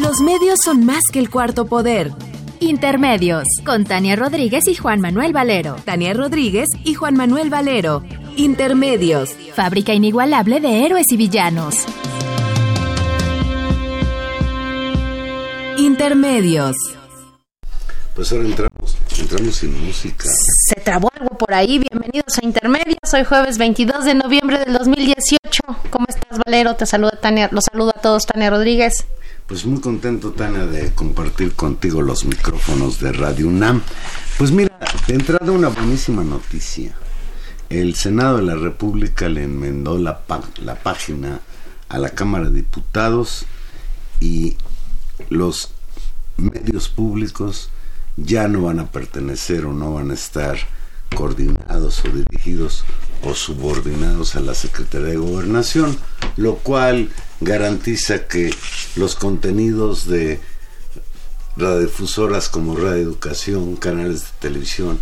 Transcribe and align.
Los 0.00 0.22
medios 0.22 0.58
son 0.64 0.86
más 0.86 1.02
que 1.12 1.18
el 1.18 1.28
cuarto 1.28 1.66
poder. 1.66 2.10
Intermedios, 2.58 3.44
con 3.66 3.84
Tania 3.84 4.16
Rodríguez 4.16 4.66
y 4.66 4.74
Juan 4.74 4.98
Manuel 4.98 5.34
Valero. 5.34 5.76
Tania 5.84 6.14
Rodríguez 6.14 6.68
y 6.84 6.94
Juan 6.94 7.16
Manuel 7.16 7.50
Valero. 7.50 8.02
Intermedios. 8.34 9.32
Fábrica 9.54 9.92
inigualable 9.92 10.58
de 10.60 10.86
héroes 10.86 11.04
y 11.10 11.18
villanos. 11.18 11.74
Intermedios. 15.76 16.76
Pues 18.14 18.32
ahora 18.32 18.44
entramos, 18.44 18.96
entramos 19.18 19.54
sin 19.54 19.84
música. 19.84 20.24
Se 20.24 20.80
trabó 20.80 21.10
algo 21.12 21.36
por 21.36 21.52
ahí. 21.52 21.78
Bienvenidos 21.78 22.38
a 22.42 22.46
Intermedios. 22.46 23.12
Hoy 23.12 23.24
jueves 23.24 23.58
22 23.58 24.06
de 24.06 24.14
noviembre 24.14 24.60
del 24.60 24.72
2018. 24.72 25.62
¿Cómo 25.90 26.06
estás, 26.08 26.38
Valero? 26.46 26.74
Te 26.74 26.86
saluda 26.86 27.18
Tania. 27.20 27.50
Los 27.52 27.64
saludo 27.70 27.90
a 27.90 28.00
todos, 28.00 28.24
Tania 28.24 28.48
Rodríguez. 28.48 29.04
Pues 29.50 29.66
muy 29.66 29.80
contento, 29.80 30.30
Tania, 30.30 30.64
de 30.64 30.92
compartir 30.92 31.54
contigo 31.54 32.02
los 32.02 32.24
micrófonos 32.24 33.00
de 33.00 33.10
Radio 33.10 33.48
UNAM. 33.48 33.82
Pues 34.38 34.52
mira, 34.52 34.78
de 35.08 35.14
entrada 35.14 35.50
una 35.50 35.66
buenísima 35.66 36.22
noticia. 36.22 36.94
El 37.68 37.96
Senado 37.96 38.36
de 38.36 38.44
la 38.44 38.54
República 38.54 39.28
le 39.28 39.42
enmendó 39.42 39.98
la, 39.98 40.20
la 40.62 40.76
página 40.76 41.40
a 41.88 41.98
la 41.98 42.10
Cámara 42.10 42.44
de 42.44 42.58
Diputados 42.58 43.44
y 44.20 44.56
los 45.30 45.72
medios 46.36 46.88
públicos 46.88 47.70
ya 48.16 48.46
no 48.46 48.62
van 48.62 48.78
a 48.78 48.92
pertenecer 48.92 49.64
o 49.64 49.72
no 49.72 49.94
van 49.94 50.12
a 50.12 50.14
estar 50.14 50.58
coordinados 51.16 52.04
o 52.04 52.08
dirigidos 52.08 52.84
o 53.24 53.34
subordinados 53.34 54.36
a 54.36 54.40
la 54.42 54.54
Secretaría 54.54 55.08
de 55.08 55.16
Gobernación, 55.16 55.98
lo 56.36 56.54
cual 56.54 57.10
garantiza 57.40 58.26
que 58.26 58.54
los 58.96 59.14
contenidos 59.14 60.06
de 60.06 60.40
radiodifusoras 61.56 62.48
como 62.48 62.76
Radio 62.76 63.02
Educación, 63.02 63.76
canales 63.76 64.22
de 64.22 64.28
televisión 64.40 65.00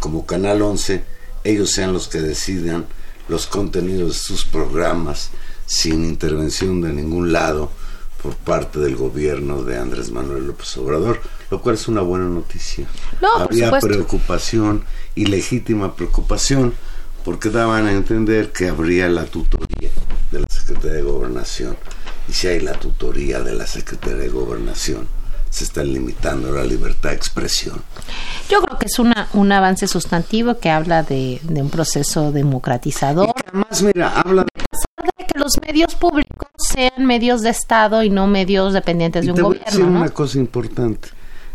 como 0.00 0.26
Canal 0.26 0.62
11, 0.62 1.04
ellos 1.44 1.70
sean 1.70 1.92
los 1.92 2.08
que 2.08 2.20
decidan 2.20 2.86
los 3.28 3.46
contenidos 3.46 4.14
de 4.14 4.18
sus 4.18 4.44
programas 4.44 5.30
sin 5.66 6.04
intervención 6.04 6.80
de 6.80 6.92
ningún 6.92 7.32
lado 7.32 7.70
por 8.22 8.34
parte 8.34 8.78
del 8.78 8.96
gobierno 8.96 9.62
de 9.62 9.78
Andrés 9.78 10.10
Manuel 10.10 10.46
López 10.46 10.76
Obrador, 10.78 11.20
lo 11.50 11.60
cual 11.60 11.76
es 11.76 11.86
una 11.88 12.00
buena 12.00 12.26
noticia. 12.26 12.86
Había 13.36 13.78
preocupación 13.78 14.84
y 15.14 15.26
legítima 15.26 15.94
preocupación 15.94 16.74
porque 17.24 17.50
daban 17.50 17.86
a 17.86 17.92
entender 17.92 18.52
que 18.52 18.68
habría 18.68 19.08
la 19.08 19.24
tutoría 19.24 19.90
de 20.30 20.40
la 20.40 20.46
Secretaría 20.48 20.92
de 20.98 21.02
Gobernación. 21.64 21.76
Y 22.28 22.32
si 22.32 22.48
hay 22.48 22.60
la 22.60 22.72
tutoría 22.72 23.40
de 23.40 23.54
la 23.54 23.66
Secretaría 23.66 24.18
de 24.18 24.28
Gobernación, 24.28 25.06
se 25.48 25.64
está 25.64 25.82
limitando 25.84 26.52
la 26.52 26.64
libertad 26.64 27.10
de 27.10 27.16
expresión. 27.16 27.80
Yo 28.48 28.60
creo 28.62 28.78
que 28.78 28.86
es 28.86 28.98
una, 28.98 29.28
un 29.32 29.52
avance 29.52 29.86
sustantivo 29.86 30.58
que 30.58 30.70
habla 30.70 31.02
de, 31.02 31.40
un 31.48 31.70
proceso 31.70 32.32
democratizador. 32.32 33.28
Y 33.28 33.42
además, 33.46 33.82
mira, 33.82 34.20
habla 34.20 34.42
de 34.42 35.24
que 35.24 35.38
los 35.38 35.52
medios 35.64 35.94
públicos 35.94 36.48
sean 36.56 37.06
medios 37.06 37.42
de 37.42 37.50
Estado 37.50 38.02
y 38.02 38.10
no 38.10 38.26
medios 38.26 38.72
dependientes 38.72 39.24
de 39.24 39.32
un 39.32 39.40
gobierno. 39.40 39.70
Voy 39.72 39.82
una 39.82 40.08
cosa 40.10 40.38
importante. 40.38 41.08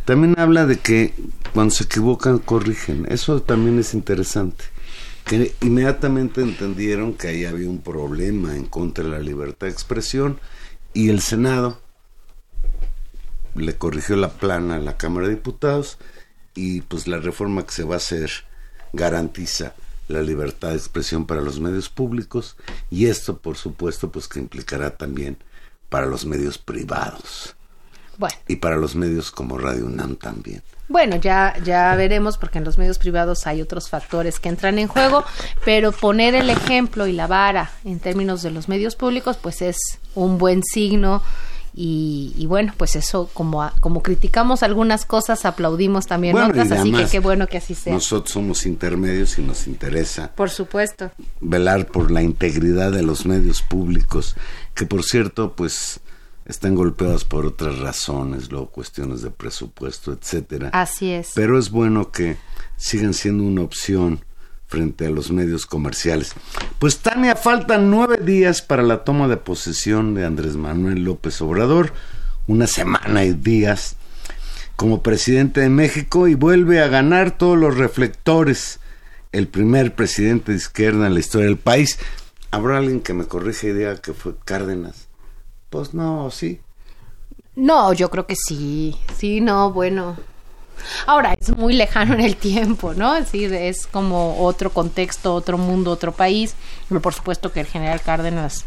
También 0.06 0.36
habla 0.40 0.66
de 0.66 0.80
que 0.80 1.14
cuando 1.54 1.74
se 1.74 1.84
equivocan 1.84 2.40
corrigen. 2.40 3.06
Eso 3.10 3.42
también 3.42 3.78
es 3.80 3.94
interesante. 3.94 4.64
Que 5.26 5.54
inmediatamente 5.62 6.42
entendieron 6.42 7.14
que 7.14 7.30
ahí 7.30 7.46
había 7.46 7.70
un 7.70 7.82
problema 7.82 8.56
en 8.56 8.66
contra 8.66 9.04
de 9.04 9.12
la 9.12 9.20
libertad 9.20 9.68
de 9.68 9.74
expresión 9.74 10.40
y 10.94 11.10
el 11.10 11.22
Senado 11.22 11.80
le 13.56 13.78
corrigió 13.78 14.16
la 14.16 14.30
plana 14.30 14.76
a 14.76 14.80
la 14.80 14.98
Cámara 14.98 15.28
de 15.28 15.36
Diputados 15.36 15.98
y 16.54 16.82
pues 16.82 17.08
la 17.08 17.20
reforma 17.20 17.66
que 17.66 17.72
se 17.72 17.84
va 17.84 17.96
a 17.96 17.98
hacer 17.98 18.32
garantiza 18.94 19.74
la 20.08 20.22
libertad 20.22 20.70
de 20.70 20.76
expresión 20.76 21.26
para 21.26 21.42
los 21.42 21.60
medios 21.60 21.90
públicos 21.90 22.58
y 22.90 23.06
esto 23.06 23.38
por 23.38 23.58
supuesto 23.58 24.12
pues 24.12 24.28
que 24.28 24.40
implicará 24.40 24.98
también 24.98 25.38
para 25.90 26.06
los 26.06 26.26
medios 26.26 26.58
privados. 26.58 27.56
Bueno. 28.18 28.36
Y 28.48 28.58
para 28.58 28.78
los 28.78 28.96
medios 28.96 29.32
como 29.32 29.58
Radio 29.58 29.86
UNAM 29.86 30.16
también. 30.16 30.62
Bueno, 30.88 31.16
ya, 31.16 31.56
ya 31.64 31.96
veremos, 31.96 32.38
porque 32.38 32.58
en 32.58 32.66
los 32.66 32.78
medios 32.78 33.00
privados 33.00 33.48
hay 33.48 33.62
otros 33.62 33.90
factores 33.90 34.40
que 34.40 34.50
entran 34.50 34.78
en 34.78 34.88
juego, 34.88 35.24
pero 35.64 35.94
poner 35.94 36.36
el 36.36 36.50
ejemplo 36.50 37.08
y 37.08 37.14
la 37.14 37.28
vara 37.28 37.72
en 37.86 38.00
términos 38.00 38.42
de 38.42 38.52
los 38.52 38.68
medios 38.68 38.98
públicos, 38.98 39.38
pues 39.42 39.62
es 39.62 39.78
un 40.16 40.38
buen 40.38 40.64
signo 40.64 41.22
y, 41.74 42.46
bueno, 42.48 42.74
pues 42.76 42.98
eso, 42.98 43.30
como, 43.34 43.72
como 43.80 44.04
criticamos 44.04 44.62
algunas 44.62 45.06
cosas, 45.06 45.46
aplaudimos 45.46 46.06
también 46.06 46.38
otras, 46.38 46.70
así 46.72 46.92
que 46.92 47.06
qué 47.06 47.20
bueno 47.20 47.48
que 47.48 47.58
así 47.58 47.76
sea. 47.76 47.94
Nosotros 47.94 48.34
somos 48.34 48.66
intermedios 48.66 49.40
y 49.40 49.42
nos 49.42 49.68
interesa. 49.68 50.34
Por 50.36 50.50
supuesto. 50.50 51.12
Velar 51.40 51.88
por 51.88 52.12
la 52.12 52.22
integridad 52.22 52.92
de 52.92 53.04
los 53.04 53.26
medios 53.26 53.62
públicos, 53.62 54.36
que 54.76 54.86
por 54.86 55.04
cierto, 55.04 55.54
pues 55.54 56.02
están 56.52 56.76
golpeados 56.76 57.24
por 57.24 57.46
otras 57.46 57.80
razones, 57.80 58.52
luego 58.52 58.70
cuestiones 58.70 59.22
de 59.22 59.32
presupuesto, 59.32 60.12
etcétera. 60.12 60.70
Así 60.74 61.12
es. 61.12 61.32
Pero 61.34 61.58
es 61.58 61.72
bueno 61.72 62.12
que 62.12 62.38
sigan 62.78 63.14
siendo 63.14 63.44
una 63.44 63.62
opción 63.62 64.24
frente 64.68 65.08
a 65.08 65.10
los 65.10 65.32
medios 65.32 65.66
comerciales. 65.66 66.34
Pues 66.78 67.00
Tania, 67.00 67.36
faltan 67.36 67.90
nueve 67.90 68.18
días 68.18 68.62
para 68.62 68.84
la 68.84 69.04
toma 69.04 69.28
de 69.28 69.38
posesión 69.38 70.14
de 70.14 70.26
Andrés 70.26 70.56
Manuel 70.56 71.04
López 71.04 71.42
Obrador, 71.42 71.94
una 72.48 72.68
semana 72.68 73.24
y 73.24 73.34
días 73.34 73.96
como 74.76 75.02
presidente 75.04 75.62
de 75.62 75.70
México 75.70 76.28
y 76.28 76.36
vuelve 76.36 76.82
a 76.82 76.88
ganar 76.88 77.38
todos 77.38 77.58
los 77.58 77.78
reflectores, 77.78 78.80
el 79.32 79.48
primer 79.48 79.96
presidente 79.96 80.52
de 80.52 80.58
izquierda 80.58 81.08
en 81.08 81.14
la 81.14 81.20
historia 81.22 81.48
del 81.48 81.58
país. 81.58 81.98
¿Habrá 82.50 82.78
alguien 82.78 83.00
que 83.00 83.14
me 83.14 83.26
corrija 83.26 83.68
y 83.68 83.74
diga 83.74 84.02
que 84.02 84.14
fue 84.14 84.34
Cárdenas? 84.44 85.11
Pues 85.72 85.96
no, 85.96 86.30
sí. 86.30 86.60
No, 87.56 87.94
yo 87.94 88.12
creo 88.12 88.28
que 88.28 88.36
sí. 88.36 88.96
Sí, 89.18 89.42
no, 89.42 89.72
bueno. 89.72 90.18
Ahora, 91.08 91.34
es 91.40 91.56
muy 91.56 91.74
lejano 91.74 92.14
en 92.14 92.22
el 92.22 92.36
tiempo, 92.36 92.94
¿no? 92.94 93.14
Decir, 93.14 93.54
es 93.54 93.88
como 93.88 94.44
otro 94.44 94.72
contexto, 94.72 95.34
otro 95.34 95.58
mundo, 95.58 95.90
otro 95.92 96.12
país. 96.12 96.56
Pero 96.90 97.02
por 97.02 97.14
supuesto 97.14 97.52
que 97.54 97.62
el 97.62 97.68
general 97.68 98.02
Cárdenas 98.02 98.66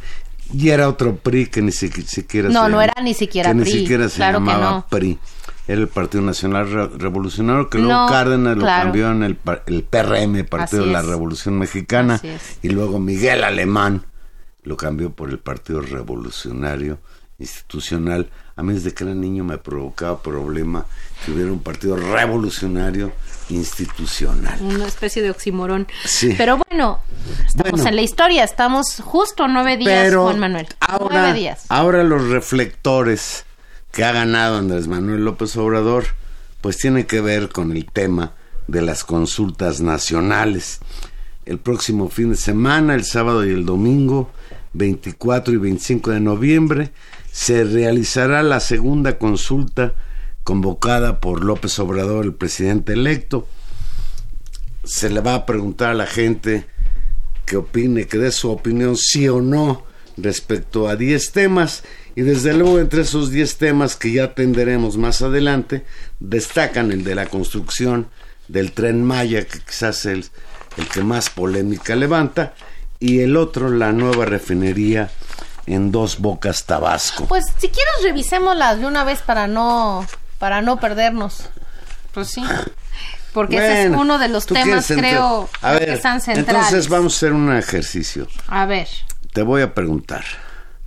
y 0.53 0.69
era 0.69 0.89
otro 0.89 1.17
PRI 1.17 1.47
que 1.47 1.63
ni 1.63 1.73
siquiera 1.73 2.51
no 2.51 2.69
no 2.69 2.83
era 2.83 2.93
ni 3.03 3.15
siquiera 3.15 3.51
que 3.51 3.61
PRI 3.61 3.73
ni 3.73 3.79
siquiera 3.81 4.09
se 4.11 4.21
llamaba 4.21 4.87
PRI 4.89 5.19
era 5.67 5.81
el 5.81 5.89
Partido 5.89 6.23
Nacional 6.23 6.99
Revolucionario 6.99 7.71
que 7.71 7.79
luego 7.79 8.07
Cárdenas 8.09 8.59
lo 8.59 8.67
cambió 8.67 9.11
en 9.11 9.23
el, 9.23 9.39
el 9.67 9.85
PRM 9.85 10.45
Partido 10.45 10.85
de 10.85 10.93
la 10.93 11.01
Revolución 11.01 11.59
Mexicana 11.59 12.21
y 12.63 12.69
luego 12.69 12.99
Miguel 12.99 13.43
Alemán 13.43 14.05
lo 14.65 14.77
cambió 14.77 15.11
por 15.11 15.31
el 15.31 15.39
Partido 15.39 15.81
Revolucionario 15.81 16.99
Institucional 17.39 18.31
a 18.57 18.63
mí 18.63 18.73
desde 18.73 18.95
que 18.95 19.03
era 19.03 19.15
niño 19.15 19.43
me 19.43 19.59
provocaba 19.59 20.23
problema 20.23 20.87
que 21.25 21.33
hubiera 21.33 21.51
un 21.51 21.61
partido 21.61 21.97
revolucionario 21.97 23.13
institucional. 23.49 24.61
Una 24.63 24.87
especie 24.87 25.23
de 25.23 25.31
oximorón. 25.31 25.89
Sí. 26.05 26.35
Pero 26.39 26.59
bueno, 26.71 27.01
estamos 27.47 27.85
en 27.85 27.97
la 27.97 28.03
historia, 28.03 28.45
estamos 28.45 29.01
justo 29.03 29.49
nueve 29.49 29.77
días, 29.77 30.15
Juan 30.15 30.39
Manuel. 30.39 30.69
Ahora, 30.79 31.23
nueve 31.23 31.39
días. 31.39 31.65
Ahora 31.69 32.05
los 32.05 32.29
reflectores 32.29 33.45
que 33.91 34.05
ha 34.05 34.13
ganado 34.13 34.59
Andrés 34.59 34.87
Manuel 34.87 35.25
López 35.25 35.57
Obrador, 35.57 36.05
pues 36.61 36.79
tiene 36.79 37.07
que 37.07 37.21
ver 37.21 37.49
con 37.49 37.73
el 37.73 37.87
tema 37.87 38.35
de 38.69 38.83
las 38.83 39.03
consultas 39.03 39.81
nacionales. 39.81 40.79
El 41.45 41.59
próximo 41.59 42.09
fin 42.09 42.31
de 42.31 42.37
semana, 42.37 42.95
el 42.95 43.05
sábado 43.05 43.45
y 43.45 43.51
el 43.51 43.67
domingo, 43.67 44.31
24 44.75 45.55
y 45.55 45.57
25 45.57 46.11
de 46.11 46.21
noviembre, 46.21 46.93
se 47.33 47.65
realizará 47.65 48.43
la 48.43 48.61
segunda 48.61 49.19
consulta 49.19 49.95
convocada 50.45 51.21
por 51.21 51.43
López 51.43 51.79
Obrador, 51.79 52.25
el 52.25 52.35
presidente 52.35 52.93
electo. 52.93 53.49
Se 54.85 55.09
le 55.09 55.21
va 55.21 55.35
a 55.35 55.47
preguntar 55.47 55.91
a 55.91 55.95
la 55.95 56.07
gente 56.07 56.67
que 57.47 57.57
opine, 57.57 58.07
que 58.07 58.19
dé 58.19 58.31
su 58.31 58.51
opinión 58.51 58.97
sí 58.97 59.29
o 59.29 59.41
no 59.41 59.85
respecto 60.17 60.89
a 60.89 60.97
10 60.97 61.33
temas 61.33 61.83
Y 62.17 62.23
desde 62.23 62.55
luego 62.55 62.79
entre 62.79 63.03
esos 63.03 63.31
10 63.31 63.57
temas 63.57 63.97
que 63.97 64.13
ya 64.13 64.25
atenderemos 64.25 64.97
más 64.97 65.23
adelante, 65.23 65.85
destacan 66.21 66.93
el 66.93 67.03
de 67.03 67.17
la 67.17 67.27
construcción 67.27 68.09
del 68.47 68.73
tren 68.73 69.03
Maya, 69.03 69.45
que 69.45 69.59
quizás 69.59 70.07
es 70.07 70.31
el, 70.77 70.87
que 70.93 71.03
más 71.03 71.31
polémica 71.31 71.97
levanta, 71.97 72.55
y 73.05 73.21
el 73.21 73.37
otro, 73.37 73.69
la 73.69 73.93
nueva 73.93 74.25
refinería 74.25 75.11
en 75.67 75.93
Dos 75.93 76.21
Bocas, 76.21 76.65
Tabasco. 76.65 77.27
Pues 77.27 77.45
si 77.59 77.69
quieres 77.69 77.93
revisémoslas 78.03 78.81
de 78.81 78.87
una 78.87 79.05
vez 79.05 79.21
para 79.21 79.47
no, 79.47 80.07
para 80.39 80.63
no 80.63 80.81
perdernos. 80.81 81.51
Pues 82.15 82.29
sí. 82.29 82.43
Porque 83.35 83.57
ese 83.57 83.83
es 83.85 83.91
uno 83.91 84.19
de 84.19 84.29
los 84.29 84.47
temas, 84.47 84.87
creo, 84.87 85.51
que 85.61 85.93
están 85.93 86.23
centrales. 86.23 86.49
Entonces 86.49 86.89
vamos 86.89 87.13
a 87.13 87.17
hacer 87.17 87.33
un 87.35 87.55
ejercicio. 87.55 88.27
A 88.47 88.65
ver. 88.65 88.89
Te 89.35 89.43
voy 89.43 89.61
a 89.61 89.75
preguntar. 89.75 90.25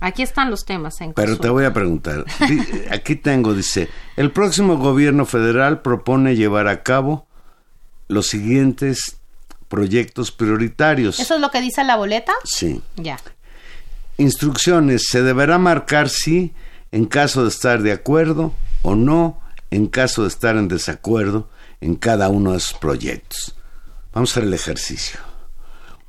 Aquí 0.00 0.22
están 0.22 0.50
los 0.50 0.64
temas 0.64 1.00
en 1.00 1.12
Pero 1.12 1.38
te 1.38 1.48
voy 1.48 1.66
a 1.66 1.72
preguntar. 1.72 2.24
Aquí 2.90 3.14
tengo, 3.14 3.54
dice, 3.54 3.88
el 4.16 4.32
próximo 4.32 4.76
gobierno 4.76 5.24
federal 5.24 5.82
propone 5.82 6.34
llevar 6.34 6.66
a 6.66 6.82
cabo 6.82 7.28
los 8.08 8.26
siguientes 8.26 9.17
proyectos 9.68 10.32
prioritarios. 10.32 11.20
¿Eso 11.20 11.34
es 11.34 11.40
lo 11.40 11.50
que 11.50 11.60
dice 11.60 11.84
la 11.84 11.96
boleta? 11.96 12.32
Sí. 12.44 12.82
Ya. 12.96 13.18
Instrucciones. 14.16 15.08
Se 15.08 15.22
deberá 15.22 15.58
marcar 15.58 16.08
si, 16.08 16.52
en 16.90 17.06
caso 17.06 17.42
de 17.42 17.50
estar 17.50 17.82
de 17.82 17.92
acuerdo 17.92 18.54
o 18.82 18.94
no, 18.94 19.40
en 19.70 19.86
caso 19.86 20.22
de 20.22 20.28
estar 20.28 20.56
en 20.56 20.68
desacuerdo 20.68 21.48
en 21.80 21.94
cada 21.94 22.28
uno 22.28 22.52
de 22.52 22.58
esos 22.58 22.78
proyectos. 22.78 23.54
Vamos 24.12 24.30
a 24.30 24.32
hacer 24.32 24.44
el 24.44 24.54
ejercicio. 24.54 25.20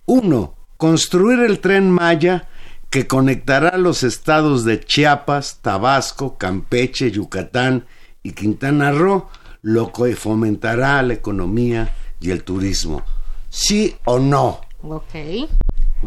Uno, 0.06 0.56
construir 0.78 1.40
el 1.40 1.60
tren 1.60 1.92
Maya 1.92 2.48
que 2.90 3.06
conectará 3.06 3.78
los 3.78 4.04
estados 4.04 4.66
de 4.66 4.80
Chiapas, 4.80 5.60
Tabasco, 5.62 6.38
Campeche, 6.38 7.12
Yucatán 7.12 7.86
y 8.24 8.32
Quintana 8.32 8.92
Roo, 8.92 9.28
lo 9.62 9.92
que 9.92 10.16
fomentará 10.16 11.02
la 11.04 11.14
economía 11.14 11.94
y 12.20 12.32
el 12.32 12.44
turismo. 12.44 13.04
¿Sí 13.50 13.96
o 14.06 14.20
no? 14.20 14.62
Ok. 14.82 15.50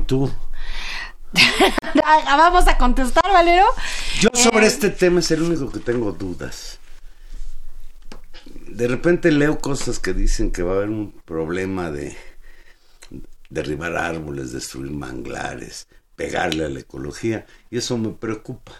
¿Tú? 0.07 0.31
Vamos 2.27 2.69
a 2.69 2.77
contestar, 2.77 3.25
Valero. 3.33 3.67
Yo 4.21 4.29
sobre 4.35 4.67
eh, 4.67 4.69
este 4.69 4.91
tema 4.91 5.21
es 5.21 5.31
el 5.31 5.43
único 5.43 5.71
que 5.71 5.81
tengo 5.81 6.13
dudas 6.13 6.79
de 8.75 8.89
repente 8.89 9.31
leo 9.31 9.59
cosas 9.59 9.99
que 9.99 10.15
dicen 10.15 10.51
que 10.51 10.63
va 10.63 10.73
a 10.73 10.77
haber 10.77 10.89
un 10.89 11.13
problema 11.25 11.91
de 11.91 12.17
derribar 13.51 13.97
árboles, 13.97 14.53
destruir 14.53 14.91
manglares, 14.91 15.89
pegarle 16.17 16.65
a 16.65 16.71
la 16.71 16.81
ecología, 16.81 17.47
y 17.71 17.77
eso 17.77 17.99
me 17.99 18.11
preocupa. 18.11 18.73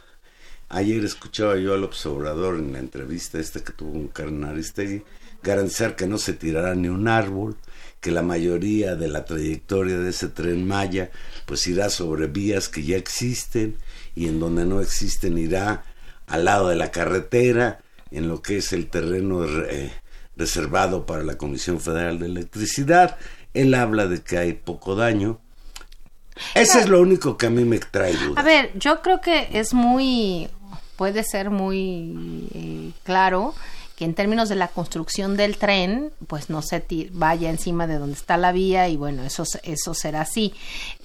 Ayer 0.71 1.05
escuchaba 1.05 1.57
yo 1.57 1.75
al 1.75 1.85
observador 1.85 2.59
en 2.59 2.73
la 2.73 2.79
entrevista 2.79 3.39
esta 3.39 3.63
que 3.63 3.73
tuvo 3.73 3.91
un 3.91 4.09
Carnaristegui 4.09 5.03
garantizar 5.43 5.95
que 5.95 6.07
no 6.07 6.17
se 6.17 6.33
tirará 6.33 6.75
ni 6.75 6.89
un 6.89 7.07
árbol, 7.09 7.57
que 8.03 8.11
la 8.11 8.23
mayoría 8.23 8.97
de 8.97 9.07
la 9.07 9.25
trayectoria 9.25 9.97
de 10.01 10.11
ese 10.11 10.29
tren 10.29 10.67
Maya 10.67 11.11
pues 11.47 11.67
irá 11.69 11.89
sobre 11.89 12.27
vías 12.27 12.69
que 12.69 12.83
ya 12.83 12.97
existen 12.97 13.77
y 14.17 14.27
en 14.27 14.41
donde 14.41 14.67
no 14.67 14.81
existen 14.81 15.39
irá 15.39 15.85
al 16.27 16.45
lado 16.45 16.69
de 16.69 16.75
la 16.75 16.91
carretera 16.91 17.81
en 18.11 18.29
lo 18.29 18.43
que 18.43 18.57
es 18.57 18.73
el 18.73 18.89
terreno 18.89 19.45
eh, 19.47 19.93
reservado 20.37 21.07
para 21.07 21.23
la 21.23 21.39
Comisión 21.39 21.81
Federal 21.81 22.19
de 22.19 22.27
Electricidad. 22.27 23.19
Él 23.55 23.73
habla 23.73 24.09
de 24.09 24.21
que 24.21 24.37
hay 24.37 24.53
poco 24.55 24.97
daño. 24.97 25.39
Ese 26.55 26.81
es 26.81 26.89
lo 26.89 27.01
único 27.01 27.37
que 27.37 27.47
a 27.47 27.51
mí 27.51 27.65
me 27.65 27.79
trae 27.79 28.15
duda. 28.15 28.41
A 28.41 28.45
ver, 28.45 28.73
yo 28.77 29.01
creo 29.01 29.21
que 29.21 29.49
es 29.53 29.73
muy, 29.75 30.49
puede 30.97 31.23
ser 31.23 31.51
muy 31.51 32.49
eh, 32.53 32.91
claro 33.05 33.55
que 34.03 34.07
en 34.07 34.15
términos 34.15 34.49
de 34.49 34.57
la 34.57 34.67
construcción 34.67 35.37
del 35.37 35.59
tren, 35.59 36.11
pues 36.27 36.51
no 36.51 36.61
se 36.61 36.83
vaya 37.13 37.51
encima 37.51 37.87
de 37.87 37.99
donde 37.99 38.17
está 38.17 38.37
la 38.37 38.51
vía 38.51 38.89
y 38.89 38.97
bueno, 38.97 39.23
eso, 39.23 39.45
eso 39.63 39.95
será 39.95 40.23
así. 40.23 40.53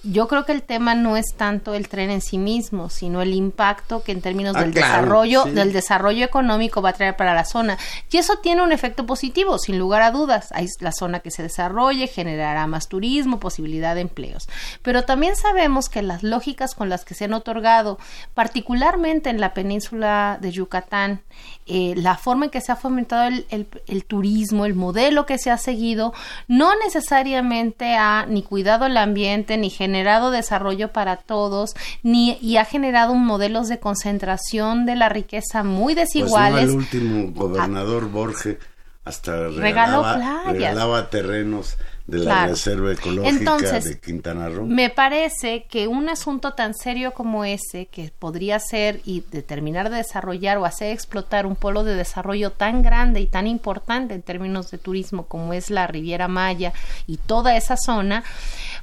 Yo 0.02 0.28
creo 0.28 0.46
que 0.46 0.52
el 0.52 0.64
tema 0.64 0.96
no 0.96 1.16
es 1.16 1.36
tanto 1.36 1.76
el 1.76 1.90
tren 1.90 2.10
en 2.10 2.22
sí 2.22 2.40
mismo, 2.40 2.90
sino 2.90 3.22
el 3.22 3.36
impacto 3.36 4.02
que 4.02 4.14
en 4.14 4.22
términos 4.22 4.56
ah, 4.56 4.62
del 4.62 4.74
desarrollo, 4.74 5.46
del 5.46 5.74
desarrollo 5.74 6.26
económico 6.26 6.82
va 6.82 6.90
a 6.90 6.94
traer 6.94 7.16
para 7.16 7.36
la 7.36 7.46
zona. 7.46 7.78
Y 8.10 8.18
eso 8.18 8.38
tiene 8.38 8.64
un 8.64 8.72
efecto 8.72 9.06
positivo, 9.06 9.60
sin 9.60 9.78
lugar 9.78 10.02
a 10.02 10.10
dudas. 10.10 10.50
Hay 10.54 10.68
la 10.80 10.92
zona 10.92 11.20
que 11.20 11.30
se 11.30 11.44
desarrolle, 11.44 12.08
generará 12.08 12.66
más 12.66 12.88
turismo, 12.88 13.40
posibilidad 13.40 13.94
de 13.94 14.02
empleos. 14.02 14.48
Pero 14.82 15.04
también 15.04 15.36
sabemos 15.36 15.90
que 15.90 16.02
las 16.02 16.24
lógicas 16.24 16.74
con 16.74 16.90
las 16.90 17.06
que 17.06 17.14
se 17.14 17.26
han 17.26 17.34
otorgado, 17.34 18.00
particularmente 18.34 19.30
en 19.30 19.40
la 19.40 19.54
península 19.54 20.40
de 20.42 20.52
Yucatán, 20.52 21.22
eh, 21.66 21.94
la 21.98 22.16
forma 22.16 22.46
en 22.46 22.52
que 22.52 22.62
se 22.62 22.72
ha 22.72 22.78
fomentado 22.88 23.30
el, 23.50 24.06
turismo, 24.06 24.66
el 24.66 24.74
modelo 24.74 25.26
que 25.26 25.38
se 25.38 25.52
ha 25.52 25.58
seguido, 25.58 26.14
no 26.48 26.72
necesariamente 26.84 27.96
ha 27.96 28.26
ni 28.28 28.44
cuidado 28.44 28.86
el 28.86 28.98
ambiente, 28.98 29.58
ni 29.58 29.70
generado 29.70 30.32
desarrollo 30.32 30.92
para 30.94 31.18
todos, 31.18 31.76
ni 32.04 32.38
y 32.42 32.58
ha 32.58 32.66
generado 32.66 33.14
modelos 33.16 33.68
de 33.68 33.80
concentración 33.80 34.86
de 34.86 34.96
la 34.96 35.10
riqueza 35.10 35.64
muy 35.64 35.94
pues 35.94 36.08
desiguales. 36.08 36.70
el 36.70 36.72
último 36.72 37.32
gobernador 37.34 38.10
Borges 38.10 38.58
hasta 39.04 39.48
regalaba 39.50 41.10
terrenos 41.10 41.78
de 42.08 42.20
la 42.20 42.48
Reserva 42.48 42.94
Ecológica 42.94 43.80
de 43.82 44.00
Quintana 44.00 44.48
Roo. 44.48 44.66
Me 44.66 44.90
parece 44.90 45.66
que 45.70 45.88
un 45.88 46.08
asunto 46.08 46.54
tan 46.54 46.74
serio 46.74 47.14
como 47.14 47.44
ese, 47.44 47.88
que 47.88 48.12
podría 48.18 48.60
ser 48.60 49.02
y 49.04 49.26
determinar 49.30 49.90
de 49.90 49.98
desarrollar 49.98 50.58
o 50.58 50.66
hacer 50.66 50.94
explotar 50.94 51.46
un 51.46 51.58
polo 51.58 51.84
de 51.84 51.96
desarrollo 51.96 52.52
tan 52.52 52.82
grande 52.82 53.20
y 53.20 53.26
tan 53.26 53.46
importante 53.46 54.14
en 54.14 54.22
términos 54.22 54.72
de 54.72 54.78
turismo 54.78 55.28
como 55.28 55.54
es 55.54 55.70
la 55.70 55.86
Riviera 55.86 56.30
Maya 56.30 56.72
y 57.08 57.18
toda 57.18 57.58
esa 57.58 57.76
zona, 57.76 58.24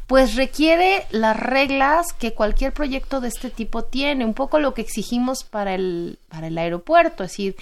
pues 0.06 0.34
requiere 0.34 1.06
las 1.10 1.36
reglas 1.36 2.12
que 2.12 2.34
cualquier 2.34 2.74
proyecto 2.74 3.22
de 3.22 3.28
este 3.28 3.48
tipo 3.48 3.84
tiene, 3.84 4.26
un 4.26 4.34
poco 4.34 4.58
lo 4.58 4.74
que 4.74 4.82
exigimos 4.82 5.44
para 5.44 5.74
el, 5.74 6.18
para 6.28 6.48
el 6.48 6.58
aeropuerto, 6.58 7.24
es 7.24 7.30
decir, 7.30 7.56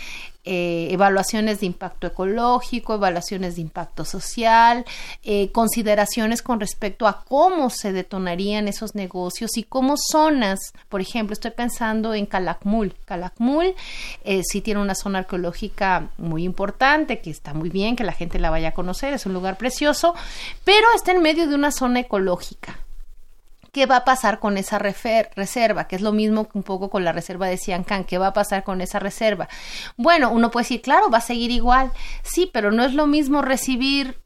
eh, 0.44 0.88
evaluaciones 0.90 1.60
de 1.60 1.66
impacto 1.66 2.08
ecológico, 2.08 2.94
evaluaciones 2.94 3.54
de 3.54 3.62
impacto 3.62 4.04
social, 4.04 4.84
eh, 5.22 5.52
consideraciones 5.52 6.42
con 6.42 6.58
respecto 6.58 7.06
a 7.06 7.24
cómo 7.24 7.70
se 7.70 7.92
detonarían 7.92 8.66
esos 8.66 8.96
negocios 8.96 9.56
y 9.56 9.62
cómo 9.62 9.94
zonas, 9.96 10.72
por 10.88 11.00
ejemplo, 11.00 11.32
estoy 11.32 11.52
pensando 11.52 12.12
en 12.12 12.26
Calakmul. 12.26 12.94
Calakmul 13.04 13.74
eh, 14.24 14.42
sí 14.44 14.60
tiene 14.60 14.80
una 14.80 14.96
zona 14.96 15.20
arqueológica 15.20 16.08
muy 16.18 16.42
importante, 16.42 17.20
que 17.20 17.30
está 17.30 17.54
muy 17.54 17.70
bien, 17.70 17.94
que 17.94 18.02
la 18.02 18.12
gente 18.12 18.40
la 18.40 18.50
vaya 18.50 18.70
a 18.70 18.74
conocer, 18.74 19.14
es 19.14 19.26
un 19.26 19.34
lugar 19.34 19.56
precioso, 19.58 20.14
pero 20.64 20.88
está 20.96 21.12
en 21.12 21.22
medio 21.22 21.48
de 21.48 21.54
una 21.54 21.70
zona 21.70 22.00
ecológica. 22.00 22.78
¿Qué 23.72 23.86
va 23.86 23.96
a 23.96 24.04
pasar 24.04 24.38
con 24.38 24.58
esa 24.58 24.78
reserva? 24.78 25.88
Que 25.88 25.96
es 25.96 26.02
lo 26.02 26.12
mismo 26.12 26.46
que 26.46 26.58
un 26.58 26.62
poco 26.62 26.90
con 26.90 27.04
la 27.04 27.12
reserva 27.12 27.48
de 27.48 27.56
Siancán. 27.56 28.04
¿Qué 28.04 28.18
va 28.18 28.26
a 28.26 28.32
pasar 28.34 28.64
con 28.64 28.82
esa 28.82 28.98
reserva? 28.98 29.48
Bueno, 29.96 30.30
uno 30.30 30.50
puede 30.50 30.64
decir, 30.64 30.82
claro, 30.82 31.08
va 31.08 31.18
a 31.18 31.22
seguir 31.22 31.50
igual. 31.50 31.90
Sí, 32.22 32.50
pero 32.52 32.70
no 32.70 32.84
es 32.84 32.92
lo 32.92 33.06
mismo 33.06 33.40
recibir 33.40 34.20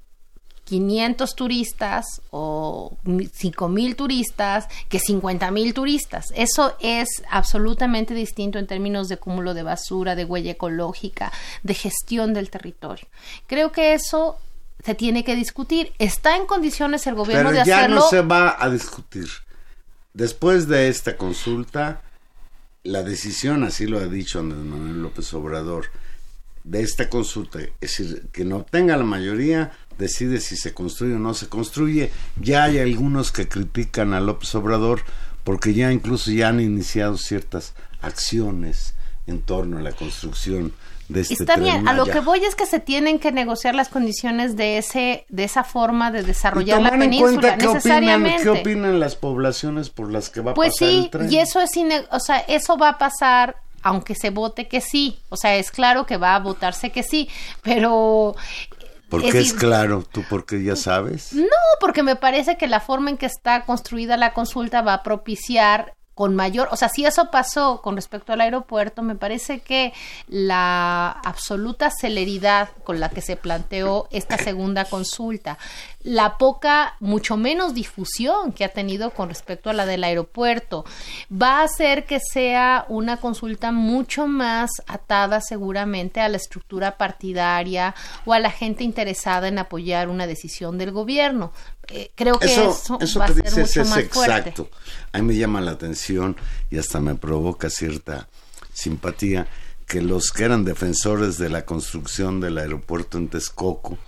500 0.64 1.36
turistas 1.36 2.22
o 2.30 2.98
5 3.04 3.68
mil 3.68 3.94
turistas 3.94 4.66
que 4.88 4.98
50 4.98 5.52
mil 5.52 5.74
turistas. 5.74 6.26
Eso 6.34 6.74
es 6.80 7.22
absolutamente 7.30 8.14
distinto 8.14 8.58
en 8.58 8.66
términos 8.66 9.06
de 9.06 9.18
cúmulo 9.18 9.54
de 9.54 9.62
basura, 9.62 10.16
de 10.16 10.24
huella 10.24 10.50
ecológica, 10.50 11.30
de 11.62 11.74
gestión 11.74 12.34
del 12.34 12.50
territorio. 12.50 13.06
Creo 13.46 13.70
que 13.70 13.94
eso 13.94 14.38
se 14.86 14.94
tiene 14.94 15.24
que 15.24 15.34
discutir. 15.34 15.92
¿Está 15.98 16.36
en 16.36 16.46
condiciones 16.46 17.08
el 17.08 17.16
gobierno 17.16 17.50
de 17.50 17.60
hacerlo? 17.60 17.88
Ya 17.88 17.88
no 17.88 18.08
se 18.08 18.20
va 18.22 18.56
a 18.56 18.70
discutir. 18.70 19.28
Después 20.14 20.68
de 20.68 20.86
esta 20.88 21.16
consulta, 21.16 22.02
la 22.84 23.02
decisión, 23.02 23.64
así 23.64 23.88
lo 23.88 23.98
ha 23.98 24.06
dicho 24.06 24.38
Andrés 24.38 24.62
Manuel 24.62 25.02
López 25.02 25.34
Obrador, 25.34 25.86
de 26.62 26.82
esta 26.82 27.10
consulta, 27.10 27.58
es 27.60 27.70
decir, 27.80 28.28
que 28.32 28.44
no 28.44 28.62
tenga 28.62 28.96
la 28.96 29.02
mayoría, 29.02 29.72
decide 29.98 30.40
si 30.40 30.56
se 30.56 30.72
construye 30.72 31.14
o 31.14 31.18
no 31.18 31.34
se 31.34 31.48
construye. 31.48 32.12
Ya 32.40 32.62
hay 32.62 32.78
algunos 32.78 33.32
que 33.32 33.48
critican 33.48 34.14
a 34.14 34.20
López 34.20 34.54
Obrador 34.54 35.00
porque 35.42 35.74
ya 35.74 35.90
incluso 35.90 36.30
ya 36.30 36.48
han 36.48 36.60
iniciado 36.60 37.18
ciertas 37.18 37.74
acciones 38.02 38.94
en 39.26 39.42
torno 39.42 39.78
a 39.78 39.82
la 39.82 39.92
construcción 39.92 40.72
este 41.14 41.34
Está 41.34 41.56
bien, 41.56 41.86
a 41.88 41.92
lo 41.92 42.04
que 42.06 42.20
voy 42.20 42.44
es 42.44 42.54
que 42.54 42.66
se 42.66 42.80
tienen 42.80 43.18
que 43.18 43.32
negociar 43.32 43.74
las 43.74 43.88
condiciones 43.88 44.56
de 44.56 44.78
ese 44.78 45.24
de 45.28 45.44
esa 45.44 45.64
forma 45.64 46.10
de 46.10 46.22
desarrollar 46.22 46.80
la 46.82 46.90
península 46.90 47.56
qué 47.56 47.66
necesariamente. 47.66 48.48
Opinan, 48.48 48.54
¿Qué 48.54 48.60
opinan 48.60 49.00
las 49.00 49.16
poblaciones 49.16 49.90
por 49.90 50.10
las 50.10 50.30
que 50.30 50.40
va 50.40 50.52
a 50.52 50.54
pues 50.54 50.72
pasar 50.74 50.88
sí, 50.88 50.98
el 51.04 51.10
tren? 51.10 51.32
y 51.32 51.38
eso 51.38 51.60
es 51.60 51.70
o 52.10 52.20
sea, 52.20 52.38
eso 52.48 52.76
va 52.76 52.90
a 52.90 52.98
pasar 52.98 53.56
aunque 53.82 54.16
se 54.16 54.30
vote 54.30 54.66
que 54.66 54.80
sí, 54.80 55.20
o 55.28 55.36
sea, 55.36 55.54
es 55.56 55.70
claro 55.70 56.06
que 56.06 56.16
va 56.16 56.34
a 56.34 56.40
votarse 56.40 56.90
que 56.90 57.04
sí, 57.04 57.28
pero 57.62 58.34
¿Por 59.08 59.22
qué 59.22 59.38
es, 59.38 59.52
claro? 59.52 60.04
¿Tú 60.10 60.24
porque 60.28 60.64
ya 60.64 60.74
sabes? 60.74 61.32
No, 61.32 61.46
porque 61.80 62.02
me 62.02 62.16
parece 62.16 62.56
que 62.56 62.66
la 62.66 62.80
forma 62.80 63.10
en 63.10 63.16
que 63.16 63.26
está 63.26 63.64
construida 63.64 64.16
la 64.16 64.32
consulta 64.32 64.82
va 64.82 64.94
a 64.94 65.02
propiciar 65.04 65.94
con 66.16 66.34
mayor, 66.34 66.70
o 66.72 66.76
sea, 66.76 66.88
si 66.88 67.04
eso 67.04 67.30
pasó 67.30 67.82
con 67.82 67.94
respecto 67.94 68.32
al 68.32 68.40
aeropuerto, 68.40 69.02
me 69.02 69.16
parece 69.16 69.60
que 69.60 69.92
la 70.28 71.10
absoluta 71.10 71.90
celeridad 71.90 72.70
con 72.84 73.00
la 73.00 73.10
que 73.10 73.20
se 73.20 73.36
planteó 73.36 74.08
esta 74.10 74.38
segunda 74.38 74.86
consulta, 74.86 75.58
la 76.02 76.38
poca, 76.38 76.94
mucho 77.00 77.36
menos 77.36 77.74
difusión 77.74 78.52
que 78.52 78.64
ha 78.64 78.70
tenido 78.70 79.10
con 79.10 79.28
respecto 79.28 79.68
a 79.68 79.74
la 79.74 79.84
del 79.84 80.04
aeropuerto, 80.04 80.86
va 81.30 81.60
a 81.60 81.64
hacer 81.64 82.06
que 82.06 82.18
sea 82.18 82.86
una 82.88 83.18
consulta 83.18 83.70
mucho 83.70 84.26
más 84.26 84.70
atada 84.86 85.42
seguramente 85.42 86.22
a 86.22 86.30
la 86.30 86.38
estructura 86.38 86.96
partidaria 86.96 87.94
o 88.24 88.32
a 88.32 88.38
la 88.38 88.50
gente 88.50 88.84
interesada 88.84 89.48
en 89.48 89.58
apoyar 89.58 90.08
una 90.08 90.26
decisión 90.26 90.78
del 90.78 90.92
gobierno. 90.92 91.52
Eh, 91.88 92.10
creo 92.14 92.38
que 92.38 92.46
eso, 92.46 92.98
va 93.18 93.26
a 93.26 93.32
ser 93.32 93.44
mucho 93.44 93.84
más 93.84 93.98
exacto. 93.98 94.70
A 95.12 95.18
mí 95.18 95.24
me 95.24 95.36
llama 95.36 95.60
la 95.60 95.72
atención 95.72 96.36
y 96.70 96.78
hasta 96.78 97.00
me 97.00 97.14
provoca 97.14 97.70
cierta 97.70 98.28
simpatía 98.72 99.46
que 99.86 100.02
los 100.02 100.32
que 100.32 100.44
eran 100.44 100.64
defensores 100.64 101.38
de 101.38 101.48
la 101.48 101.64
construcción 101.64 102.40
del 102.40 102.58
aeropuerto 102.58 103.18
en 103.18 103.28
Texcoco 103.28 103.98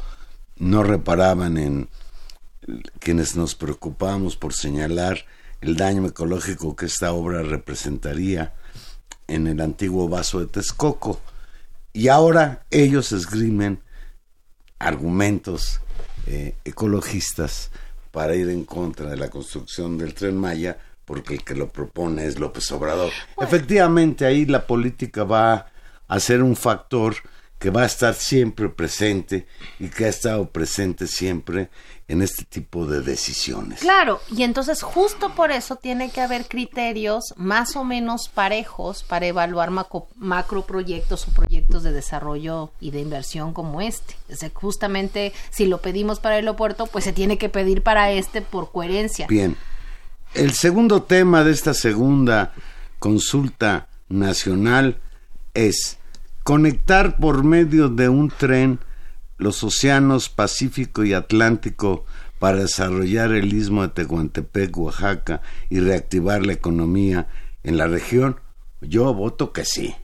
no 0.57 0.83
reparaban 0.83 1.57
en 1.57 1.89
quienes 2.99 3.37
nos 3.37 3.55
preocupábamos 3.55 4.37
por 4.37 4.53
señalar 4.53 5.25
el 5.61 5.77
daño 5.77 6.07
ecológico 6.07 6.77
que 6.77 6.87
esta 6.87 7.13
obra 7.13 7.43
representaría 7.43 8.55
en 9.27 9.47
el 9.47 9.61
antiguo 9.61 10.09
vaso 10.09 10.41
de 10.41 10.47
Texcoco. 10.47 11.21
Y 11.93 12.09
ahora 12.09 12.67
ellos 12.71 13.13
esgrimen 13.13 13.81
argumentos 14.79 15.81
eh, 16.31 16.55
ecologistas 16.63 17.71
para 18.11 18.35
ir 18.35 18.51
en 18.51 18.65
contra 18.65 19.09
de 19.09 19.17
la 19.17 19.31
construcción 19.31 19.97
del 19.97 20.13
tren 20.13 20.37
Maya, 20.37 20.77
porque 21.07 21.33
el 21.33 21.43
que 21.43 21.55
lo 21.55 21.71
propone 21.71 22.27
es 22.27 22.39
López 22.39 22.71
Obrador. 22.71 23.11
Efectivamente, 23.41 24.27
ahí 24.27 24.45
la 24.45 24.67
política 24.67 25.25
va 25.25 25.73
a 26.07 26.21
ser 26.21 26.43
un 26.43 26.55
factor 26.55 27.15
que 27.59 27.71
va 27.71 27.85
a 27.85 27.87
estar 27.87 28.13
siempre 28.13 28.69
presente 28.69 29.47
y 29.81 29.89
que 29.89 30.05
ha 30.05 30.09
estado 30.09 30.51
presente 30.51 31.07
siempre 31.07 31.71
en 32.09 32.23
este 32.23 32.45
tipo 32.45 32.87
de 32.87 33.03
decisiones. 33.03 33.81
Claro, 33.81 34.21
y 34.35 34.43
entonces 34.43 34.83
justo 34.83 35.35
por 35.35 35.53
eso 35.53 35.77
tiene 35.77 36.11
que 36.11 36.23
haber 36.23 36.47
criterios 36.47 37.35
más 37.37 37.77
o 37.77 37.85
menos 37.85 38.31
parejos 38.31 39.03
para 39.03 39.27
evaluar 39.27 39.71
macro, 39.71 40.63
proyectos 40.63 41.29
o 41.29 41.33
proyectos 41.33 41.83
de 41.83 41.93
desarrollo 41.93 42.71
y 42.81 42.91
de 42.93 43.01
inversión 43.01 43.53
como 43.53 43.83
este. 43.83 44.17
justamente 44.55 45.35
si 45.51 45.67
lo 45.67 45.83
pedimos 45.83 46.19
para 46.19 46.39
el 46.39 46.47
aeropuerto, 46.47 46.87
pues 46.87 47.05
se 47.05 47.13
tiene 47.13 47.37
que 47.37 47.51
pedir 47.51 47.83
para 47.83 48.11
este 48.11 48.41
por 48.41 48.73
coherencia. 48.73 49.27
Bien. 49.29 49.57
El 50.35 50.53
segundo 50.53 51.03
tema 51.03 51.45
de 51.45 51.53
esta 51.53 51.75
segunda 51.75 52.53
consulta 52.99 53.89
nacional 54.09 54.99
es 55.53 55.99
conectar 56.43 57.19
por 57.19 57.45
medio 57.45 57.91
de 57.91 58.09
un 58.09 58.31
tren 58.31 58.79
los 59.39 59.63
océanos 59.65 60.29
Pacífico 60.29 61.05
y 61.05 61.15
Atlántico 61.15 62.05
para 62.39 62.59
desarrollar 62.59 63.33
el 63.33 63.53
istmo 63.53 63.83
de 63.83 63.89
Tehuantepec, 63.89 64.77
Oaxaca 64.77 65.41
y 65.71 65.81
reactivar 65.81 66.45
la 66.45 66.53
economía 66.53 67.29
en 67.63 67.79
la 67.79 67.87
región? 67.87 68.41
Yo 68.81 69.13
voto 69.15 69.53
que 69.53 69.65
sí. 69.65 69.95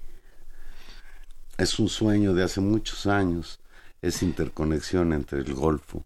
Es 1.58 1.78
un 1.78 1.88
sueño 1.88 2.34
de 2.34 2.42
hace 2.42 2.60
muchos 2.60 3.06
años, 3.06 3.60
esa 4.02 4.24
interconexión 4.24 5.12
entre 5.12 5.38
el 5.40 5.54
Golfo 5.54 6.04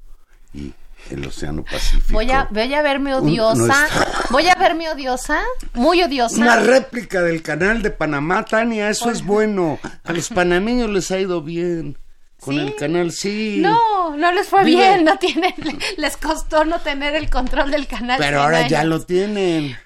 y 0.52 0.74
el 1.10 1.26
Océano 1.26 1.64
Pacífico. 1.64 2.12
Voy 2.12 2.30
a, 2.30 2.48
voy 2.50 2.74
a 2.74 2.82
verme 2.82 3.14
odiosa. 3.14 3.88
voy 4.30 4.48
a 4.48 4.54
verme 4.56 4.90
odiosa, 4.90 5.42
muy 5.72 6.02
odiosa. 6.02 6.36
Una 6.36 6.56
réplica 6.56 7.22
del 7.22 7.42
canal 7.42 7.82
de 7.82 7.90
Panamá, 7.90 8.44
Tania, 8.44 8.90
eso 8.90 9.10
es 9.10 9.24
bueno. 9.24 9.78
A 10.04 10.12
los 10.12 10.28
panameños 10.28 10.90
les 10.90 11.10
ha 11.10 11.18
ido 11.18 11.40
bien. 11.42 11.96
Con 12.40 12.58
el 12.58 12.74
canal, 12.76 13.10
sí. 13.10 13.58
No, 13.58 14.16
no 14.16 14.32
les 14.32 14.48
fue 14.48 14.64
bien, 14.64 15.04
no 15.04 15.18
tienen, 15.18 15.54
les 15.96 16.16
costó 16.16 16.64
no 16.64 16.80
tener 16.80 17.14
el 17.16 17.28
control 17.30 17.70
del 17.70 17.86
canal. 17.86 18.18
Pero 18.18 18.42
ahora 18.42 18.68
ya 18.68 18.84
lo 18.84 19.00
tienen. 19.00 19.76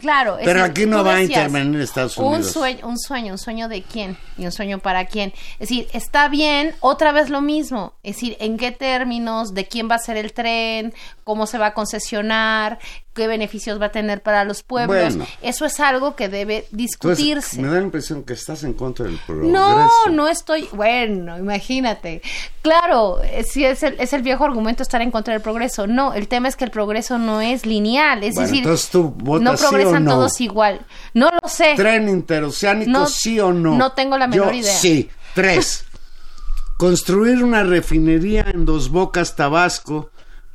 Claro. 0.00 0.38
Pero 0.42 0.64
aquí 0.64 0.86
no 0.86 1.04
va 1.04 1.16
a 1.16 1.22
intervenir 1.22 1.80
Estados 1.80 2.16
Unidos. 2.16 2.46
Un 2.46 2.52
sueño, 2.52 2.88
un 2.88 2.98
sueño, 2.98 3.32
un 3.32 3.38
sueño 3.38 3.68
de 3.68 3.82
quién 3.82 4.16
y 4.38 4.46
un 4.46 4.52
sueño 4.52 4.78
para 4.78 5.04
quién. 5.06 5.32
Es 5.54 5.68
decir, 5.68 5.88
está 5.92 6.28
bien, 6.28 6.74
otra 6.80 7.12
vez 7.12 7.28
lo 7.28 7.42
mismo. 7.42 7.92
Es 8.02 8.16
decir, 8.16 8.36
en 8.40 8.56
qué 8.56 8.72
términos, 8.72 9.52
de 9.52 9.66
quién 9.66 9.90
va 9.90 9.96
a 9.96 9.98
ser 9.98 10.16
el 10.16 10.32
tren, 10.32 10.94
cómo 11.22 11.46
se 11.46 11.58
va 11.58 11.66
a 11.66 11.74
concesionar, 11.74 12.78
qué 13.14 13.26
beneficios 13.26 13.80
va 13.80 13.86
a 13.86 13.92
tener 13.92 14.22
para 14.22 14.44
los 14.44 14.62
pueblos. 14.62 15.16
Eso 15.40 15.64
es 15.64 15.80
algo 15.80 16.16
que 16.16 16.28
debe 16.28 16.66
discutirse. 16.70 17.60
me 17.62 17.68
da 17.68 17.74
la 17.74 17.82
impresión 17.82 18.24
que 18.24 18.34
estás 18.34 18.64
en 18.64 18.74
contra 18.74 19.06
del 19.06 19.18
progreso. 19.18 19.52
No, 19.52 19.88
no 20.10 20.28
estoy. 20.28 20.68
Bueno, 20.72 21.38
imagínate. 21.38 22.20
Claro, 22.60 23.22
eh, 23.22 23.44
sí 23.44 23.64
es 23.64 23.82
el, 23.82 23.96
es 23.98 24.12
el 24.12 24.22
viejo 24.22 24.44
argumento 24.44 24.82
estar 24.82 25.00
en 25.00 25.10
contra 25.10 25.32
del 25.32 25.42
progreso. 25.42 25.86
No, 25.86 26.12
el 26.12 26.28
tema 26.28 26.48
es 26.48 26.56
que 26.56 26.64
el 26.64 26.70
progreso 26.70 27.18
no 27.18 27.40
es 27.40 27.64
lineal. 27.64 28.24
Es 28.24 28.34
decir, 28.34 28.66
no 28.66 29.54
progresan 29.54 30.04
todos 30.04 30.40
igual. 30.40 30.84
No 31.14 31.30
lo 31.30 31.48
sé. 31.48 31.74
¿Tren 31.76 32.08
interoceánico, 32.08 33.06
sí 33.06 33.38
o 33.40 33.52
no? 33.52 33.76
No 33.76 33.92
tengo 33.92 34.18
la 34.18 34.26
menor 34.26 34.54
idea. 34.54 34.74
Sí. 34.74 35.08
Tres. 35.34 35.84
Construir 36.76 37.44
una 37.44 37.62
refinería 37.62 38.46
en 38.52 38.64
Dos 38.64 38.90
Bocas, 38.90 39.36
Tabasco 39.36 40.10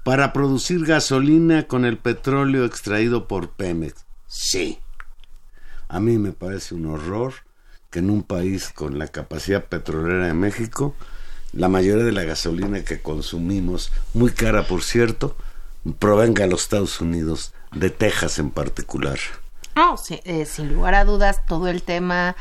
para 0.10 0.34
producir 0.34 0.88
gasolina 0.88 1.68
con 1.68 1.86
el 1.86 2.00
petróleo 2.00 2.66
extraído 2.66 3.28
por 3.28 3.52
Pemex. 3.52 4.06
Sí. 4.26 4.80
A 5.88 6.00
mí 6.00 6.18
me 6.18 6.32
parece 6.32 6.74
un 6.74 6.88
horror 6.88 7.34
que 7.92 8.00
en 8.00 8.10
un 8.10 8.24
país 8.24 8.72
con 8.74 8.98
la 8.98 9.10
capacidad 9.10 9.66
petrolera 9.66 10.26
de 10.26 10.34
México, 10.34 10.96
la 11.54 11.70
mayoría 11.70 12.04
de 12.04 12.12
la 12.12 12.24
gasolina 12.24 12.84
que 12.84 13.04
consumimos, 13.04 13.92
muy 14.16 14.32
cara 14.32 14.66
por 14.66 14.82
cierto, 14.82 15.38
provenga 16.00 16.46
de 16.46 16.50
los 16.50 16.64
Estados 16.64 17.02
Unidos, 17.02 17.54
de 17.72 17.92
Texas 17.92 18.40
en 18.40 18.50
particular. 18.50 19.20
No, 19.80 19.96
eh, 20.10 20.46
sin 20.46 20.74
lugar 20.74 20.94
a 20.94 21.06
dudas, 21.06 21.40
todo 21.48 21.70
el 21.70 21.84
tema 21.84 22.36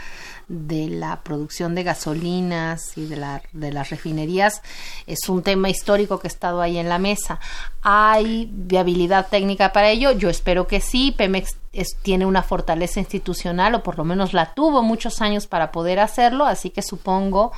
de 0.49 0.89
la 0.89 1.21
producción 1.23 1.77
de 1.77 1.85
gasolinas 1.85 2.99
y 2.99 3.07
de, 3.07 3.15
la, 3.15 3.43
de 3.53 3.71
las 3.71 3.91
refinerías 3.91 4.61
es 5.07 5.29
un 5.29 5.45
tema 5.45 5.71
histórico 5.71 6.19
que 6.19 6.27
ha 6.27 6.35
estado 6.35 6.61
ahí 6.61 6.79
en 6.79 6.89
la 6.89 6.99
mesa. 6.99 7.39
¿Hay 7.81 8.51
viabilidad 8.51 9.29
técnica 9.29 9.73
para 9.73 9.91
ello? 9.91 10.11
Yo 10.11 10.29
espero 10.29 10.67
que 10.67 10.81
sí. 10.81 11.15
Pemex 11.17 11.57
tiene 12.03 12.27
una 12.27 12.43
fortaleza 12.43 12.99
institucional 12.99 13.73
o 13.77 13.85
por 13.85 13.99
lo 13.99 14.05
menos 14.05 14.33
la 14.33 14.55
tuvo 14.55 14.83
muchos 14.83 15.23
años 15.23 15.47
para 15.47 15.71
poder 15.71 16.01
hacerlo, 16.01 16.45
así 16.45 16.71
que 16.71 16.83
supongo 16.83 17.53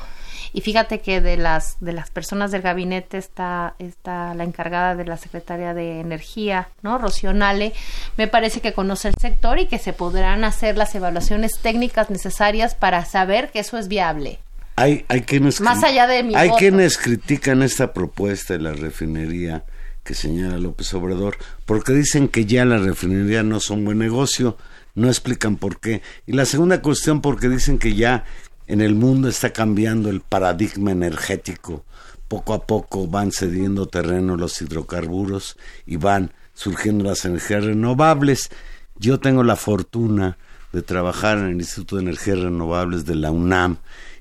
y 0.52 0.61
fíjate 0.61 1.00
que 1.00 1.21
de 1.21 1.37
las, 1.37 1.76
de 1.80 1.92
las 1.92 2.11
personas 2.11 2.50
del 2.50 2.62
gabinete 2.62 3.19
está, 3.19 3.75
está 3.78 4.35
la 4.35 4.45
encargada 4.45 4.97
de 4.97 5.04
la 5.04 5.16
Secretaría 5.16 5.75
de 5.75 6.00
Energía, 6.00 6.69
¿no? 6.83 6.99
Rocionale, 6.99 7.73
me 8.16 8.26
parece 8.26 8.61
que 8.61 8.73
conoce 8.73 9.09
el 9.09 9.14
sector 9.21 9.59
y 9.59 9.66
que 9.66 9.78
se 9.78 9.92
podrán 9.92 10.45
hacer 10.45 10.76
las 10.76 10.95
evaluaciones 10.95 11.59
técnicas 11.61 12.11
necesarias 12.11 12.75
para 12.75 13.04
saber 13.04 13.50
que 13.50 13.61
eso 13.61 13.78
es 13.78 13.88
viable. 13.88 14.38
Hay, 14.76 15.04
hay 15.09 15.23
quienes, 15.23 15.61
Más 15.61 15.85
allá 15.85 16.07
de 16.07 16.23
mi 16.23 16.35
Hay 16.35 16.50
quienes 16.50 16.97
critican 16.97 17.62
esta 17.62 17.92
propuesta 17.92 18.54
de 18.54 18.61
la 18.61 18.73
refinería 18.73 19.64
que 20.04 20.14
señala 20.14 20.59
López 20.59 20.92
Obrador, 20.95 21.37
porque 21.66 21.92
dicen 21.92 22.28
que 22.28 22.47
ya 22.47 22.64
la 22.64 22.78
refinería 22.78 23.42
no 23.42 23.61
son 23.61 23.85
buen 23.85 23.99
negocio, 23.99 24.57
no 24.95 25.09
explican 25.09 25.57
por 25.57 25.78
qué. 25.78 26.02
Y 26.26 26.33
la 26.33 26.47
segunda 26.47 26.80
cuestión, 26.83 27.21
porque 27.21 27.49
dicen 27.49 27.78
que 27.78 27.95
ya 27.95 28.25
en 28.71 28.81
el 28.81 28.95
mundo 28.95 29.29
está 29.29 29.53
cambiando 29.53 30.11
el 30.11 30.21
paradigma 30.21 30.93
energético. 30.93 31.85
Poco 32.29 32.55
a 32.55 32.69
poco 32.69 33.09
van 33.09 33.33
cediendo 33.33 33.89
terreno 33.89 34.37
los 34.37 34.62
hidrocarburos 34.62 35.57
y 35.87 35.97
van 35.97 36.33
surgiendo 36.55 37.03
las 37.03 37.25
energías 37.25 37.65
renovables. 37.65 38.49
Yo 38.95 39.19
tengo 39.19 39.43
la 39.43 39.57
fortuna 39.57 40.39
de 40.73 40.83
trabajar 40.83 41.39
en 41.39 41.47
el 41.47 41.57
Instituto 41.57 41.97
de 41.97 42.03
Energías 42.03 42.39
Renovables 42.39 43.05
de 43.07 43.17
la 43.17 43.33
UNAM 43.33 43.79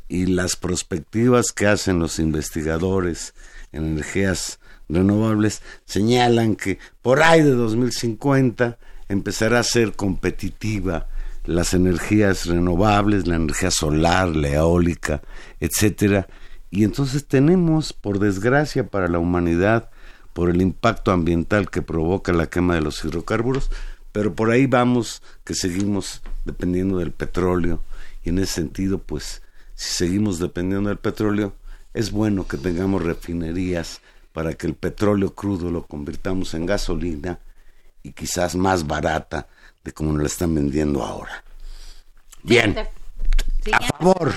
y 0.08 0.26
las 0.26 0.56
perspectivas 0.56 1.52
que 1.52 1.68
hacen 1.68 2.00
los 2.00 2.18
investigadores 2.18 3.36
en 3.72 3.86
energías 3.86 4.60
renovables 4.90 5.62
señalan 5.86 6.56
que 6.56 6.80
por 7.04 7.22
ahí 7.22 7.44
de 7.44 7.52
2050 7.52 8.80
empezará 9.10 9.60
a 9.60 9.64
ser 9.64 9.96
competitiva 9.96 11.08
las 11.46 11.74
energías 11.74 12.46
renovables, 12.46 13.28
la 13.28 13.36
energía 13.36 13.72
solar, 13.72 14.36
la 14.36 14.50
eólica, 14.50 15.22
etcétera. 15.60 16.28
Y 16.72 16.84
entonces 16.84 17.26
tenemos, 17.28 17.94
por 17.94 18.20
desgracia 18.20 18.88
para 18.88 19.08
la 19.08 19.20
humanidad, 19.20 19.90
por 20.34 20.50
el 20.50 20.62
impacto 20.62 21.12
ambiental 21.12 21.70
que 21.70 21.82
provoca 21.82 22.32
la 22.32 22.48
quema 22.48 22.76
de 22.76 22.82
los 22.82 23.04
hidrocarburos, 23.04 23.72
pero 24.12 24.34
por 24.36 24.52
ahí 24.52 24.66
vamos 24.66 25.22
que 25.44 25.54
seguimos 25.56 26.22
dependiendo 26.46 26.98
del 26.98 27.12
petróleo 27.12 27.82
y 28.24 28.30
en 28.30 28.40
ese 28.40 28.54
sentido, 28.54 29.00
pues, 29.00 29.42
si 29.76 29.94
seguimos 29.94 30.40
dependiendo 30.40 30.90
del 30.90 30.98
petróleo, 30.98 31.54
es 31.94 32.12
bueno 32.12 32.48
que 32.48 32.58
tengamos 32.58 33.04
refinerías 33.04 34.02
para 34.34 34.54
que 34.54 34.68
el 34.68 34.76
petróleo 34.76 35.34
crudo 35.34 35.72
lo 35.72 35.86
convirtamos 35.86 36.54
en 36.54 36.66
gasolina 36.66 37.40
y 38.04 38.12
quizás 38.12 38.56
más 38.56 38.88
barata 38.88 39.48
de 39.90 39.94
como 39.94 40.14
nos 40.14 40.22
la 40.22 40.28
están 40.28 40.54
vendiendo 40.54 41.04
ahora. 41.04 41.44
Bien. 42.44 42.78
A 43.72 43.82
favor. 43.82 44.34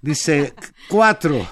Dice 0.00 0.54
cuatro. 0.88 1.46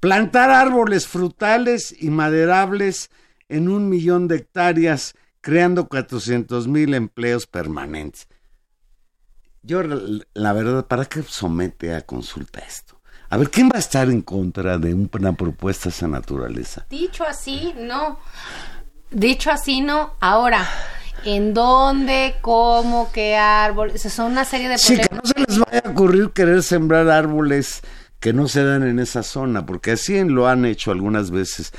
Plantar 0.00 0.50
árboles 0.50 1.06
frutales 1.06 1.94
y 1.98 2.10
maderables 2.10 3.10
en 3.48 3.68
un 3.68 3.88
millón 3.88 4.28
de 4.28 4.36
hectáreas, 4.36 5.14
creando 5.40 5.88
400 5.88 6.68
mil 6.68 6.94
empleos 6.94 7.46
permanentes. 7.46 8.28
Yo, 9.62 9.82
la 9.82 10.52
verdad, 10.52 10.86
¿para 10.86 11.06
qué 11.06 11.22
somete 11.22 11.94
a 11.94 12.02
consulta 12.02 12.60
esto? 12.60 13.00
A 13.30 13.36
ver, 13.36 13.50
¿quién 13.50 13.68
va 13.68 13.76
a 13.76 13.80
estar 13.80 14.08
en 14.10 14.20
contra 14.20 14.76
de 14.78 14.92
una 14.94 15.32
propuesta 15.32 15.84
de 15.84 15.90
esa 15.90 16.08
naturaleza? 16.08 16.86
Dicho 16.90 17.24
así, 17.24 17.74
no. 17.76 18.18
Dicho 19.10 19.50
así, 19.50 19.80
no. 19.80 20.14
Ahora, 20.20 20.68
¿en 21.24 21.54
dónde, 21.54 22.36
cómo, 22.40 23.10
qué 23.12 23.36
árboles? 23.36 24.02
Son 24.02 24.32
una 24.32 24.44
serie 24.44 24.68
de 24.68 24.76
problemas. 24.76 25.06
Sí, 25.06 25.08
que 25.08 25.14
no 25.14 25.22
se 25.24 25.52
les 25.52 25.58
vaya 25.58 25.82
a 25.84 25.90
ocurrir 25.90 26.30
querer 26.30 26.62
sembrar 26.62 27.08
árboles 27.08 27.80
que 28.20 28.32
no 28.32 28.48
se 28.48 28.64
dan 28.64 28.82
en 28.82 28.98
esa 28.98 29.22
zona, 29.22 29.66
porque 29.66 29.92
así 29.92 30.22
lo 30.24 30.48
han 30.48 30.64
hecho 30.64 30.90
algunas 30.90 31.30
veces 31.30 31.72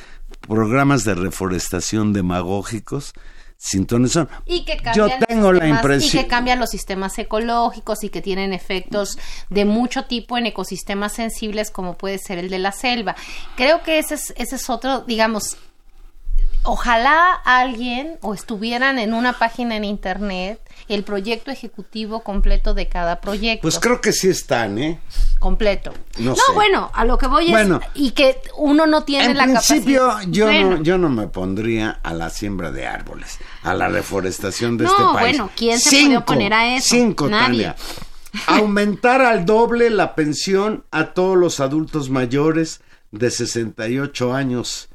programas 0.47 1.03
de 1.03 1.15
reforestación 1.15 2.13
demagógicos 2.13 3.13
sin 3.57 3.87
son. 4.09 4.29
Y 4.45 4.65
que 4.65 4.77
Yo 4.95 5.07
tengo 5.27 5.51
la 5.51 5.67
impresión. 5.67 6.21
Y 6.21 6.23
que 6.23 6.29
cambian 6.29 6.59
los 6.59 6.69
sistemas 6.69 7.17
ecológicos 7.17 8.03
y 8.03 8.09
que 8.09 8.21
tienen 8.21 8.53
efectos 8.53 9.17
de 9.49 9.65
mucho 9.65 10.05
tipo 10.05 10.37
en 10.37 10.45
ecosistemas 10.45 11.13
sensibles 11.13 11.71
como 11.71 11.97
puede 11.97 12.17
ser 12.17 12.37
el 12.37 12.49
de 12.49 12.59
la 12.59 12.71
selva. 12.71 13.15
Creo 13.55 13.81
que 13.81 13.97
ese 13.97 14.15
es, 14.15 14.33
ese 14.37 14.57
es 14.57 14.69
otro, 14.69 15.01
digamos, 15.01 15.57
ojalá 16.65 17.33
alguien 17.45 18.17
o 18.21 18.33
estuvieran 18.33 18.99
en 18.99 19.13
una 19.13 19.33
página 19.33 19.75
en 19.75 19.85
internet 19.85 20.59
el 20.87 21.03
proyecto 21.03 21.51
ejecutivo 21.51 22.21
completo 22.21 22.73
de 22.73 22.87
cada 22.87 23.21
proyecto. 23.21 23.61
Pues 23.61 23.79
creo 23.79 24.01
que 24.01 24.11
sí 24.11 24.29
están, 24.29 24.77
¿eh? 24.77 24.99
Completo. 25.39 25.93
No, 26.19 26.35
bueno, 26.53 26.91
a 26.93 27.05
lo 27.05 27.17
que 27.17 27.27
voy 27.27 27.53
es 27.53 27.67
y 27.93 28.11
que 28.11 28.39
uno 28.57 28.85
no 28.85 29.03
tiene 29.03 29.33
la 29.33 29.47
capacidad. 29.47 29.77
En 29.77 29.83
principio 29.83 30.31
yo 30.31 30.51
no 30.51 30.83
yo 30.83 30.97
no 30.97 31.09
me 31.09 31.27
pondría 31.27 31.99
a 32.03 32.13
la 32.13 32.29
siembra 32.29 32.71
de 32.71 32.87
árboles, 32.87 33.39
a 33.63 33.73
la 33.73 33.87
reforestación 33.87 34.77
de 34.77 34.85
este 34.85 35.01
país. 35.01 35.37
bueno, 35.37 35.49
¿quién 35.55 35.79
se 35.79 35.89
puede 35.89 36.17
oponer 36.17 36.53
a 36.53 36.75
eso? 36.75 36.87
Cinco, 36.89 37.29
Nadie. 37.29 37.73
Aumentar 38.47 39.21
al 39.21 39.45
doble 39.45 39.89
la 39.89 40.13
pensión 40.13 40.83
a 40.91 41.13
todos 41.13 41.37
los 41.37 41.61
adultos 41.61 42.09
mayores 42.09 42.81
de 43.11 43.31
68 43.31 44.33
años, 44.33 44.89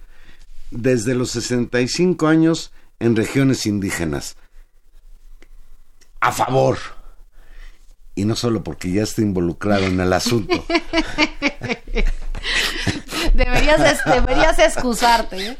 desde 0.71 1.15
los 1.15 1.31
65 1.31 2.27
años 2.27 2.73
en 2.99 3.17
regiones 3.17 3.67
indígenas 3.67 4.37
a 6.21 6.33
favor. 6.33 6.79
Y 8.15 8.25
no 8.25 8.37
solo 8.37 8.63
porque 8.63 8.93
ya 8.93 9.03
está 9.03 9.23
involucrado 9.23 9.87
en 9.87 9.99
el 10.01 10.13
asunto. 10.13 10.55
deberías, 13.35 14.05
deberías 14.05 14.59
excusarte. 14.59 15.49
¿eh? 15.49 15.57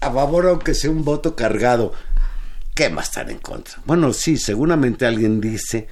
A 0.00 0.10
favor, 0.10 0.48
aunque 0.48 0.74
sea 0.74 0.90
un 0.90 1.04
voto 1.04 1.36
cargado. 1.36 1.92
¿Qué 2.74 2.90
más 2.90 3.08
estar 3.08 3.30
en 3.30 3.38
contra? 3.38 3.74
Bueno, 3.84 4.12
sí, 4.12 4.38
seguramente 4.38 5.06
alguien 5.06 5.40
dice 5.40 5.88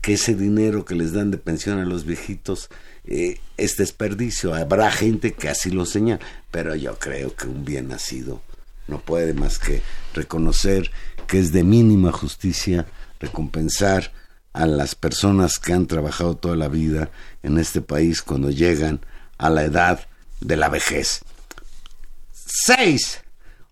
que 0.00 0.14
ese 0.14 0.34
dinero 0.34 0.84
que 0.84 0.94
les 0.94 1.12
dan 1.12 1.30
de 1.30 1.38
pensión 1.38 1.80
a 1.80 1.84
los 1.84 2.04
viejitos 2.04 2.70
eh, 3.04 3.40
es 3.56 3.76
desperdicio. 3.76 4.54
Habrá 4.54 4.90
gente 4.90 5.32
que 5.32 5.48
así 5.48 5.70
lo 5.70 5.86
señala, 5.86 6.20
pero 6.50 6.74
yo 6.74 6.98
creo 6.98 7.34
que 7.34 7.46
un 7.46 7.64
bien 7.64 7.88
nacido 7.88 8.42
no 8.88 9.00
puede 9.00 9.34
más 9.34 9.58
que 9.58 9.82
reconocer 10.14 10.90
que 11.26 11.38
es 11.38 11.52
de 11.52 11.62
mínima 11.62 12.10
justicia 12.10 12.86
recompensar 13.20 14.12
a 14.52 14.66
las 14.66 14.94
personas 14.94 15.58
que 15.58 15.72
han 15.72 15.86
trabajado 15.86 16.36
toda 16.36 16.56
la 16.56 16.68
vida 16.68 17.10
en 17.42 17.58
este 17.58 17.80
país 17.80 18.20
cuando 18.22 18.50
llegan 18.50 19.00
a 19.38 19.48
la 19.48 19.62
edad 19.62 20.08
de 20.40 20.56
la 20.56 20.68
vejez. 20.68 21.22
6. 22.32 23.22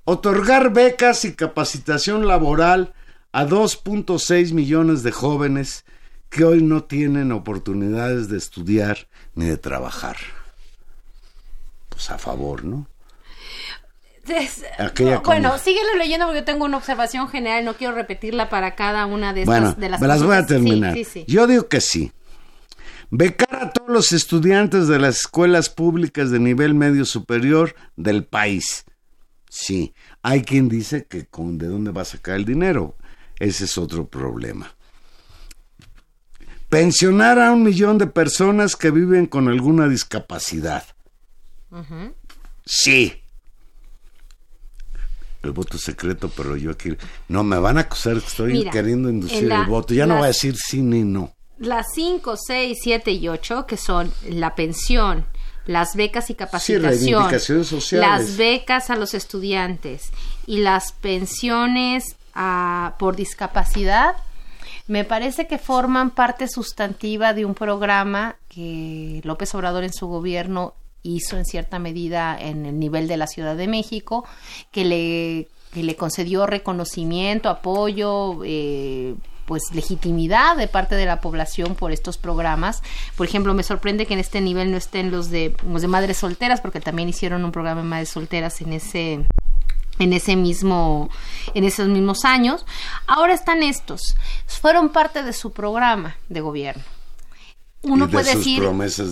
Otorgar 0.05 0.73
becas 0.73 1.25
y 1.25 1.35
capacitación 1.35 2.29
laboral 2.29 2.95
a 3.33 3.45
2.6 3.45 4.53
millones 4.53 5.03
de 5.03 5.11
jóvenes 5.11 5.85
que 6.31 6.45
hoy 6.45 6.63
no 6.63 6.85
tienen 6.85 7.33
oportunidades 7.33 8.29
de 8.29 8.39
estudiar 8.39 9.09
ni 9.35 9.47
de 9.47 9.57
trabajar. 9.57 10.17
Pues 11.89 12.11
a 12.11 12.19
favor, 12.19 12.65
¿no? 12.65 12.87
bueno, 15.25 15.59
síguelo 15.59 15.97
leyendo 15.97 16.27
porque 16.27 16.41
yo 16.41 16.45
tengo 16.45 16.65
una 16.65 16.77
observación 16.77 17.29
general, 17.29 17.65
no 17.65 17.75
quiero 17.75 17.95
repetirla 17.95 18.49
para 18.49 18.75
cada 18.75 19.07
una 19.07 19.33
de, 19.33 19.43
estas, 19.43 19.79
de 19.79 19.89
las 19.89 20.01
me 20.01 20.07
las 20.07 20.23
voy 20.23 20.37
a 20.37 20.47
terminar. 20.47 20.97
Yo 21.27 21.47
digo 21.47 21.69
que 21.69 21.81
sí. 21.81 22.13
Becar 23.11 23.57
a 23.57 23.71
todos 23.71 23.89
los 23.89 24.13
estudiantes 24.13 24.87
de 24.87 24.99
las 24.99 25.21
escuelas 25.21 25.71
públicas 25.71 26.31
de 26.31 26.41
nivel 26.41 26.75
medio 26.75 27.07
superior 27.07 27.75
del 27.97 28.25
país. 28.25 28.85
Sí, 29.49 29.95
hay 30.23 30.43
quien 30.43 30.69
dice 30.69 31.07
que 31.07 31.25
con 31.25 31.57
de 31.57 31.69
dónde 31.69 31.91
va 31.91 32.03
a 32.03 32.05
sacar 32.05 32.37
el 32.37 32.45
dinero. 32.45 32.97
Ese 33.39 33.65
es 33.65 33.79
otro 33.79 34.07
problema. 34.09 34.75
Pensionar 36.69 37.39
a 37.39 37.53
un 37.53 37.63
millón 37.63 37.99
de 37.99 38.07
personas 38.07 38.77
que 38.77 38.91
viven 38.91 39.27
con 39.27 39.49
alguna 39.49 39.89
discapacidad. 39.89 40.85
Sí 42.65 43.23
el 45.43 45.53
voto 45.53 45.79
secreto, 45.79 46.31
pero 46.35 46.57
yo 46.57 46.71
aquí 46.71 46.97
no 47.29 47.45
me 47.45 47.59
van 47.59 47.79
a 47.79 47.83
acusar 47.83 48.15
que 48.21 48.27
estoy 48.27 48.71
queriendo 48.71 49.09
inducir 49.09 49.51
el 49.51 49.65
voto. 49.67 49.95
Ya 49.95 50.07
no 50.07 50.17
voy 50.17 50.25
a 50.25 50.29
decir 50.29 50.57
sí 50.57 50.81
ni 50.81 51.03
no. 51.03 51.33
Las 51.59 51.87
5, 51.95 52.37
6, 52.37 52.79
7 52.81 53.11
y 53.13 53.29
8, 53.29 53.67
que 53.67 53.77
son 53.77 54.13
la 54.29 54.55
pensión, 54.55 55.27
las 55.67 55.97
becas 55.97 56.31
y 56.31 56.35
capacitación, 56.35 57.29
las 57.93 58.37
becas 58.37 58.91
a 58.91 58.97
los 58.97 59.13
estudiantes 59.15 60.11
y 60.47 60.59
las 60.59 60.93
pensiones 60.93 62.17
a, 62.33 62.95
por 63.01 63.17
discapacidad, 63.17 64.15
me 64.89 65.05
parece 65.05 65.47
que 65.47 65.59
forman 65.59 66.11
parte 66.11 66.49
sustantiva 66.49 67.35
de 67.35 67.45
un 67.45 67.55
programa 67.55 68.37
que 68.49 69.21
López 69.23 69.55
Obrador 69.55 69.85
en 69.85 69.93
su 69.93 70.09
gobierno 70.09 70.75
hizo 71.03 71.37
en 71.37 71.45
cierta 71.45 71.79
medida 71.79 72.37
en 72.39 72.67
el 72.67 72.79
nivel 72.79 73.07
de 73.07 73.19
la 73.19 73.27
Ciudad 73.27 73.55
de 73.55 73.69
México, 73.69 74.27
que 74.73 74.85
le, 74.85 75.49
que 75.73 75.83
le 75.83 75.95
concedió 75.95 76.47
reconocimiento, 76.47 77.51
apoyo, 77.51 78.41
eh, 78.45 79.15
pues 79.45 79.63
legitimidad 79.73 80.57
de 80.57 80.69
parte 80.69 80.95
de 80.95 81.07
la 81.07 81.21
población 81.21 81.75
por 81.75 81.93
estos 81.93 82.17
programas. 82.17 82.83
Por 83.15 83.27
ejemplo, 83.27 83.53
me 83.55 83.63
sorprende 83.63 84.07
que 84.07 84.15
en 84.15 84.21
este 84.21 84.41
nivel 84.41 84.71
no 84.71 84.79
estén 84.79 85.11
los 85.11 85.31
de 85.31 85.55
los 85.67 85.83
de 85.83 85.89
madres 85.89 86.17
solteras, 86.17 86.61
porque 86.63 86.81
también 86.81 87.09
hicieron 87.09 87.45
un 87.45 87.53
programa 87.53 87.83
de 87.83 87.89
madres 87.89 88.09
solteras 88.09 88.61
en 88.63 88.73
ese 88.73 89.27
en 89.99 90.13
ese 90.13 90.37
mismo 90.37 91.11
en 91.55 91.65
esos 91.65 91.89
mismos 91.89 92.25
años. 92.25 92.67
Ahora 93.07 93.35
están 93.35 93.63
estos. 93.63 94.01
Fueron 94.47 94.91
parte 94.91 95.23
de 95.23 95.33
su 95.33 95.53
programa 95.53 96.17
de 96.29 96.41
gobierno 96.41 96.83
uno 97.83 98.09
puede 98.09 98.35
decir, 98.35 98.63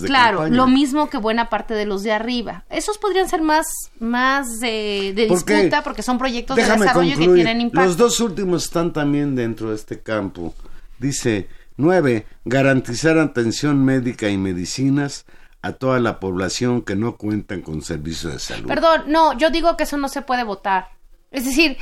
claro, 0.05 0.49
lo 0.49 0.67
mismo 0.67 1.09
que 1.09 1.17
buena 1.17 1.49
parte 1.49 1.73
de 1.73 1.85
los 1.85 2.03
de 2.03 2.11
arriba. 2.11 2.65
Esos 2.69 2.97
podrían 2.97 3.29
ser 3.29 3.41
más, 3.41 3.65
más 3.99 4.59
de, 4.59 5.13
disputa 5.15 5.83
porque 5.83 6.03
son 6.03 6.17
proyectos 6.17 6.57
de 6.57 6.63
desarrollo 6.63 7.17
que 7.17 7.27
tienen 7.27 7.61
impacto. 7.61 7.87
Los 7.87 7.97
dos 7.97 8.19
últimos 8.19 8.65
están 8.65 8.91
también 8.91 9.35
dentro 9.35 9.69
de 9.69 9.75
este 9.75 10.01
campo. 10.01 10.53
Dice, 10.99 11.47
nueve, 11.77 12.25
garantizar 12.43 13.17
atención 13.17 13.83
médica 13.85 14.29
y 14.29 14.37
medicinas 14.37 15.25
a 15.61 15.73
toda 15.73 15.99
la 15.99 16.19
población 16.19 16.81
que 16.81 16.95
no 16.95 17.17
cuentan 17.17 17.61
con 17.61 17.81
servicios 17.81 18.33
de 18.33 18.39
salud. 18.39 18.67
Perdón, 18.67 19.03
no, 19.07 19.37
yo 19.37 19.49
digo 19.49 19.75
que 19.77 19.83
eso 19.83 19.97
no 19.97 20.09
se 20.09 20.21
puede 20.21 20.43
votar. 20.43 20.89
Es 21.31 21.45
decir, 21.45 21.77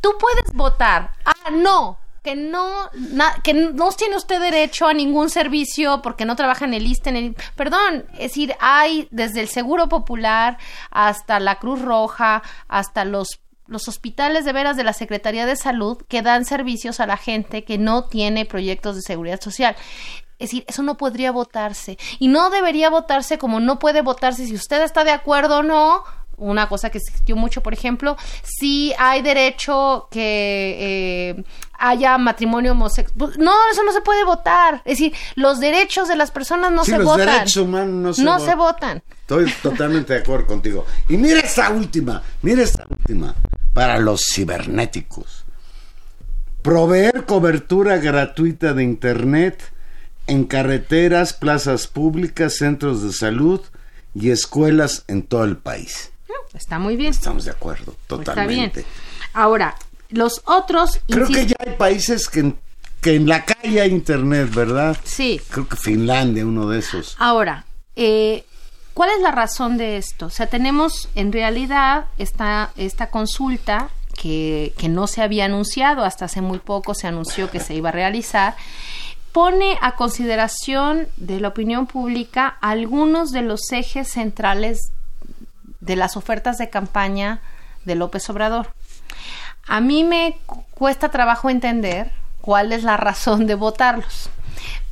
tú 0.00 0.10
puedes 0.18 0.52
votar. 0.52 1.12
Ah, 1.24 1.50
no, 1.50 1.98
que 2.22 2.36
no 2.36 2.90
que 3.42 3.54
no 3.54 3.90
tiene 3.92 4.16
usted 4.16 4.40
derecho 4.40 4.86
a 4.86 4.94
ningún 4.94 5.30
servicio 5.30 6.02
porque 6.02 6.24
no 6.24 6.36
trabaja 6.36 6.64
en 6.64 6.74
el 6.74 6.86
ISTE, 6.86 7.34
perdón, 7.56 8.04
es 8.12 8.18
decir, 8.18 8.54
hay 8.60 9.08
desde 9.10 9.40
el 9.40 9.48
Seguro 9.48 9.88
Popular 9.88 10.58
hasta 10.90 11.40
la 11.40 11.58
Cruz 11.58 11.80
Roja, 11.80 12.42
hasta 12.68 13.04
los 13.04 13.40
los 13.66 13.86
hospitales 13.86 14.44
de 14.44 14.52
veras 14.52 14.76
de 14.76 14.82
la 14.82 14.92
Secretaría 14.92 15.46
de 15.46 15.54
Salud 15.54 16.02
que 16.08 16.22
dan 16.22 16.44
servicios 16.44 16.98
a 16.98 17.06
la 17.06 17.16
gente 17.16 17.64
que 17.64 17.78
no 17.78 18.08
tiene 18.08 18.44
proyectos 18.44 18.96
de 18.96 19.02
seguridad 19.02 19.40
social. 19.40 19.76
Es 20.40 20.50
decir, 20.50 20.64
eso 20.66 20.82
no 20.82 20.96
podría 20.96 21.32
votarse. 21.32 21.98
Y 22.18 22.28
no 22.28 22.50
debería 22.50 22.88
votarse 22.90 23.38
como 23.38 23.60
no 23.60 23.78
puede 23.78 24.00
votarse 24.00 24.46
si 24.46 24.54
usted 24.54 24.82
está 24.82 25.04
de 25.04 25.10
acuerdo 25.12 25.58
o 25.58 25.62
no 25.62 26.02
una 26.40 26.68
cosa 26.68 26.90
que 26.90 26.98
existió 26.98 27.36
mucho, 27.36 27.62
por 27.62 27.74
ejemplo, 27.74 28.16
si 28.42 28.92
hay 28.98 29.22
derecho 29.22 30.08
que 30.10 31.36
eh, 31.36 31.44
haya 31.78 32.16
matrimonio 32.18 32.72
homosexual. 32.72 33.14
Pues, 33.18 33.38
no, 33.38 33.52
eso 33.70 33.84
no 33.84 33.92
se 33.92 34.00
puede 34.00 34.24
votar. 34.24 34.76
Es 34.86 34.98
decir, 34.98 35.12
los 35.36 35.60
derechos 35.60 36.08
de 36.08 36.16
las 36.16 36.30
personas 36.30 36.72
no 36.72 36.84
se 36.84 36.96
los 36.96 37.04
votan. 37.04 37.26
Derechos 37.26 37.56
humanos 37.58 38.18
no, 38.18 38.40
se, 38.40 38.54
votan. 38.54 39.02
Estoy 39.20 39.52
totalmente 39.62 40.14
de 40.14 40.20
acuerdo 40.20 40.46
contigo. 40.46 40.86
Y 41.08 41.16
mira 41.16 41.40
esta 41.40 41.70
última, 41.70 42.22
mira 42.42 42.62
esta 42.62 42.86
última, 42.88 43.34
para 43.74 43.98
los 43.98 44.24
cibernéticos. 44.24 45.44
proveer 46.62 47.26
cobertura 47.26 47.98
gratuita 47.98 48.72
de 48.72 48.82
Internet 48.82 49.72
en 50.30 50.44
carreteras, 50.44 51.32
plazas 51.32 51.88
públicas, 51.88 52.56
centros 52.56 53.02
de 53.02 53.12
salud 53.12 53.60
y 54.14 54.30
escuelas 54.30 55.04
en 55.08 55.22
todo 55.22 55.44
el 55.44 55.56
país. 55.56 56.12
Está 56.54 56.78
muy 56.78 56.96
bien. 56.96 57.10
Estamos 57.10 57.44
de 57.44 57.50
acuerdo, 57.50 57.96
totalmente. 58.06 58.80
Está 58.80 58.90
bien. 58.90 59.30
Ahora, 59.32 59.74
los 60.10 60.40
otros... 60.44 61.00
Creo 61.08 61.26
que 61.26 61.46
ya 61.46 61.56
hay 61.58 61.74
países 61.74 62.28
que 62.28 62.40
en, 62.40 62.58
que 63.00 63.16
en 63.16 63.28
la 63.28 63.44
calle 63.44 63.80
hay 63.80 63.90
Internet, 63.90 64.54
¿verdad? 64.54 64.96
Sí. 65.02 65.40
Creo 65.50 65.66
que 65.66 65.76
Finlandia, 65.76 66.46
uno 66.46 66.68
de 66.68 66.78
esos. 66.78 67.16
Ahora, 67.18 67.64
eh, 67.96 68.44
¿cuál 68.94 69.10
es 69.10 69.20
la 69.22 69.32
razón 69.32 69.78
de 69.78 69.96
esto? 69.96 70.26
O 70.26 70.30
sea, 70.30 70.46
tenemos 70.46 71.08
en 71.16 71.32
realidad 71.32 72.06
esta, 72.18 72.70
esta 72.76 73.10
consulta 73.10 73.90
que, 74.14 74.74
que 74.78 74.88
no 74.88 75.08
se 75.08 75.22
había 75.22 75.46
anunciado, 75.46 76.04
hasta 76.04 76.26
hace 76.26 76.40
muy 76.40 76.60
poco 76.60 76.94
se 76.94 77.08
anunció 77.08 77.50
que 77.50 77.58
se 77.58 77.74
iba 77.74 77.88
a 77.88 77.92
realizar, 77.92 78.54
pone 79.32 79.78
a 79.80 79.96
consideración 79.96 81.08
de 81.16 81.40
la 81.40 81.48
opinión 81.48 81.86
pública 81.86 82.46
algunos 82.60 83.30
de 83.32 83.42
los 83.42 83.60
ejes 83.72 84.08
centrales 84.08 84.92
de 85.80 85.96
las 85.96 86.16
ofertas 86.16 86.58
de 86.58 86.68
campaña 86.70 87.40
de 87.84 87.94
López 87.94 88.28
Obrador. 88.30 88.72
A 89.66 89.80
mí 89.80 90.04
me 90.04 90.36
cu- 90.46 90.64
cuesta 90.72 91.10
trabajo 91.10 91.48
entender 91.50 92.10
cuál 92.40 92.72
es 92.72 92.82
la 92.82 92.96
razón 92.96 93.46
de 93.46 93.54
votarlos, 93.54 94.30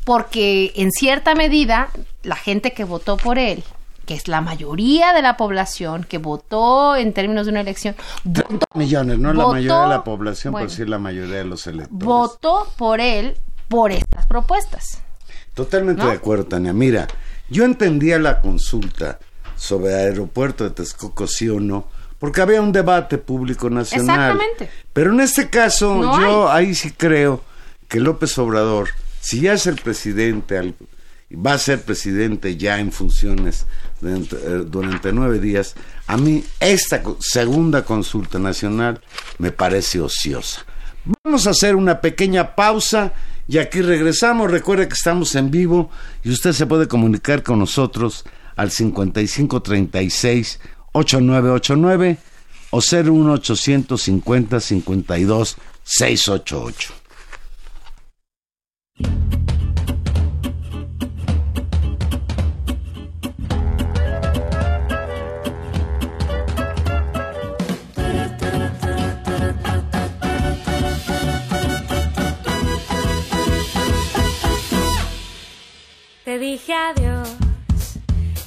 porque 0.05 0.73
en 0.77 0.91
cierta 0.93 1.35
medida 1.35 1.89
la 2.23 2.37
gente 2.37 2.73
que 2.73 2.85
votó 2.85 3.17
por 3.17 3.39
él, 3.39 3.65
que 4.07 4.15
es 4.15 4.29
la 4.29 4.41
mayoría 4.41 5.13
de 5.13 5.21
la 5.21 5.37
población 5.37 6.05
que 6.05 6.17
votó 6.19 6.97
en 6.97 7.13
términos 7.13 7.47
de 7.47 7.53
una 7.53 7.61
elección, 7.61 7.95
votó, 8.25 8.67
Millones, 8.75 9.19
no 9.19 9.33
la 9.35 9.45
Votó- 9.45 9.53
mayoría 9.55 9.81
de 9.83 9.89
la 9.89 10.05
población, 10.05 10.53
bueno. 10.53 10.67
pero 10.69 10.77
sí 10.77 10.87
la 10.89 10.99
mayoría 10.99 11.37
de 11.39 11.45
los 11.45 11.67
electores. 11.67 12.05
votó 12.07 12.73
por 12.79 13.01
él 13.01 13.37
por 13.69 13.93
estas 13.93 14.27
propuestas. 14.27 15.03
Totalmente 15.55 16.03
¿No? 16.03 16.09
de 16.09 16.17
acuerdo, 16.17 16.47
Tania. 16.47 16.73
Mira, 16.73 17.09
yo 17.49 17.65
entendía 17.65 18.19
la 18.19 18.41
consulta 18.41 19.19
sobre 19.57 19.95
aeropuerto 19.95 20.65
de 20.65 20.71
Texcoco, 20.71 21.27
sí 21.27 21.49
o 21.49 21.61
no, 21.61 21.89
porque 22.19 22.41
había 22.41 22.63
un 22.63 22.73
debate 22.73 23.19
público 23.19 23.71
nacional. 23.71 24.33
Exactamente. 24.33 24.71
Pero 24.93 25.13
en 25.13 25.21
este 25.21 25.51
caso, 25.51 25.97
No 25.97 26.21
yo 26.21 26.51
ahí 26.51 26.75
sí 26.75 26.93
creo 26.93 27.43
que 27.89 28.01
López 28.01 28.37
Obrador, 28.39 28.89
si 29.21 29.41
ya 29.41 29.55
es 29.55 29.67
el 29.67 29.77
presidente, 29.77 30.75
va 31.33 31.55
a 31.55 31.59
ser 31.59 31.83
presidente 31.83 32.57
ya 32.57 32.79
en 32.79 32.93
funciones 32.93 33.67
durante, 34.01 34.37
eh, 34.37 34.65
durante 34.67 35.13
nueve 35.13 35.39
días, 35.41 35.75
a 36.07 36.17
mí 36.17 36.45
esta 36.61 37.03
segunda 37.21 37.85
consulta 37.85 38.39
nacional 38.39 39.01
me 39.39 39.53
parece 39.53 40.01
ociosa. 40.01 40.65
Vamos 41.25 41.47
a 41.47 41.51
hacer 41.51 41.75
una 41.77 42.01
pequeña 42.01 42.55
pausa 42.55 43.13
y 43.49 43.59
aquí 43.59 43.81
regresamos. 43.81 44.51
Recuerde 44.51 44.87
que 44.87 44.95
estamos 44.95 45.35
en 45.35 45.51
vivo 45.51 45.91
y 46.23 46.31
usted 46.31 46.53
se 46.53 46.67
puede 46.67 46.87
comunicar 46.87 47.43
con 47.43 47.59
nosotros 47.59 48.25
al 48.57 48.71
5536 48.71 50.61
8989 50.93 52.19
o 52.71 52.81
01850 52.81 54.61
52 54.61 55.57
688. 55.83 56.99
Dije 76.39 76.73
adiós, 76.73 77.29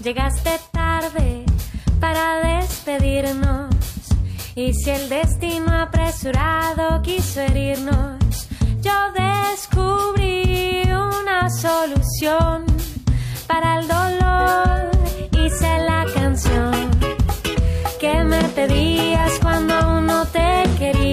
llegaste 0.01 0.51
tarde 0.71 1.43
para 1.99 2.59
despedirnos. 2.59 3.75
Y 4.55 4.73
si 4.73 4.91
el 4.91 5.09
destino 5.09 5.77
apresurado 5.77 7.01
quiso 7.01 7.41
herirnos, 7.41 8.47
yo 8.79 8.93
descubrí 9.13 10.83
una 10.83 11.49
solución 11.49 12.65
para 13.45 13.79
el 13.79 13.87
dolor. 13.89 14.91
Hice 15.33 15.79
la 15.79 16.05
canción 16.13 16.91
que 17.99 18.23
me 18.23 18.41
pedías 18.55 19.37
cuando 19.41 19.73
aún 19.73 20.05
no 20.05 20.25
te 20.27 20.63
quería. 20.79 21.10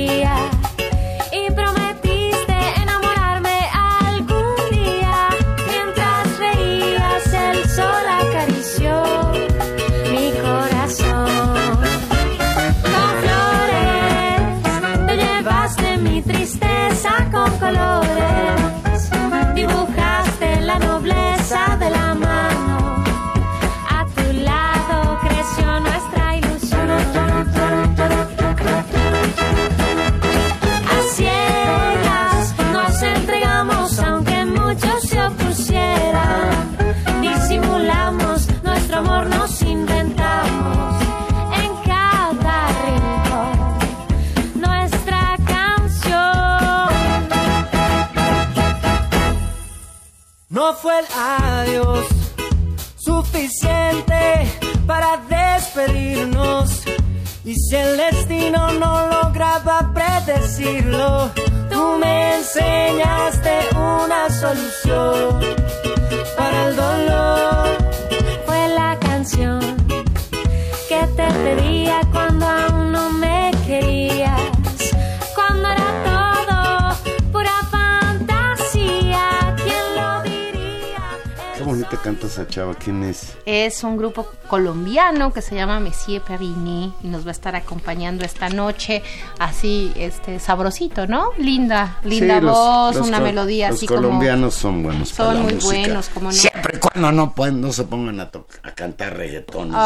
¿Quién 82.78 83.02
es? 83.02 83.36
Es 83.44 83.82
un 83.82 83.96
grupo 83.96 84.26
colombiano 84.48 85.32
que 85.32 85.42
se 85.42 85.54
llama 85.54 85.80
Monsieur 85.80 86.22
Perigny 86.22 86.94
y 87.02 87.08
nos 87.08 87.24
va 87.24 87.30
a 87.30 87.32
estar 87.32 87.56
acompañando 87.56 88.24
esta 88.24 88.48
noche 88.48 89.02
así, 89.38 89.92
este, 89.96 90.38
sabrosito, 90.38 91.06
¿no? 91.06 91.32
Linda, 91.38 91.98
linda 92.04 92.38
Sí, 92.38 92.46
voz, 92.46 92.96
los 92.96 93.08
una 93.08 93.20
melodía 93.20 93.68
los 93.68 93.78
así 93.78 93.86
colombianos 93.86 94.54
son 94.54 94.82
buenos 94.82 95.08
Son 95.10 95.26
para 95.26 95.38
la 95.38 95.44
muy 95.44 95.54
música. 95.54 95.74
buenos, 95.74 96.08
¿cómo 96.08 96.26
no? 96.28 96.32
Siempre 96.32 96.76
y 96.76 96.78
cuando 96.80 97.12
no, 97.12 97.34
pueden, 97.34 97.60
no 97.60 97.72
se 97.72 97.84
pongan 97.84 98.20
a, 98.20 98.30
a 98.62 98.74
cantar 98.74 99.16
reggaetones 99.16 99.76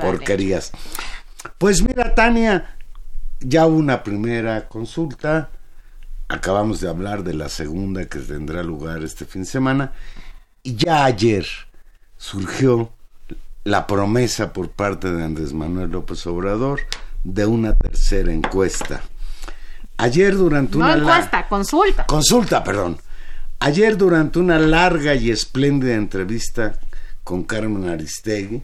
porquerías. 0.00 0.72
Pues 1.58 1.82
mira, 1.82 2.14
Tania, 2.14 2.76
ya 3.40 3.66
hubo 3.66 3.76
una 3.78 4.02
primera 4.02 4.68
consulta. 4.68 5.50
Acabamos 6.28 6.80
de 6.80 6.88
hablar 6.88 7.22
de 7.22 7.34
la 7.34 7.48
segunda 7.48 8.04
que 8.06 8.18
tendrá 8.18 8.62
lugar 8.62 9.02
este 9.04 9.24
fin 9.24 9.42
de 9.42 9.48
semana. 9.48 9.92
Y 10.62 10.74
ya 10.74 11.04
ayer 11.04 11.46
surgió 12.26 12.90
la 13.62 13.86
promesa 13.86 14.52
por 14.52 14.70
parte 14.70 15.12
de 15.12 15.22
Andrés 15.22 15.52
Manuel 15.52 15.90
López 15.90 16.26
Obrador 16.26 16.80
de 17.22 17.46
una 17.46 17.74
tercera 17.74 18.32
encuesta. 18.32 19.00
Ayer 19.96 20.34
durante 20.34 20.76
No 20.76 20.86
una... 20.86 20.96
encuesta, 20.96 21.46
consulta. 21.48 22.04
Consulta, 22.06 22.64
perdón. 22.64 22.98
Ayer 23.60 23.96
durante 23.96 24.40
una 24.40 24.58
larga 24.58 25.14
y 25.14 25.30
espléndida 25.30 25.94
entrevista 25.94 26.80
con 27.22 27.44
Carmen 27.44 27.88
Aristegui, 27.88 28.62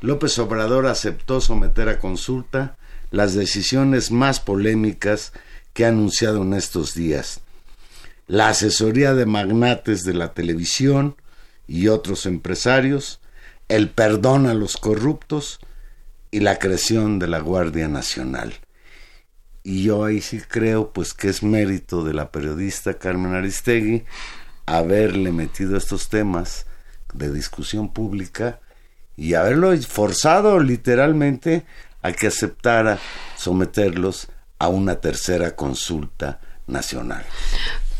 López 0.00 0.38
Obrador 0.38 0.86
aceptó 0.86 1.42
someter 1.42 1.90
a 1.90 1.98
consulta 1.98 2.76
las 3.10 3.34
decisiones 3.34 4.10
más 4.10 4.40
polémicas 4.40 5.34
que 5.74 5.84
ha 5.84 5.88
anunciado 5.88 6.42
en 6.42 6.54
estos 6.54 6.94
días. 6.94 7.40
La 8.26 8.48
asesoría 8.48 9.12
de 9.12 9.26
magnates 9.26 10.02
de 10.02 10.14
la 10.14 10.32
televisión 10.32 11.16
y 11.66 11.88
otros 11.88 12.26
empresarios, 12.26 13.20
el 13.68 13.90
perdón 13.90 14.46
a 14.46 14.54
los 14.54 14.76
corruptos 14.76 15.60
y 16.30 16.40
la 16.40 16.58
creación 16.58 17.18
de 17.18 17.28
la 17.28 17.40
Guardia 17.40 17.88
Nacional. 17.88 18.54
Y 19.62 19.84
yo 19.84 20.04
ahí 20.04 20.20
sí 20.20 20.40
creo 20.40 20.92
pues 20.92 21.14
que 21.14 21.28
es 21.28 21.42
mérito 21.42 22.02
de 22.04 22.14
la 22.14 22.32
periodista 22.32 22.98
Carmen 22.98 23.34
Aristegui 23.34 24.04
haberle 24.66 25.32
metido 25.32 25.76
estos 25.76 26.08
temas 26.08 26.66
de 27.12 27.32
discusión 27.32 27.92
pública 27.92 28.60
y 29.16 29.34
haberlo 29.34 29.76
forzado 29.82 30.58
literalmente 30.58 31.64
a 32.00 32.12
que 32.12 32.28
aceptara 32.28 32.98
someterlos 33.36 34.28
a 34.58 34.68
una 34.68 35.00
tercera 35.00 35.54
consulta 35.54 36.40
nacional. 36.66 37.24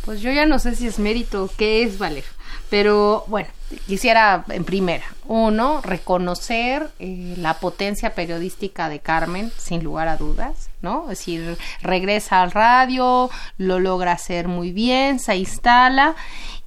Pues 0.05 0.21
yo 0.21 0.33
ya 0.33 0.47
no 0.47 0.59
sé 0.59 0.75
si 0.75 0.87
es 0.87 0.99
mérito 0.99 1.51
qué 1.57 1.83
es 1.83 1.99
valer. 1.99 2.25
Pero 2.73 3.27
bueno, 3.27 3.51
quisiera 3.87 4.47
en 4.49 4.65
primera, 4.65 5.05
uno, 5.27 5.83
reconocer 5.83 6.89
eh, 6.99 7.35
la 7.37 7.61
potencia 7.61 8.15
periodística 8.15 8.89
de 8.89 8.99
Carmen, 8.99 9.53
sin 9.59 9.85
lugar 9.85 10.09
a 10.09 10.17
dudas, 10.17 10.71
¿no? 10.81 11.03
Es 11.11 11.19
decir, 11.19 11.59
regresa 11.83 12.41
al 12.41 12.51
radio, 12.51 13.29
lo 13.59 13.79
logra 13.79 14.13
hacer 14.13 14.49
muy 14.49 14.73
bien, 14.73 15.19
se 15.19 15.37
instala 15.37 16.17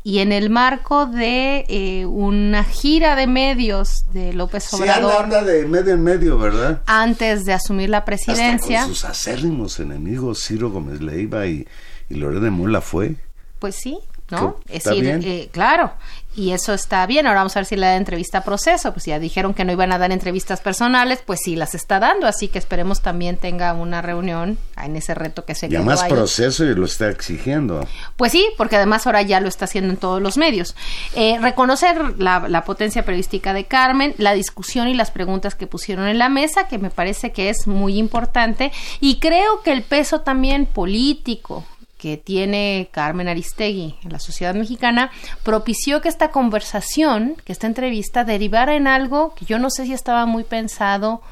y 0.03 0.19
en 0.19 0.31
el 0.31 0.51
marco 0.51 1.07
de 1.07 1.65
eh, 1.69 2.05
una 2.05 2.63
gira 2.63 3.15
de 3.15 3.25
medios 3.25 4.05
de 4.13 4.31
López 4.31 4.71
Obrador. 4.75 5.11
Sí, 5.11 5.23
anda, 5.23 5.43
de 5.43 5.65
medio 5.65 5.95
en 5.95 6.03
medio, 6.03 6.37
¿verdad? 6.37 6.83
Antes 6.85 7.45
de 7.45 7.53
asumir 7.53 7.89
la 7.89 8.05
presidencia. 8.05 8.81
Hasta 8.81 8.85
con 8.85 8.95
sus 8.95 9.05
acérrimos 9.05 9.79
enemigos, 9.79 10.43
Ciro 10.45 10.69
Gómez 10.69 11.01
Leiva 11.01 11.47
y, 11.47 11.67
y 12.09 12.13
Lorena 12.13 12.51
Mola 12.51 12.81
fue. 12.81 13.15
Pues 13.57 13.77
sí, 13.77 13.97
¿no? 14.29 14.57
Es 14.67 14.83
decir, 14.83 15.05
eh, 15.23 15.49
claro, 15.51 15.93
y 16.35 16.51
eso 16.51 16.73
está 16.73 17.05
bien. 17.05 17.27
Ahora 17.27 17.39
vamos 17.39 17.55
a 17.55 17.59
ver 17.59 17.65
si 17.65 17.75
le 17.77 17.85
da 17.85 17.95
entrevista 17.95 18.39
a 18.39 18.43
proceso. 18.43 18.91
Pues 18.91 19.05
ya 19.05 19.19
dijeron 19.19 19.53
que 19.53 19.63
no 19.63 19.71
iban 19.71 19.93
a 19.93 19.97
dar 19.97 20.11
entrevistas 20.11 20.59
personales, 20.59 21.19
pues 21.25 21.39
sí 21.43 21.55
las 21.55 21.75
está 21.75 21.99
dando. 21.99 22.27
Así 22.27 22.49
que 22.49 22.59
esperemos 22.59 23.01
también 23.01 23.38
tenga 23.38 23.73
una 23.73 24.01
reunión 24.01 24.57
en 24.81 24.95
ese 24.97 25.13
reto 25.13 25.45
que 25.45 25.55
se 25.55 25.67
Y 25.67 25.75
además 25.75 26.03
proceso 26.03 26.65
y 26.65 26.75
lo 26.75 26.85
está 26.85 27.09
exigiendo. 27.09 27.88
Pues 28.17 28.33
sí, 28.33 28.45
porque 28.57 28.75
además 28.75 29.05
ahora 29.05 29.21
ya 29.21 29.39
lo 29.39 29.47
está 29.47 29.65
haciendo 29.65 29.91
en 29.91 29.97
todos 29.97 30.21
los 30.21 30.38
medios. 30.38 30.75
Eh, 31.15 31.38
reconocer 31.39 32.19
la, 32.19 32.47
la 32.49 32.65
potencia 32.65 33.05
periodística 33.05 33.53
de 33.53 33.65
Carmen, 33.65 34.13
la 34.17 34.33
discusión 34.33 34.89
y 34.89 34.93
las 34.93 35.11
preguntas 35.11 35.55
que 35.55 35.67
pusieron 35.67 36.07
en 36.07 36.19
la 36.19 36.27
mesa, 36.27 36.67
que 36.67 36.77
me 36.79 36.89
parece 36.89 37.31
que 37.31 37.49
es 37.49 37.65
muy 37.65 37.97
importante. 37.97 38.73
Y 38.99 39.19
creo 39.19 39.61
que 39.61 39.71
el 39.71 39.83
peso 39.83 40.21
también 40.21 40.65
político 40.65 41.63
que 42.05 42.17
tiene 42.17 42.87
Carmen 42.91 43.27
Aristegui 43.27 43.95
en 44.03 44.11
la 44.11 44.19
sociedad 44.19 44.53
mexicana 44.53 45.09
propició 45.41 46.01
que 46.01 46.07
esta 46.07 46.29
conversación, 46.29 47.35
que 47.43 47.51
esta 47.51 47.65
entrevista 47.65 48.23
derivara 48.23 48.75
en 48.75 48.85
algo 48.85 49.33
que 49.33 49.45
yo 49.45 49.57
no 49.57 49.71
sé 49.71 49.85
si 49.85 49.93
estaba 49.93 50.27
muy 50.27 50.43
pensado 50.43 51.23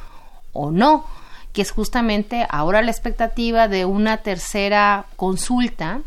o 0.51 0.71
no, 0.71 1.05
que 1.53 1.61
es 1.61 1.69
justamente 1.69 2.47
ahora 2.49 2.81
la 2.81 2.89
expectativa 2.89 3.67
de 3.67 3.85
una 3.85 4.17
tercera 4.17 5.05
consulta 5.15 6.01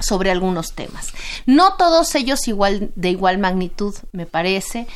sobre 0.00 0.30
algunos 0.30 0.72
temas. 0.72 1.08
No 1.46 1.74
todos 1.74 2.14
ellos 2.14 2.48
igual 2.48 2.90
de 2.96 3.10
igual 3.10 3.38
magnitud, 3.38 3.94
me 4.12 4.26
parece. 4.26 4.86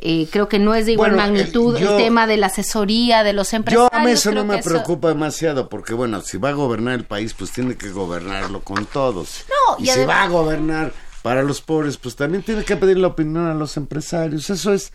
Eh, 0.00 0.28
creo 0.30 0.48
que 0.48 0.58
no 0.58 0.74
es 0.74 0.86
de 0.86 0.92
igual 0.92 1.12
magnitud 1.12 1.76
el, 1.76 1.96
tema 1.96 2.26
de 2.26 2.36
la 2.36 2.46
asesoría 2.46 3.22
de 3.22 3.32
los 3.32 3.52
empresarios. 3.54 3.90
Yo 3.90 3.98
a 3.98 4.04
mí 4.04 4.10
eso 4.10 4.32
no 4.32 4.44
me 4.44 4.62
preocupa 4.62 5.08
demasiado, 5.08 5.68
porque 5.68 5.94
bueno, 5.94 6.20
si 6.20 6.36
va 6.36 6.50
a 6.50 6.52
gobernar 6.52 6.94
el 6.94 7.04
país, 7.04 7.32
pues 7.34 7.52
tiene 7.52 7.76
que 7.76 7.90
gobernarlo 7.90 8.60
con 8.60 8.84
todos. 8.86 9.44
No, 9.48 9.82
y, 9.82 9.86
si 9.86 10.04
va 10.04 10.24
a 10.24 10.28
gobernar 10.28 10.92
para 11.22 11.42
los 11.42 11.62
pobres, 11.62 11.96
pues 11.96 12.16
también 12.16 12.42
tiene 12.42 12.64
que 12.64 12.76
pedir 12.76 12.98
la 12.98 13.08
opinión 13.08 13.46
a 13.46 13.54
los 13.54 13.76
empresarios. 13.76 14.50
Eso 14.50 14.74
es, 14.74 14.92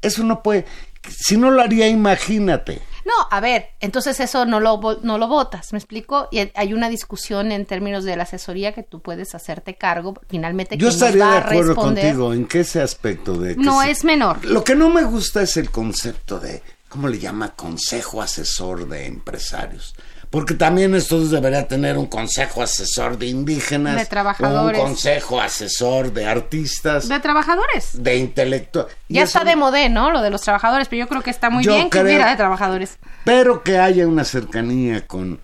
eso 0.00 0.22
no 0.22 0.42
puede, 0.42 0.66
si 1.08 1.36
no 1.36 1.50
lo 1.50 1.62
haría, 1.62 1.88
imagínate. 1.88 2.82
No, 3.04 3.12
a 3.30 3.40
ver, 3.40 3.70
entonces 3.80 4.18
eso 4.20 4.44
no 4.46 4.60
lo, 4.60 4.80
no 5.02 5.18
lo 5.18 5.28
votas, 5.28 5.72
¿me 5.72 5.78
explico? 5.78 6.28
Y 6.30 6.50
hay 6.54 6.72
una 6.72 6.88
discusión 6.88 7.52
en 7.52 7.66
términos 7.66 8.04
de 8.04 8.16
la 8.16 8.24
asesoría 8.24 8.72
que 8.72 8.82
tú 8.82 9.00
puedes 9.00 9.34
hacerte 9.34 9.74
cargo, 9.74 10.14
finalmente. 10.28 10.76
Yo 10.76 10.88
estaría 10.88 11.26
de 11.26 11.38
acuerdo 11.38 11.74
contigo 11.74 12.32
en 12.32 12.46
que 12.46 12.60
ese 12.60 12.80
aspecto 12.80 13.34
de... 13.34 13.56
no 13.56 13.82
es 13.82 14.04
menor. 14.04 14.44
Lo 14.44 14.64
que 14.64 14.74
no 14.74 14.88
me 14.88 15.02
gusta 15.04 15.42
es 15.42 15.56
el 15.56 15.70
concepto 15.70 16.38
de, 16.38 16.62
¿cómo 16.88 17.08
le 17.08 17.18
llama? 17.18 17.54
Consejo 17.54 18.22
asesor 18.22 18.88
de 18.88 19.06
empresarios. 19.06 19.94
Porque 20.32 20.54
también 20.54 20.94
esto 20.94 21.22
debería 21.26 21.68
tener 21.68 21.98
un 21.98 22.06
consejo 22.06 22.62
asesor 22.62 23.18
de 23.18 23.26
indígenas. 23.26 23.96
De 23.96 24.06
trabajadores. 24.06 24.80
Un 24.80 24.86
consejo 24.86 25.38
asesor 25.38 26.10
de 26.10 26.26
artistas. 26.26 27.06
De 27.06 27.20
trabajadores. 27.20 28.02
De 28.02 28.16
intelectuales. 28.16 28.96
Ya 29.10 29.24
está 29.24 29.44
de 29.44 29.56
modé, 29.56 29.90
¿no? 29.90 30.10
Lo 30.10 30.22
de 30.22 30.30
los 30.30 30.40
trabajadores, 30.40 30.88
pero 30.88 31.00
yo 31.00 31.08
creo 31.08 31.20
que 31.20 31.28
está 31.28 31.50
muy 31.50 31.66
bien 31.66 31.90
que 31.90 32.00
hubiera 32.00 32.30
de 32.30 32.36
trabajadores. 32.36 32.96
Pero 33.24 33.62
que 33.62 33.76
haya 33.76 34.08
una 34.08 34.24
cercanía 34.24 35.06
con 35.06 35.38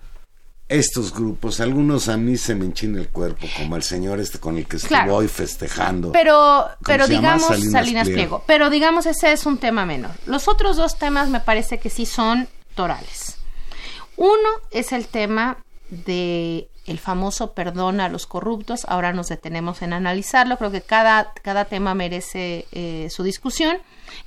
estos 0.67 1.13
grupos. 1.13 1.59
Algunos 1.59 2.09
a 2.09 2.17
mí 2.17 2.35
se 2.35 2.55
me 2.55 2.65
enchina 2.65 2.99
el 2.99 3.09
cuerpo, 3.09 3.45
como 3.57 3.75
el 3.75 3.83
señor 3.83 4.19
este 4.19 4.39
con 4.39 4.57
el 4.57 4.65
que 4.65 4.77
estuve 4.77 5.11
hoy 5.11 5.27
festejando. 5.27 6.11
Pero, 6.13 6.67
pero 6.83 7.07
digamos, 7.07 7.45
Salinas, 7.71 8.09
Pliego. 8.09 8.43
Pero 8.47 8.71
digamos, 8.71 9.05
ese 9.05 9.33
es 9.33 9.45
un 9.45 9.59
tema 9.59 9.85
menor. 9.85 10.13
Los 10.25 10.47
otros 10.47 10.77
dos 10.77 10.97
temas 10.97 11.29
me 11.29 11.41
parece 11.41 11.77
que 11.77 11.91
sí 11.91 12.07
son 12.07 12.47
torales. 12.73 13.38
Uno 14.19 14.49
es 14.71 14.91
el 14.91 15.07
tema 15.07 15.63
de 15.89 16.67
el 16.85 16.99
famoso 16.99 17.53
perdón 17.53 18.01
a 18.01 18.09
los 18.09 18.27
corruptos. 18.27 18.83
Ahora 18.89 19.13
nos 19.13 19.29
detenemos 19.29 19.81
en 19.81 19.93
analizarlo. 19.93 20.57
Creo 20.57 20.71
que 20.71 20.81
cada, 20.81 21.31
cada 21.41 21.65
tema 21.65 21.93
merece 21.93 22.67
eh, 22.73 23.07
su 23.09 23.23
discusión. 23.23 23.77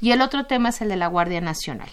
Y 0.00 0.12
el 0.12 0.22
otro 0.22 0.46
tema 0.46 0.70
es 0.70 0.81
el 0.81 0.88
de 0.88 0.96
la 0.96 1.09
Guardia 1.09 1.42
Nacional. 1.42 1.90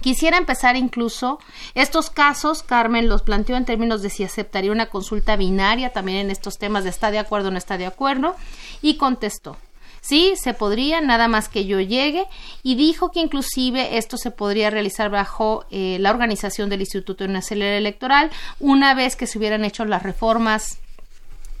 Quisiera 0.00 0.36
empezar 0.36 0.74
incluso 0.74 1.38
estos 1.74 2.10
casos, 2.10 2.64
Carmen 2.64 3.08
los 3.08 3.22
planteó 3.22 3.56
en 3.56 3.66
términos 3.66 4.02
de 4.02 4.10
si 4.10 4.24
aceptaría 4.24 4.72
una 4.72 4.86
consulta 4.86 5.36
binaria 5.36 5.92
también 5.92 6.18
en 6.18 6.30
estos 6.32 6.58
temas 6.58 6.82
de 6.82 6.90
está 6.90 7.12
de 7.12 7.20
acuerdo 7.20 7.48
o 7.48 7.50
no 7.52 7.58
está 7.58 7.78
de 7.78 7.86
acuerdo 7.86 8.34
y 8.80 8.96
contestó, 8.96 9.56
Sí, 10.02 10.34
se 10.36 10.52
podría, 10.52 11.00
nada 11.00 11.28
más 11.28 11.48
que 11.48 11.64
yo 11.64 11.80
llegue, 11.80 12.26
y 12.64 12.74
dijo 12.74 13.12
que 13.12 13.20
inclusive 13.20 13.98
esto 13.98 14.16
se 14.16 14.32
podría 14.32 14.68
realizar 14.68 15.10
bajo 15.10 15.64
eh, 15.70 15.96
la 16.00 16.10
organización 16.10 16.68
del 16.68 16.80
Instituto 16.80 17.26
Nacional 17.28 17.68
Electoral 17.68 18.30
una 18.58 18.94
vez 18.94 19.14
que 19.14 19.28
se 19.28 19.38
hubieran 19.38 19.64
hecho 19.64 19.84
las 19.84 20.02
reformas 20.02 20.80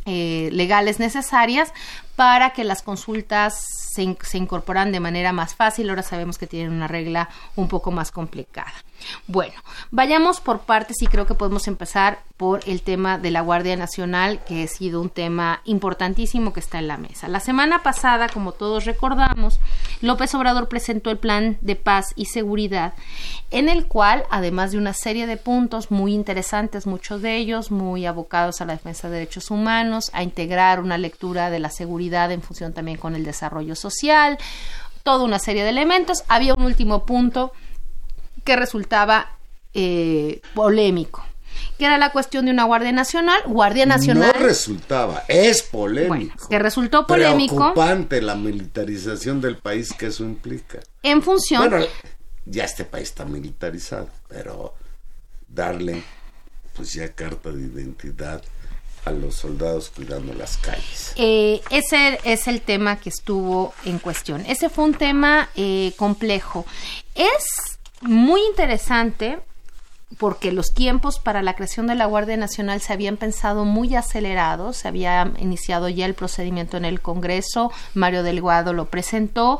eh, 0.06 0.48
legales 0.52 0.98
necesarias 0.98 1.72
para 2.16 2.50
que 2.50 2.64
las 2.64 2.82
consultas 2.82 3.64
se, 3.94 4.16
se, 4.22 4.38
incorporan 4.38 4.92
de 4.92 5.00
manera 5.00 5.32
más 5.32 5.54
fácil. 5.54 5.88
Ahora 5.90 6.02
sabemos 6.02 6.38
que 6.38 6.46
tienen 6.46 6.72
una 6.72 6.88
regla 6.88 7.28
un 7.56 7.68
poco 7.68 7.90
más 7.90 8.10
complicada. 8.10 8.72
Bueno, 9.26 9.54
vayamos 9.90 10.40
por 10.40 10.60
partes 10.60 11.02
y 11.02 11.06
creo 11.06 11.26
que 11.26 11.34
podemos 11.34 11.66
empezar 11.66 12.20
por 12.36 12.60
el 12.66 12.82
tema 12.82 13.18
de 13.18 13.30
la 13.30 13.40
Guardia 13.40 13.76
Nacional, 13.76 14.42
que 14.44 14.64
ha 14.64 14.66
sido 14.66 15.00
un 15.00 15.10
tema 15.10 15.60
importantísimo 15.64 16.52
que 16.52 16.60
está 16.60 16.78
en 16.78 16.88
la 16.88 16.96
mesa. 16.96 17.28
La 17.28 17.40
semana 17.40 17.82
pasada, 17.82 18.28
como 18.28 18.52
todos 18.52 18.84
recordamos, 18.84 19.60
López 20.00 20.34
Obrador 20.34 20.68
presentó 20.68 21.10
el 21.10 21.18
plan 21.18 21.58
de 21.60 21.76
paz 21.76 22.12
y 22.16 22.26
seguridad, 22.26 22.94
en 23.50 23.68
el 23.68 23.86
cual, 23.86 24.24
además 24.30 24.72
de 24.72 24.78
una 24.78 24.92
serie 24.92 25.26
de 25.26 25.36
puntos 25.36 25.90
muy 25.90 26.14
interesantes, 26.14 26.86
muchos 26.86 27.22
de 27.22 27.36
ellos 27.36 27.70
muy 27.70 28.06
abocados 28.06 28.60
a 28.60 28.64
la 28.64 28.74
defensa 28.74 29.08
de 29.08 29.18
derechos 29.18 29.50
humanos, 29.50 30.10
a 30.12 30.22
integrar 30.22 30.80
una 30.80 30.98
lectura 30.98 31.50
de 31.50 31.58
la 31.58 31.70
seguridad 31.70 32.01
en 32.10 32.42
función 32.42 32.72
también 32.72 32.98
con 32.98 33.14
el 33.14 33.24
desarrollo 33.24 33.74
social, 33.74 34.38
toda 35.02 35.24
una 35.24 35.38
serie 35.38 35.62
de 35.62 35.70
elementos. 35.70 36.24
Había 36.28 36.54
un 36.54 36.64
último 36.64 37.04
punto 37.04 37.52
que 38.44 38.56
resultaba 38.56 39.36
eh, 39.74 40.40
polémico 40.54 41.24
que 41.78 41.86
era 41.86 41.98
la 41.98 42.12
cuestión 42.12 42.46
de 42.46 42.50
una 42.50 42.64
Guardia 42.64 42.92
Nacional, 42.92 43.42
Guardia 43.46 43.86
Nacional. 43.86 44.32
No 44.34 44.46
resultaba, 44.46 45.24
es 45.28 45.62
polémico. 45.62 46.48
que 46.48 46.58
resultó 46.58 47.06
polémico. 47.06 47.56
Preocupante 47.56 48.22
la 48.22 48.34
militarización 48.36 49.40
del 49.40 49.56
país 49.56 49.92
que 49.92 50.06
eso 50.06 50.24
implica. 50.24 50.80
En 51.02 51.22
función. 51.22 51.68
Bueno, 51.68 51.84
ya 52.44 52.64
este 52.64 52.84
país 52.84 53.08
está 53.08 53.24
militarizado, 53.24 54.08
pero 54.28 54.74
darle, 55.48 56.02
pues 56.74 56.94
ya 56.94 57.12
carta 57.12 57.50
de 57.50 57.62
identidad 57.62 58.42
a 59.04 59.10
los 59.10 59.34
soldados 59.34 59.90
cuidando 59.94 60.32
las 60.34 60.56
calles. 60.58 61.12
Eh, 61.16 61.60
ese 61.70 62.20
es 62.24 62.46
el 62.48 62.60
tema 62.60 62.96
que 62.96 63.08
estuvo 63.08 63.74
en 63.84 63.98
cuestión. 63.98 64.44
Ese 64.46 64.68
fue 64.68 64.84
un 64.84 64.94
tema 64.94 65.48
eh, 65.56 65.92
complejo. 65.96 66.64
Es 67.14 67.78
muy 68.00 68.40
interesante 68.48 69.38
porque 70.18 70.52
los 70.52 70.74
tiempos 70.74 71.18
para 71.18 71.42
la 71.42 71.54
creación 71.54 71.86
de 71.86 71.94
la 71.94 72.06
Guardia 72.06 72.36
Nacional 72.36 72.80
se 72.80 72.92
habían 72.92 73.16
pensado 73.16 73.64
muy 73.64 73.94
acelerados, 73.96 74.76
se 74.76 74.88
había 74.88 75.32
iniciado 75.38 75.88
ya 75.88 76.06
el 76.06 76.14
procedimiento 76.14 76.76
en 76.76 76.84
el 76.84 77.00
Congreso, 77.00 77.72
Mario 77.94 78.22
Delgado 78.22 78.72
lo 78.72 78.86
presentó 78.86 79.58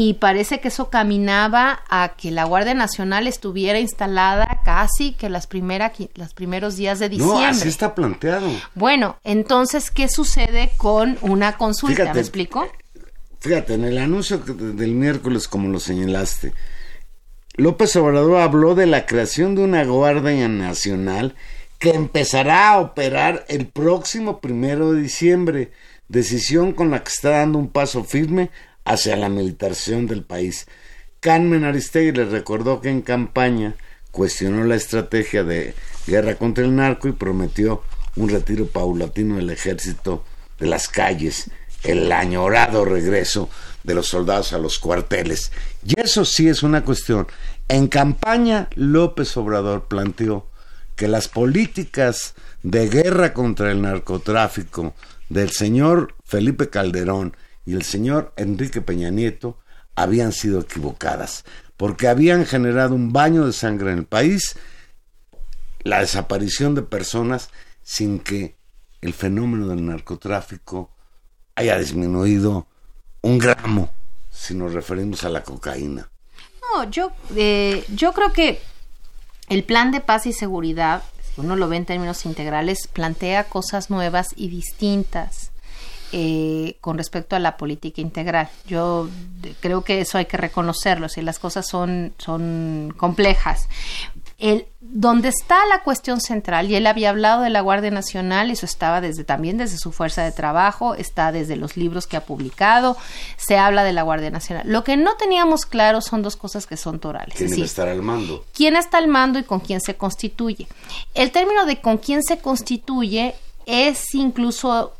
y 0.00 0.14
parece 0.14 0.60
que 0.60 0.68
eso 0.68 0.90
caminaba 0.90 1.82
a 1.90 2.14
que 2.16 2.30
la 2.30 2.44
Guardia 2.44 2.72
Nacional 2.72 3.26
estuviera 3.26 3.80
instalada 3.80 4.60
casi 4.64 5.10
que 5.10 5.28
las 5.28 5.48
primeras 5.48 5.90
los 6.14 6.34
primeros 6.34 6.76
días 6.76 7.00
de 7.00 7.08
diciembre. 7.08 7.40
No, 7.40 7.44
así 7.44 7.68
está 7.68 7.96
planteado. 7.96 8.48
Bueno, 8.76 9.18
entonces 9.24 9.90
¿qué 9.90 10.08
sucede 10.08 10.70
con 10.76 11.18
una 11.20 11.56
consulta? 11.56 12.14
¿Me 12.14 12.20
explico? 12.20 12.68
Fíjate, 13.40 13.74
en 13.74 13.82
el 13.82 13.98
anuncio 13.98 14.38
del 14.38 14.92
miércoles 14.92 15.48
como 15.48 15.68
lo 15.68 15.80
señalaste, 15.80 16.52
López 17.54 17.96
Obrador 17.96 18.40
habló 18.40 18.76
de 18.76 18.86
la 18.86 19.04
creación 19.04 19.56
de 19.56 19.62
una 19.62 19.84
Guardia 19.84 20.48
Nacional 20.48 21.34
que 21.80 21.90
empezará 21.90 22.68
a 22.68 22.78
operar 22.78 23.46
el 23.48 23.66
próximo 23.66 24.38
primero 24.38 24.92
de 24.92 25.02
diciembre, 25.02 25.72
decisión 26.06 26.70
con 26.70 26.92
la 26.92 27.02
que 27.02 27.10
está 27.10 27.30
dando 27.30 27.58
un 27.58 27.68
paso 27.68 28.04
firme 28.04 28.50
hacia 28.88 29.16
la 29.16 29.28
militarización 29.28 30.06
del 30.06 30.24
país. 30.24 30.66
Carmen 31.20 31.64
Aristegui 31.64 32.12
le 32.12 32.24
recordó 32.24 32.80
que 32.80 32.88
en 32.88 33.02
campaña 33.02 33.76
cuestionó 34.10 34.64
la 34.64 34.76
estrategia 34.76 35.44
de 35.44 35.74
guerra 36.06 36.36
contra 36.36 36.64
el 36.64 36.74
narco 36.74 37.06
y 37.06 37.12
prometió 37.12 37.82
un 38.16 38.30
retiro 38.30 38.66
paulatino 38.66 39.36
del 39.36 39.50
ejército 39.50 40.24
de 40.58 40.66
las 40.66 40.88
calles, 40.88 41.50
el 41.84 42.10
añorado 42.10 42.84
regreso 42.84 43.50
de 43.84 43.94
los 43.94 44.08
soldados 44.08 44.52
a 44.52 44.58
los 44.58 44.78
cuarteles. 44.78 45.52
Y 45.84 46.00
eso 46.00 46.24
sí 46.24 46.48
es 46.48 46.62
una 46.62 46.82
cuestión. 46.82 47.26
En 47.68 47.88
campaña, 47.88 48.68
López 48.74 49.36
Obrador 49.36 49.86
planteó 49.86 50.46
que 50.96 51.08
las 51.08 51.28
políticas 51.28 52.34
de 52.62 52.88
guerra 52.88 53.34
contra 53.34 53.70
el 53.70 53.82
narcotráfico 53.82 54.94
del 55.28 55.50
señor 55.50 56.14
Felipe 56.24 56.70
Calderón 56.70 57.36
y 57.68 57.74
el 57.74 57.82
señor 57.82 58.32
Enrique 58.36 58.80
Peña 58.80 59.10
Nieto 59.10 59.58
habían 59.94 60.32
sido 60.32 60.60
equivocadas, 60.60 61.44
porque 61.76 62.08
habían 62.08 62.46
generado 62.46 62.94
un 62.94 63.12
baño 63.12 63.44
de 63.44 63.52
sangre 63.52 63.92
en 63.92 63.98
el 63.98 64.06
país, 64.06 64.56
la 65.82 66.00
desaparición 66.00 66.74
de 66.74 66.80
personas 66.80 67.50
sin 67.82 68.20
que 68.20 68.56
el 69.02 69.12
fenómeno 69.12 69.68
del 69.68 69.84
narcotráfico 69.84 70.90
haya 71.56 71.76
disminuido 71.78 72.68
un 73.20 73.38
gramo 73.38 73.90
si 74.30 74.54
nos 74.54 74.72
referimos 74.72 75.24
a 75.24 75.28
la 75.28 75.42
cocaína. 75.42 76.08
No, 76.62 76.90
yo, 76.90 77.12
eh, 77.36 77.84
yo 77.94 78.14
creo 78.14 78.32
que 78.32 78.62
el 79.50 79.62
plan 79.62 79.92
de 79.92 80.00
paz 80.00 80.24
y 80.24 80.32
seguridad, 80.32 81.02
si 81.34 81.42
uno 81.42 81.54
lo 81.54 81.68
ve 81.68 81.76
en 81.76 81.84
términos 81.84 82.24
integrales, 82.24 82.88
plantea 82.90 83.44
cosas 83.44 83.90
nuevas 83.90 84.28
y 84.36 84.48
distintas. 84.48 85.47
Eh, 86.10 86.78
con 86.80 86.96
respecto 86.96 87.36
a 87.36 87.38
la 87.38 87.58
política 87.58 88.00
integral. 88.00 88.48
Yo 88.66 89.10
creo 89.60 89.84
que 89.84 90.00
eso 90.00 90.16
hay 90.16 90.24
que 90.24 90.38
reconocerlo, 90.38 91.10
si 91.10 91.20
las 91.20 91.38
cosas 91.38 91.68
son, 91.68 92.14
son 92.16 92.94
complejas. 92.96 93.68
El, 94.38 94.68
donde 94.80 95.28
está 95.28 95.66
la 95.66 95.82
cuestión 95.82 96.22
central, 96.22 96.70
y 96.70 96.76
él 96.76 96.86
había 96.86 97.10
hablado 97.10 97.42
de 97.42 97.50
la 97.50 97.60
Guardia 97.60 97.90
Nacional, 97.90 98.50
eso 98.50 98.64
estaba 98.64 99.02
desde 99.02 99.24
también 99.24 99.58
desde 99.58 99.76
su 99.76 99.92
fuerza 99.92 100.24
de 100.24 100.32
trabajo, 100.32 100.94
está 100.94 101.30
desde 101.30 101.56
los 101.56 101.76
libros 101.76 102.06
que 102.06 102.16
ha 102.16 102.24
publicado, 102.24 102.96
se 103.36 103.58
habla 103.58 103.84
de 103.84 103.92
la 103.92 104.02
Guardia 104.02 104.30
Nacional. 104.30 104.62
Lo 104.66 104.84
que 104.84 104.96
no 104.96 105.14
teníamos 105.16 105.66
claro 105.66 106.00
son 106.00 106.22
dos 106.22 106.36
cosas 106.36 106.66
que 106.66 106.78
son 106.78 107.00
torales. 107.00 107.34
¿Quién 107.36 107.50
debe 107.50 107.64
estar 107.64 107.86
al 107.86 108.00
mando? 108.00 108.46
¿Quién 108.54 108.76
está 108.76 108.96
al 108.96 109.08
mando 109.08 109.38
y 109.38 109.42
con 109.42 109.60
quién 109.60 109.82
se 109.82 109.96
constituye? 109.96 110.68
El 111.12 111.32
término 111.32 111.66
de 111.66 111.82
con 111.82 111.98
quién 111.98 112.22
se 112.22 112.38
constituye 112.38 113.34
es 113.66 114.14
incluso 114.14 114.94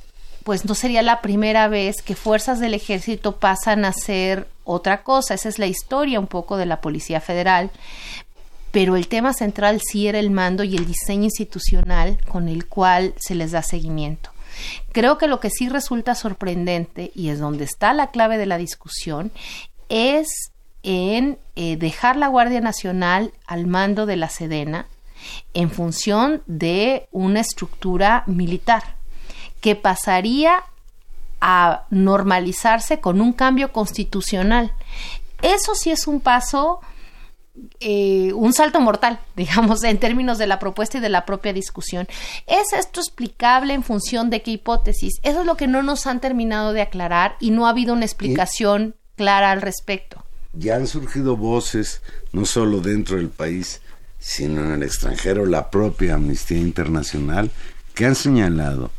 pues 0.49 0.65
no 0.65 0.75
sería 0.75 1.03
la 1.03 1.21
primera 1.21 1.69
vez 1.69 2.01
que 2.01 2.15
fuerzas 2.15 2.59
del 2.59 2.73
ejército 2.73 3.37
pasan 3.37 3.85
a 3.85 3.93
ser 3.93 4.49
otra 4.65 5.03
cosa. 5.03 5.35
Esa 5.35 5.51
es 5.51 5.59
la 5.59 5.67
historia 5.67 6.19
un 6.19 6.27
poco 6.27 6.57
de 6.57 6.65
la 6.65 6.81
Policía 6.81 7.21
Federal. 7.21 7.71
Pero 8.71 8.97
el 8.97 9.09
tema 9.09 9.35
central 9.35 9.83
sí 9.87 10.09
era 10.09 10.19
el 10.19 10.31
mando 10.31 10.65
y 10.65 10.75
el 10.75 10.87
diseño 10.87 11.25
institucional 11.25 12.17
con 12.29 12.49
el 12.49 12.67
cual 12.67 13.13
se 13.19 13.35
les 13.35 13.51
da 13.51 13.63
seguimiento. 13.63 14.31
Creo 14.93 15.19
que 15.19 15.27
lo 15.27 15.39
que 15.39 15.51
sí 15.51 15.69
resulta 15.69 16.15
sorprendente, 16.15 17.13
y 17.15 17.29
es 17.29 17.41
donde 17.41 17.65
está 17.65 17.93
la 17.93 18.07
clave 18.07 18.39
de 18.39 18.47
la 18.47 18.57
discusión, 18.57 19.31
es 19.91 20.29
en 20.83 21.37
eh, 21.57 21.77
dejar 21.77 22.17
la 22.17 22.29
Guardia 22.29 22.63
Nacional 22.63 23.35
al 23.47 23.67
mando 23.67 24.07
de 24.07 24.17
la 24.17 24.31
Sedena 24.31 24.87
en 25.53 25.71
función 25.71 26.43
de 26.47 27.07
una 27.13 27.41
estructura 27.41 28.23
militar 28.27 28.97
que 29.61 29.77
pasaría 29.77 30.63
a 31.41 31.85
normalizarse 31.91 33.01
con 33.01 33.21
un 33.21 33.33
cambio 33.33 33.73
constitucional. 33.73 34.73
Eso 35.43 35.75
sí 35.75 35.91
es 35.91 36.07
un 36.09 36.21
paso, 36.21 36.81
eh, 37.81 38.33
un 38.35 38.53
salto 38.53 38.81
mortal, 38.81 39.21
digamos, 39.37 39.83
en 39.85 39.99
términos 39.99 40.39
de 40.39 40.47
la 40.47 40.59
propuesta 40.59 40.99
y 40.99 41.01
de 41.01 41.09
la 41.09 41.25
propia 41.25 41.53
discusión. 41.53 42.09
¿Es 42.47 42.73
esto 42.73 43.01
explicable 43.01 43.75
en 43.75 43.83
función 43.83 44.31
de 44.31 44.43
qué 44.43 44.53
hipótesis? 44.53 45.15
Eso 45.23 45.41
es 45.41 45.47
lo 45.47 45.57
que 45.57 45.69
no 45.69 45.83
nos 45.83 46.07
han 46.07 46.21
terminado 46.21 46.73
de 46.73 46.83
aclarar 46.83 47.37
y 47.41 47.51
no 47.51 47.67
ha 47.67 47.71
habido 47.71 47.95
una 47.95 48.05
explicación 48.05 48.97
clara 49.17 49.53
al 49.53 49.63
respecto. 49.63 50.25
Ya 50.55 50.77
han 50.77 50.87
surgido 50.87 51.37
voces, 51.37 52.03
no 52.33 52.47
solo 52.47 52.81
dentro 52.81 53.17
del 53.17 53.29
país, 53.29 53.81
sino 54.19 54.65
en 54.65 54.73
el 54.73 54.83
extranjero, 54.83 55.47
la 55.47 55.71
propia 55.71 56.15
Amnistía 56.15 56.59
Internacional, 56.59 57.51
que 57.95 58.07
han 58.07 58.17
señalado 58.17 58.91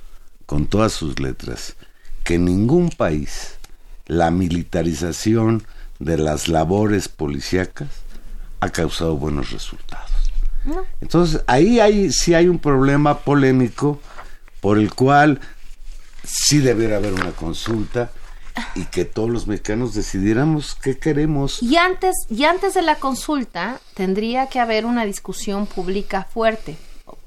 con 0.49 0.65
todas 0.65 0.93
sus 0.93 1.19
letras 1.19 1.75
que 2.23 2.33
en 2.33 2.45
ningún 2.45 2.89
país 2.89 3.59
la 4.07 4.31
militarización 4.31 5.61
de 5.99 6.17
las 6.17 6.47
labores 6.47 7.07
policíacas 7.07 7.89
ha 8.59 8.69
causado 8.69 9.15
buenos 9.15 9.51
resultados. 9.51 10.09
Entonces, 11.01 11.43
ahí 11.45 11.79
hay, 11.79 12.11
sí 12.11 12.33
hay 12.33 12.47
un 12.47 12.57
problema 12.57 13.19
polémico 13.19 13.99
por 14.59 14.79
el 14.79 14.91
cual 14.91 15.39
sí 16.23 16.57
debería 16.57 16.97
haber 16.97 17.13
una 17.13 17.29
consulta 17.29 18.09
y 18.73 18.85
que 18.85 19.05
todos 19.05 19.29
los 19.29 19.45
mexicanos 19.45 19.93
decidiéramos 19.93 20.73
qué 20.81 20.97
queremos. 20.97 21.61
Y 21.61 21.77
antes, 21.77 22.15
y 22.27 22.45
antes 22.45 22.73
de 22.73 22.81
la 22.81 22.95
consulta 22.95 23.79
tendría 23.93 24.47
que 24.47 24.59
haber 24.59 24.87
una 24.87 25.05
discusión 25.05 25.67
pública 25.67 26.23
fuerte 26.23 26.75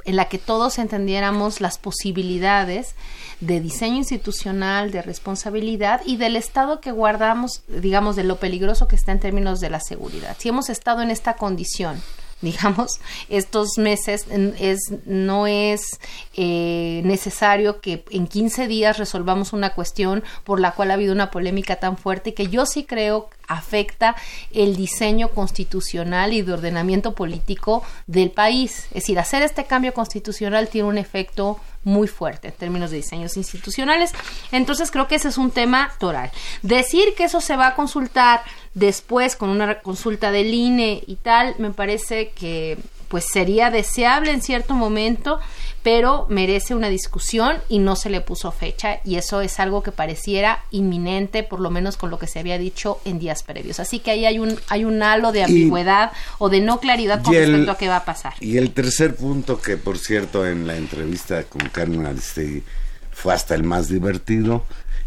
en 0.05 0.17
la 0.17 0.29
que 0.29 0.39
todos 0.39 0.79
entendiéramos 0.79 1.61
las 1.61 1.79
posibilidades 1.79 2.95
de 3.41 3.61
diseño 3.61 3.97
institucional, 3.97 4.91
de 4.91 5.03
responsabilidad 5.03 6.01
y 6.05 6.17
del 6.17 6.37
estado 6.37 6.81
que 6.81 6.93
guardamos, 6.93 7.63
digamos, 7.69 8.17
de 8.17 8.25
lo 8.25 8.37
peligroso 8.37 8.89
que 8.89 8.97
está 8.97 9.13
en 9.13 9.21
términos 9.21 9.61
de 9.61 9.71
la 9.71 9.81
seguridad. 9.81 10.37
Si 10.39 10.49
hemos 10.49 10.71
estado 10.71 11.03
en 11.03 11.11
esta 11.11 11.35
condición, 11.35 12.01
digamos, 12.53 13.01
estos 13.29 13.79
meses 13.79 14.27
es, 14.59 14.81
no 15.07 15.47
es 15.47 16.01
eh, 16.35 17.01
necesario 17.05 17.81
que 17.81 18.05
en 18.11 18.27
15 18.27 18.67
días 18.67 18.99
resolvamos 18.99 19.53
una 19.53 19.71
cuestión 19.71 20.23
por 20.45 20.61
la 20.61 20.73
cual 20.73 20.91
ha 20.91 20.95
habido 20.95 21.13
una 21.13 21.31
polémica 21.31 21.77
tan 21.77 21.97
fuerte 21.97 22.35
que 22.35 22.49
yo 22.49 22.67
sí 22.67 22.85
creo 22.85 23.31
afecta 23.49 24.17
el 24.53 24.77
diseño 24.77 25.29
constitucional 25.29 26.33
y 26.33 26.43
de 26.43 26.53
ordenamiento 26.53 27.15
político 27.15 27.83
del 28.07 28.31
país. 28.31 28.87
Es 28.89 29.03
decir, 29.03 29.19
hacer 29.19 29.43
este 29.43 29.65
cambio 29.65 29.93
constitucional 29.95 30.69
tiene 30.69 30.89
un 30.89 30.99
efecto 30.99 31.59
muy 31.85 32.09
fuerte 32.09 32.49
en 32.49 32.55
términos 32.55 32.91
de 32.91 32.99
diseños 32.99 33.37
institucionales. 33.37 34.13
Entonces 34.51 34.91
creo 34.91 35.09
que 35.09 35.17
ese 35.17 35.29
es 35.29 35.39
un 35.39 35.51
tema 35.51 35.93
toral. 35.99 36.31
Decir 36.63 37.15
que 37.17 37.25
eso 37.25 37.41
se 37.41 37.57
va 37.57 37.69
a 37.69 37.75
consultar 37.75 38.43
después 38.75 39.37
con 39.37 39.51
una 39.51 39.81
consulta 39.81 40.31
del 40.31 40.53
INE 40.53 41.03
y 41.07 41.17
tal, 41.17 41.55
me 41.59 41.71
parece 41.71 42.31
que 42.31 42.79
pues 43.09 43.27
sería 43.31 43.71
deseable 43.71 44.31
en 44.31 44.41
cierto 44.41 44.75
momento, 44.75 45.39
pero 45.83 46.27
merece 46.29 46.75
una 46.75 46.89
discusión 46.89 47.57
y 47.69 47.79
no 47.79 47.97
se 47.97 48.11
le 48.11 48.21
puso 48.21 48.53
fecha 48.53 49.01
y 49.05 49.17
eso 49.17 49.41
es 49.41 49.59
algo 49.59 49.83
que 49.83 49.91
pareciera 49.91 50.65
inminente, 50.71 51.43
por 51.43 51.61
lo 51.61 51.71
menos 51.71 51.97
con 51.97 52.11
lo 52.11 52.19
que 52.19 52.27
se 52.27 52.39
había 52.39 52.59
dicho 52.59 53.01
en 53.05 53.19
días 53.19 53.43
previos. 53.43 53.81
Así 53.81 53.99
que 53.99 54.13
ahí 54.13 54.25
hay 54.25 54.39
un 54.39 54.59
hay 54.69 54.85
un 54.85 55.03
halo 55.03 55.33
de 55.33 55.43
ambigüedad 55.43 56.13
o 56.39 56.49
de 56.49 56.61
no 56.61 56.79
claridad 56.79 57.23
con 57.23 57.35
respecto 57.35 57.73
a 57.73 57.79
qué 57.79 57.89
va 57.89 57.97
a 57.97 58.05
pasar. 58.05 58.35
Y 58.41 58.59
el 58.59 58.73
tercer 58.73 59.17
punto 59.17 59.61
que 59.61 59.77
por 59.77 59.99
cierto 59.99 60.47
en 60.47 60.67
la 60.67 60.77
entrevista 60.77 61.43
con 61.45 61.69
Carmen 61.69 62.07
Aristegui 62.07 62.63
fue 63.11 63.35
hasta 63.35 63.55
el 63.55 63.65
más 63.65 63.89
divertido 63.89 64.65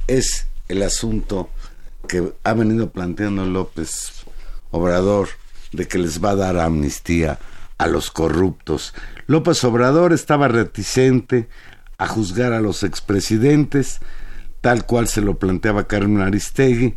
es 0.08 0.48
el 0.68 0.84
asunto 0.84 1.50
que 2.08 2.34
ha 2.44 2.54
venido 2.54 2.90
planteando 2.90 3.46
López 3.46 4.12
Obrador 4.72 5.30
de 5.72 5.88
que 5.88 5.98
les 5.98 6.24
va 6.24 6.32
a 6.32 6.36
dar 6.36 6.58
amnistía 6.60 7.40
a 7.78 7.88
los 7.88 8.12
corruptos. 8.12 8.94
López 9.28 9.64
Obrador 9.64 10.14
estaba 10.14 10.48
reticente 10.48 11.48
a 11.98 12.08
juzgar 12.08 12.54
a 12.54 12.62
los 12.62 12.84
expresidentes, 12.84 14.00
tal 14.62 14.86
cual 14.86 15.08
se 15.08 15.22
lo 15.22 15.38
planteaba 15.38 15.88
Carmen 15.88 16.22
Aristegui. 16.22 16.96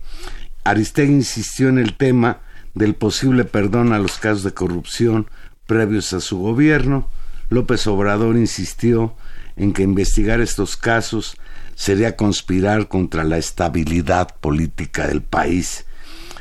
Aristegui 0.64 1.12
insistió 1.12 1.68
en 1.68 1.78
el 1.78 1.96
tema 1.96 2.40
del 2.74 2.94
posible 2.94 3.44
perdón 3.44 3.92
a 3.92 3.98
los 3.98 4.18
casos 4.18 4.44
de 4.44 4.54
corrupción 4.54 5.28
previos 5.66 6.12
a 6.12 6.20
su 6.20 6.38
gobierno. 6.38 7.10
López 7.50 7.86
Obrador 7.86 8.36
insistió 8.36 9.16
en 9.56 9.72
que 9.72 9.82
investigar 9.82 10.40
estos 10.40 10.76
casos 10.76 11.36
sería 11.74 12.16
conspirar 12.16 12.88
contra 12.88 13.24
la 13.24 13.38
estabilidad 13.38 14.36
política 14.40 15.06
del 15.06 15.22
país. 15.22 15.84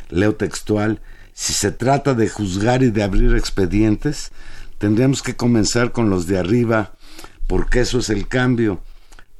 Leo 0.09 0.36
textual, 0.36 1.01
si 1.38 1.54
se 1.54 1.72
trata 1.72 2.16
de 2.16 2.30
juzgar 2.30 2.82
y 2.82 2.90
de 2.90 3.04
abrir 3.04 3.36
expedientes, 3.36 4.32
tendríamos 4.80 5.22
que 5.22 5.36
comenzar 5.36 5.92
con 5.92 6.10
los 6.10 6.26
de 6.26 6.40
arriba, 6.40 6.96
porque 7.46 7.82
eso 7.82 8.00
es 8.00 8.10
el 8.10 8.28
cambio, 8.28 8.82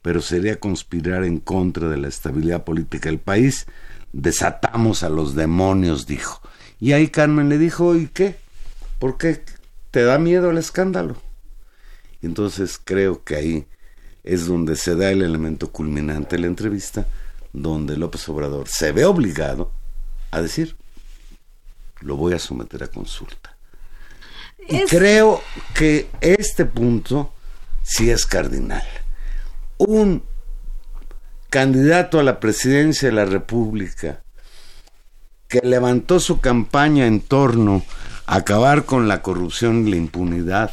pero 0.04 0.22
sería 0.22 0.60
conspirar 0.60 1.24
en 1.24 1.40
contra 1.40 1.90
de 1.90 1.98
la 1.98 2.08
estabilidad 2.08 2.64
política 2.64 3.10
del 3.10 3.18
país. 3.18 3.66
Desatamos 4.14 5.02
a 5.02 5.10
los 5.10 5.34
demonios, 5.34 6.06
dijo. 6.06 6.40
Y 6.80 6.92
ahí 6.92 7.08
Carmen 7.08 7.50
le 7.50 7.58
dijo, 7.58 7.96
¿y 7.96 8.06
qué? 8.06 8.36
¿Por 9.00 9.18
qué 9.18 9.44
te 9.90 10.04
da 10.04 10.20
miedo 10.20 10.52
el 10.52 10.60
escándalo? 10.60 11.18
Entonces 12.22 12.80
creo 12.82 13.24
que 13.24 13.38
ahí 13.38 13.66
es 14.24 14.46
donde 14.46 14.76
se 14.76 14.96
da 14.96 15.10
el 15.10 15.24
elemento 15.24 15.72
culminante 15.72 16.36
de 16.36 16.44
la 16.44 16.48
entrevista, 16.48 17.08
donde 17.54 17.98
López 17.98 18.30
Obrador 18.30 18.68
se 18.68 18.92
ve 18.92 19.04
obligado 19.04 19.72
a 20.30 20.44
decir, 20.44 20.78
lo 22.02 22.16
voy 22.16 22.34
a 22.34 22.40
someter 22.40 22.84
a 22.84 22.88
consulta. 22.88 23.58
Y 24.68 24.84
creo 24.86 25.42
que 25.74 26.10
este 26.20 26.66
punto 26.66 27.34
sí 27.84 28.10
es 28.10 28.26
cardinal. 28.26 28.84
Un 29.78 30.24
candidato 31.50 32.20
a 32.20 32.24
la 32.24 32.40
presidencia 32.40 33.10
de 33.10 33.16
la 33.16 33.26
República 33.26 34.22
que 35.48 35.62
levantó 35.64 36.20
su 36.20 36.42
campaña 36.42 37.08
en 37.08 37.22
torno 37.22 37.84
a 38.26 38.36
acabar 38.38 38.84
con 38.84 39.08
la 39.08 39.22
corrupción 39.22 39.88
y 39.88 39.92
la 39.92 39.98
impunidad. 39.98 40.72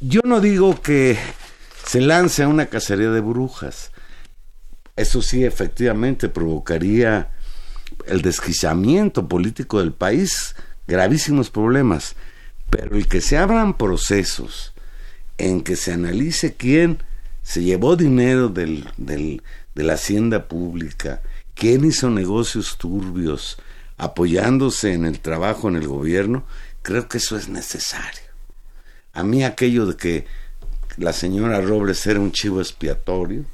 Yo 0.00 0.22
no 0.24 0.40
digo 0.40 0.80
que 0.80 1.18
se 1.84 2.00
lance 2.00 2.42
a 2.42 2.48
una 2.48 2.66
cacería 2.66 3.10
de 3.10 3.20
brujas. 3.20 3.90
Eso 4.96 5.20
sí, 5.20 5.44
efectivamente, 5.44 6.28
provocaría 6.28 7.30
el 8.06 8.22
desquiciamiento 8.22 9.28
político 9.28 9.80
del 9.80 9.92
país, 9.92 10.54
gravísimos 10.86 11.50
problemas. 11.50 12.16
Pero 12.70 12.96
el 12.96 13.08
que 13.08 13.20
se 13.20 13.38
abran 13.38 13.76
procesos 13.76 14.74
en 15.38 15.62
que 15.62 15.76
se 15.76 15.92
analice 15.92 16.54
quién 16.54 17.02
se 17.42 17.62
llevó 17.62 17.96
dinero 17.96 18.48
del, 18.48 18.90
de 18.96 19.82
la 19.82 19.94
hacienda 19.94 20.48
pública, 20.48 21.22
quién 21.54 21.84
hizo 21.84 22.10
negocios 22.10 22.76
turbios 22.76 23.58
apoyándose 23.96 24.92
en 24.92 25.04
el 25.04 25.20
trabajo 25.20 25.68
en 25.68 25.76
el 25.76 25.88
gobierno, 25.88 26.44
creo 26.82 27.08
que 27.08 27.18
eso 27.18 27.36
es 27.36 27.48
necesario. 27.48 28.28
A 29.12 29.22
mí 29.24 29.44
aquello 29.44 29.86
de 29.86 29.96
que 29.96 30.26
la 30.96 31.12
señora 31.12 31.60
Robles 31.60 32.06
era 32.06 32.20
un 32.20 32.32
chivo 32.32 32.60
expiatorio, 32.60 33.44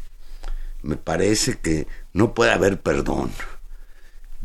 me 0.82 0.96
parece 0.96 1.58
que 1.58 1.86
no 2.12 2.34
puede 2.34 2.52
haber 2.52 2.80
perdón. 2.80 3.30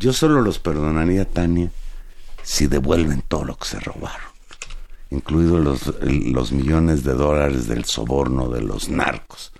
Yo 0.00 0.14
solo 0.14 0.40
los 0.40 0.58
perdonaría, 0.58 1.26
Tania, 1.26 1.70
si 2.42 2.68
devuelven 2.68 3.20
todo 3.20 3.44
lo 3.44 3.56
que 3.56 3.68
se 3.68 3.78
robaron, 3.80 4.30
incluidos 5.10 5.60
los, 5.60 6.02
los 6.02 6.52
millones 6.52 7.04
de 7.04 7.12
dólares 7.12 7.68
del 7.68 7.84
soborno 7.84 8.48
de 8.48 8.62
los 8.62 8.88
narcos. 8.88 9.52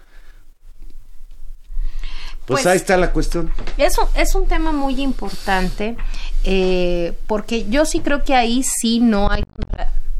Pues, 2.46 2.62
Pues, 2.62 2.66
ahí 2.66 2.78
está 2.78 2.96
la 2.96 3.12
cuestión. 3.12 3.52
Eso 3.76 4.08
es 4.14 4.34
un 4.34 4.46
tema 4.46 4.72
muy 4.72 5.02
importante 5.02 5.98
eh, 6.44 7.12
porque 7.26 7.68
yo 7.68 7.84
sí 7.84 8.00
creo 8.00 8.24
que 8.24 8.34
ahí 8.34 8.62
sí 8.62 8.98
no 8.98 9.30
hay, 9.30 9.44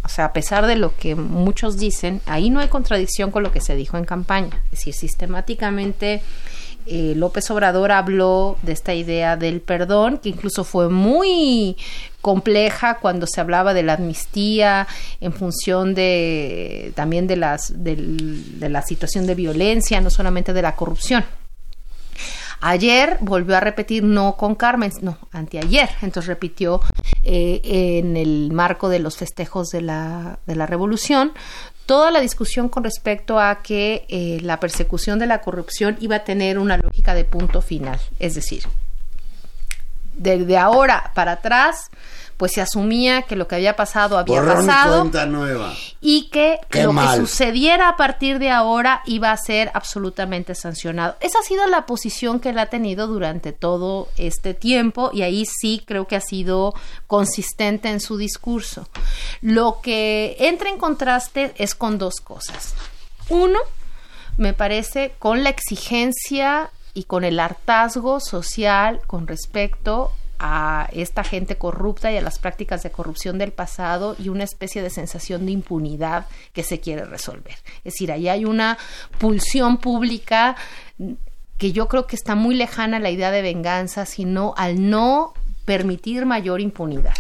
o 0.05 0.09
sea, 0.11 0.27
a 0.27 0.33
pesar 0.35 0.67
de 0.67 0.77
lo 0.77 0.95
que 0.95 1.15
muchos 1.15 1.79
dicen, 1.79 2.21
ahí 2.27 2.51
no 2.51 2.61
hay 2.61 2.69
contradicción 2.69 3.31
con 3.31 3.43
lo 3.43 3.53
que 3.53 3.63
se 3.63 3.75
dijo 3.75 3.97
en 3.97 4.05
campaña. 4.05 4.63
Es 4.65 4.81
decir, 4.81 4.93
sistemáticamente 4.93 6.23
eh, 6.91 7.15
López 7.17 7.51
Obrador 7.51 7.93
habló 7.93 8.59
de 8.63 8.73
esta 8.73 8.93
idea 8.95 9.37
del 9.37 9.61
perdón, 9.61 10.19
que 10.19 10.29
incluso 10.29 10.65
fue 10.65 10.89
muy 10.89 11.77
compleja 12.21 12.99
cuando 12.99 13.27
se 13.27 13.41
hablaba 13.41 13.73
de 13.75 13.83
la 13.85 13.95
amnistía 13.95 14.87
en 15.21 15.33
función 15.33 15.95
de 15.95 16.93
también 16.97 17.27
de 17.27 17.37
las 17.37 17.83
del- 17.83 18.59
de 18.61 18.69
la 18.69 18.83
situación 18.83 19.27
de 19.27 19.35
violencia, 19.37 20.01
no 20.01 20.11
solamente 20.11 20.53
de 20.53 20.63
la 20.63 20.75
corrupción. 20.77 21.25
Ayer 22.63 23.17
volvió 23.21 23.57
a 23.57 23.61
repetir 23.61 24.03
no 24.05 24.37
con 24.37 24.55
Carmen, 24.55 24.93
no, 25.01 25.17
anteayer. 25.33 25.89
Entonces 26.03 26.27
repitió 26.29 26.83
eh, 27.23 27.63
en 27.65 28.19
el 28.19 28.51
marco 28.53 28.91
de 28.91 28.99
los 28.99 29.17
festejos 29.17 29.69
de 29.71 29.81
la, 29.81 30.41
de 30.47 30.57
la 30.57 30.67
revolución 30.67 31.33
toda 31.91 32.13
la 32.13 32.21
discusión 32.21 32.69
con 32.69 32.85
respecto 32.85 33.41
a 33.41 33.63
que 33.63 34.07
eh, 34.09 34.39
la 34.43 34.61
persecución 34.61 35.19
de 35.19 35.27
la 35.27 35.41
corrupción 35.41 35.97
iba 35.99 36.15
a 36.15 36.23
tener 36.23 36.57
una 36.61 36.77
lógica 36.77 37.15
de 37.15 37.25
punto 37.25 37.63
final. 37.63 37.99
Es 38.21 38.37
decir, 38.37 38.63
desde 40.15 40.57
ahora 40.57 41.11
para 41.17 41.33
atrás, 41.33 41.91
pues 42.37 42.53
se 42.53 42.63
asumía 42.63 43.23
que 43.23 43.37
lo 43.37 43.49
que 43.49 43.57
había 43.57 43.75
pasado 43.77 44.17
había 44.17 44.41
Borrón 44.41 44.67
pasado 44.67 45.27
nueva. 45.27 45.75
y 46.01 46.31
que 46.31 46.59
Qué 46.71 46.85
lo 46.85 46.93
mal. 46.95 47.21
que 47.21 47.27
sucediera 47.27 47.89
a 47.89 47.97
partir 47.97 48.39
de 48.39 48.51
ahora 48.51 49.03
iba 49.05 49.31
a 49.33 49.37
ser 49.37 49.71
absolutamente 49.75 50.55
sancionado. 50.55 51.17
Esa 51.21 51.41
ha 51.41 51.43
sido 51.43 51.67
la 51.67 51.85
posición 51.85 52.41
que 52.41 52.49
él 52.51 52.59
ha 52.59 52.67
tenido 52.67 53.09
durante 53.09 53.53
todo 53.53 54.09
este 54.17 54.55
tiempo 54.55 55.11
y 55.13 55.21
ahí 55.21 55.45
sí 55.45 55.83
creo 55.85 56.07
que 56.07 56.17
ha 56.17 56.23
sido 56.23 56.73
consistente 57.09 57.91
en 57.91 58.01
su 58.01 58.17
discurso. 58.17 58.89
Lo 59.41 59.81
que 59.83 60.37
entra 60.39 60.69
en 60.69 60.79
contraste 60.79 61.53
es 61.57 61.75
con 61.75 61.99
dos 61.99 62.17
cosas. 62.17 62.75
Uno, 63.29 63.59
me 64.37 64.53
parece, 64.53 65.13
con 65.19 65.45
la 65.45 65.51
exigencia 65.51 66.71
y 66.95 67.05
con 67.05 67.25
el 67.25 67.41
hartazgo 67.41 68.21
social 68.21 69.01
con 69.07 69.27
respecto 69.27 70.13
a 70.39 70.89
esta 70.93 71.23
gente 71.23 71.57
corrupta 71.57 72.11
y 72.11 72.17
a 72.17 72.23
las 72.23 72.39
prácticas 72.39 72.83
de 72.83 72.91
corrupción 72.91 73.39
del 73.39 73.53
pasado 73.53 74.17
y 74.19 74.31
una 74.31 74.45
especie 74.45 74.83
de 74.83 74.89
sensación 74.89 75.45
de 75.45 75.53
impunidad 75.53 76.27
que 76.55 76.63
se 76.63 76.81
quiere 76.81 77.05
resolver. 77.05 77.57
Es 77.79 77.93
decir, 77.93 78.11
ahí 78.11 78.29
hay 78.29 78.47
una 78.47 78.79
pulsión 79.19 79.77
pública 79.77 80.57
que 81.59 81.73
yo 81.73 81.89
creo 81.89 82.07
que 82.07 82.17
está 82.17 82.35
muy 82.35 82.55
lejana 82.55 82.97
a 82.97 83.01
la 83.01 83.11
idea 83.11 83.31
de 83.31 83.43
venganza, 83.43 84.07
sino 84.07 84.55
al 84.57 84.89
no 84.89 85.35
permitir 85.67 86.25
mayor 86.25 86.63
impunidad. 86.63 87.15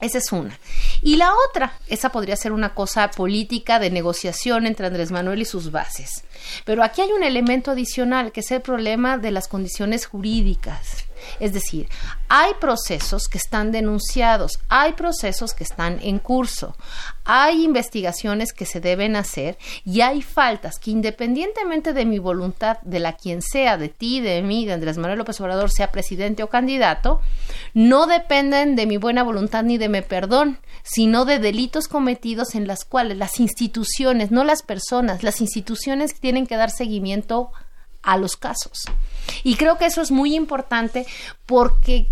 Esa 0.00 0.18
es 0.18 0.32
una. 0.32 0.58
Y 1.02 1.16
la 1.16 1.32
otra, 1.48 1.72
esa 1.88 2.10
podría 2.10 2.36
ser 2.36 2.52
una 2.52 2.74
cosa 2.74 3.10
política 3.10 3.78
de 3.78 3.90
negociación 3.90 4.66
entre 4.66 4.86
Andrés 4.86 5.10
Manuel 5.10 5.42
y 5.42 5.44
sus 5.44 5.70
bases. 5.70 6.24
Pero 6.64 6.82
aquí 6.82 7.00
hay 7.00 7.12
un 7.12 7.22
elemento 7.22 7.70
adicional, 7.70 8.32
que 8.32 8.40
es 8.40 8.50
el 8.50 8.60
problema 8.60 9.16
de 9.18 9.30
las 9.30 9.48
condiciones 9.48 10.06
jurídicas. 10.06 11.04
Es 11.40 11.52
decir, 11.52 11.88
hay 12.28 12.52
procesos 12.60 13.28
que 13.28 13.38
están 13.38 13.72
denunciados, 13.72 14.58
hay 14.68 14.92
procesos 14.92 15.54
que 15.54 15.64
están 15.64 15.98
en 16.02 16.18
curso, 16.18 16.76
hay 17.24 17.64
investigaciones 17.64 18.52
que 18.52 18.66
se 18.66 18.80
deben 18.80 19.16
hacer 19.16 19.56
y 19.84 20.00
hay 20.00 20.22
faltas 20.22 20.78
que 20.78 20.90
independientemente 20.90 21.92
de 21.92 22.04
mi 22.04 22.18
voluntad, 22.18 22.78
de 22.82 23.00
la 23.00 23.14
quien 23.14 23.42
sea, 23.42 23.76
de 23.78 23.88
ti, 23.88 24.20
de 24.20 24.42
mí, 24.42 24.66
de 24.66 24.72
Andrés 24.72 24.98
Manuel 24.98 25.18
López 25.18 25.40
Obrador, 25.40 25.70
sea 25.70 25.90
presidente 25.90 26.42
o 26.42 26.48
candidato, 26.48 27.20
no 27.72 28.06
dependen 28.06 28.76
de 28.76 28.86
mi 28.86 28.96
buena 28.96 29.22
voluntad 29.22 29.62
ni 29.62 29.78
de 29.78 29.88
mi 29.88 30.02
perdón, 30.02 30.58
sino 30.82 31.24
de 31.24 31.38
delitos 31.38 31.88
cometidos 31.88 32.54
en 32.54 32.66
las 32.66 32.84
cuales 32.84 33.16
las 33.16 33.40
instituciones, 33.40 34.30
no 34.30 34.44
las 34.44 34.62
personas, 34.62 35.22
las 35.22 35.40
instituciones 35.40 36.18
tienen 36.20 36.46
que 36.46 36.56
dar 36.56 36.70
seguimiento 36.70 37.52
a 38.02 38.18
los 38.18 38.36
casos. 38.36 38.84
Y 39.42 39.56
creo 39.56 39.78
que 39.78 39.86
eso 39.86 40.02
es 40.02 40.10
muy 40.10 40.34
importante 40.34 41.06
porque 41.46 42.06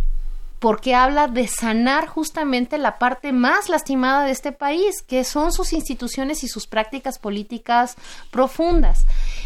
porque 0.59 0.95
habla 0.95 1.27
de 1.27 1.49
sanar 1.49 2.07
justamente 2.07 2.79
la 2.79 3.01
parte 3.01 3.33
más 3.33 3.69
lastimada 3.69 4.25
de 4.25 4.31
este 4.31 4.53
país, 4.53 5.03
que 5.03 5.25
son 5.25 5.51
sus 5.53 5.73
instituciones 5.73 6.45
y 6.45 6.49
sus 6.49 6.69
prácticas 6.69 7.19
políticas 7.19 7.97
profundas. 8.31 9.05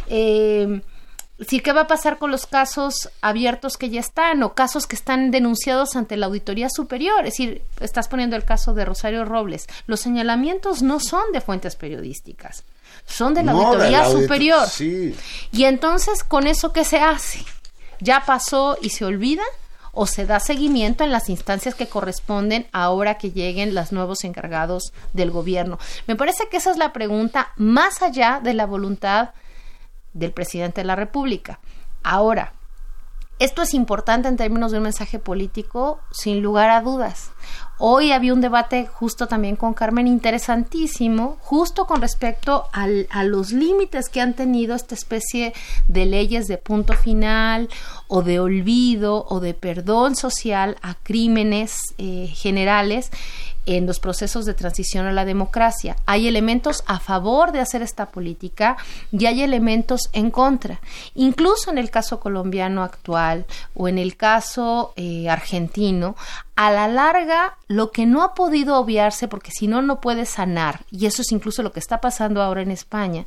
Eh, 0.09 0.83
Sí, 1.47 1.61
¿qué 1.61 1.75
va 1.75 1.83
a 1.83 1.87
pasar 1.87 2.17
con 2.17 2.31
los 2.31 2.47
casos 2.47 3.11
abiertos 3.21 3.77
que 3.77 3.91
ya 3.91 4.01
están 4.01 4.43
o 4.43 4.55
casos 4.55 4.87
que 4.87 4.97
están 4.97 5.31
denunciados 5.31 5.95
ante 5.95 6.17
la 6.17 6.25
Auditoría 6.25 6.71
Superior? 6.71 7.27
Es 7.27 7.33
decir, 7.35 7.61
estás 7.81 8.09
poniendo 8.09 8.37
el 8.37 8.45
caso 8.47 8.73
de 8.73 8.87
Rosario 8.87 9.23
Robles. 9.27 9.67
Los 9.87 10.01
señalamientos 10.01 10.81
no 10.81 10.99
son 10.99 11.21
de 11.35 11.43
fuentes 11.43 11.77
periodísticas, 11.77 12.64
son 13.05 13.35
de 13.35 13.43
la 13.43 13.53
No, 13.53 13.59
de 13.59 13.67
Auditoría 13.67 14.07
audit- 14.07 14.23
Superior. 14.23 14.67
Sí. 14.67 15.14
Y 15.53 15.64
entonces, 15.64 16.25
¿con 16.25 16.47
eso 16.47 16.73
qué 16.73 16.85
se 16.87 17.01
hace? 17.01 17.45
¿Ya 18.01 18.25
pasó 18.25 18.77
y 18.81 18.91
se 18.91 19.05
olvida? 19.05 19.43
¿O 19.93 20.07
se 20.07 20.27
da 20.27 20.41
seguimiento 20.41 21.05
en 21.05 21.11
las 21.11 21.31
instancias 21.31 21.75
que 21.75 21.89
corresponden 21.89 22.67
ahora 22.73 23.17
que 23.17 23.31
lleguen 23.31 23.75
los 23.75 23.93
nuevos 23.93 24.25
encargados 24.25 24.93
del 25.15 25.31
gobierno? 25.31 25.79
Me 26.07 26.17
parece 26.17 26.49
que 26.51 26.59
esa 26.59 26.71
es 26.71 26.77
la 26.77 26.93
pregunta 26.93 27.53
más 27.57 28.03
allá 28.03 28.41
de 28.43 28.53
la 28.53 28.67
voluntad 28.67 29.31
del 30.13 30.33
presidente 30.33 30.83
de 30.83 30.87
la 30.87 30.97
República. 30.97 31.61
Ahora, 32.03 32.53
esto 33.39 33.62
es 33.62 33.74
importante 33.74 34.28
en 34.28 34.37
términos 34.37 34.72
de 34.72 34.78
un 34.78 34.84
mensaje 34.84 35.18
político, 35.18 36.01
sin 36.11 36.43
lugar 36.43 36.70
a 36.70 36.80
dudas. 36.80 37.30
Hoy 37.78 38.12
había 38.12 38.32
un 38.32 38.41
debate 38.41 38.87
justo 38.87 39.26
también 39.26 39.57
con 39.57 39.74
Carmen 39.74 40.07
interesantísimo, 40.07 41.37
justo 41.43 41.87
con 41.87 42.01
respecto 42.01 42.64
a 42.72 43.22
los 43.24 43.53
límites 43.53 44.09
que 44.09 44.22
han 44.22 44.32
tenido 44.32 44.74
esta 44.74 44.95
especie 44.95 45.53
de 45.87 46.07
leyes 46.07 46.47
de 46.47 46.57
punto 46.57 46.95
final 46.95 47.68
o 48.09 48.22
de 48.22 48.41
olvido 48.41 49.26
o 49.28 49.41
de 49.41 49.53
perdón 49.53 50.16
social 50.16 50.78
a 50.80 50.95
crímenes 50.95 51.76
eh, 51.99 52.28
generales 52.34 53.11
en 53.67 53.87
los 53.87 54.01
procesos 54.01 54.47
de 54.47 54.55
transición 54.55 55.07
a 55.07 55.12
la 55.12 55.25
democracia. 55.25 55.97
Hay 56.07 56.29
elementos 56.29 56.83
a 56.87 56.99
favor 56.99 57.53
de 57.53 57.61
hacer 57.61 57.83
esta 57.83 58.07
política 58.07 58.77
y 59.12 59.27
hay 59.27 59.43
elementos 59.43 60.09
en 60.12 60.31
contra. 60.31 60.81
Incluso 61.14 61.71
en 61.71 61.79
el 61.79 61.91
caso 61.91 62.21
colombiano 62.21 62.83
actual 62.83 63.45
o 63.75 63.89
en 63.89 63.99
el 63.99 64.17
caso 64.17 64.93
eh, 64.97 65.29
argentino, 65.29 66.17
a 66.57 66.71
la 66.71 66.89
larga 66.89 67.59
lo 67.69 67.91
que 67.91 68.07
no 68.07 68.23
ha 68.23 68.35
podido 68.35 68.77
obviarse, 68.77 69.29
porque 69.29 69.51
si 69.51 69.67
no, 69.67 69.83
no 69.83 70.01
puede 70.01 70.25
sanar, 70.25 70.81
y 70.91 71.05
eso 71.05 71.21
es 71.21 71.31
incluso 71.31 71.62
lo 71.62 71.73
que 71.73 71.81
está 71.81 72.01
pasando 72.01 72.43
ahora 72.43 72.62
en 72.62 72.71
España, 72.71 73.27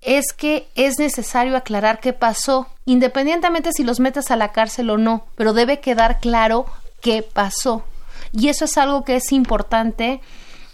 es 0.00 0.32
que 0.32 0.68
es 0.76 0.98
necesario 0.98 1.56
aclarar 1.56 1.98
qué 1.98 2.12
pasó, 2.12 2.68
independientemente 2.84 3.72
si 3.72 3.82
los 3.82 3.98
metes 3.98 4.30
a 4.30 4.36
la 4.36 4.52
cárcel 4.52 4.90
o 4.90 4.96
no, 4.96 5.26
pero 5.34 5.52
debe 5.52 5.80
quedar 5.80 6.20
claro 6.20 6.66
qué 7.00 7.22
pasó. 7.22 7.84
Y 8.32 8.48
eso 8.48 8.64
es 8.64 8.76
algo 8.78 9.04
que 9.04 9.16
es 9.16 9.32
importante 9.32 10.20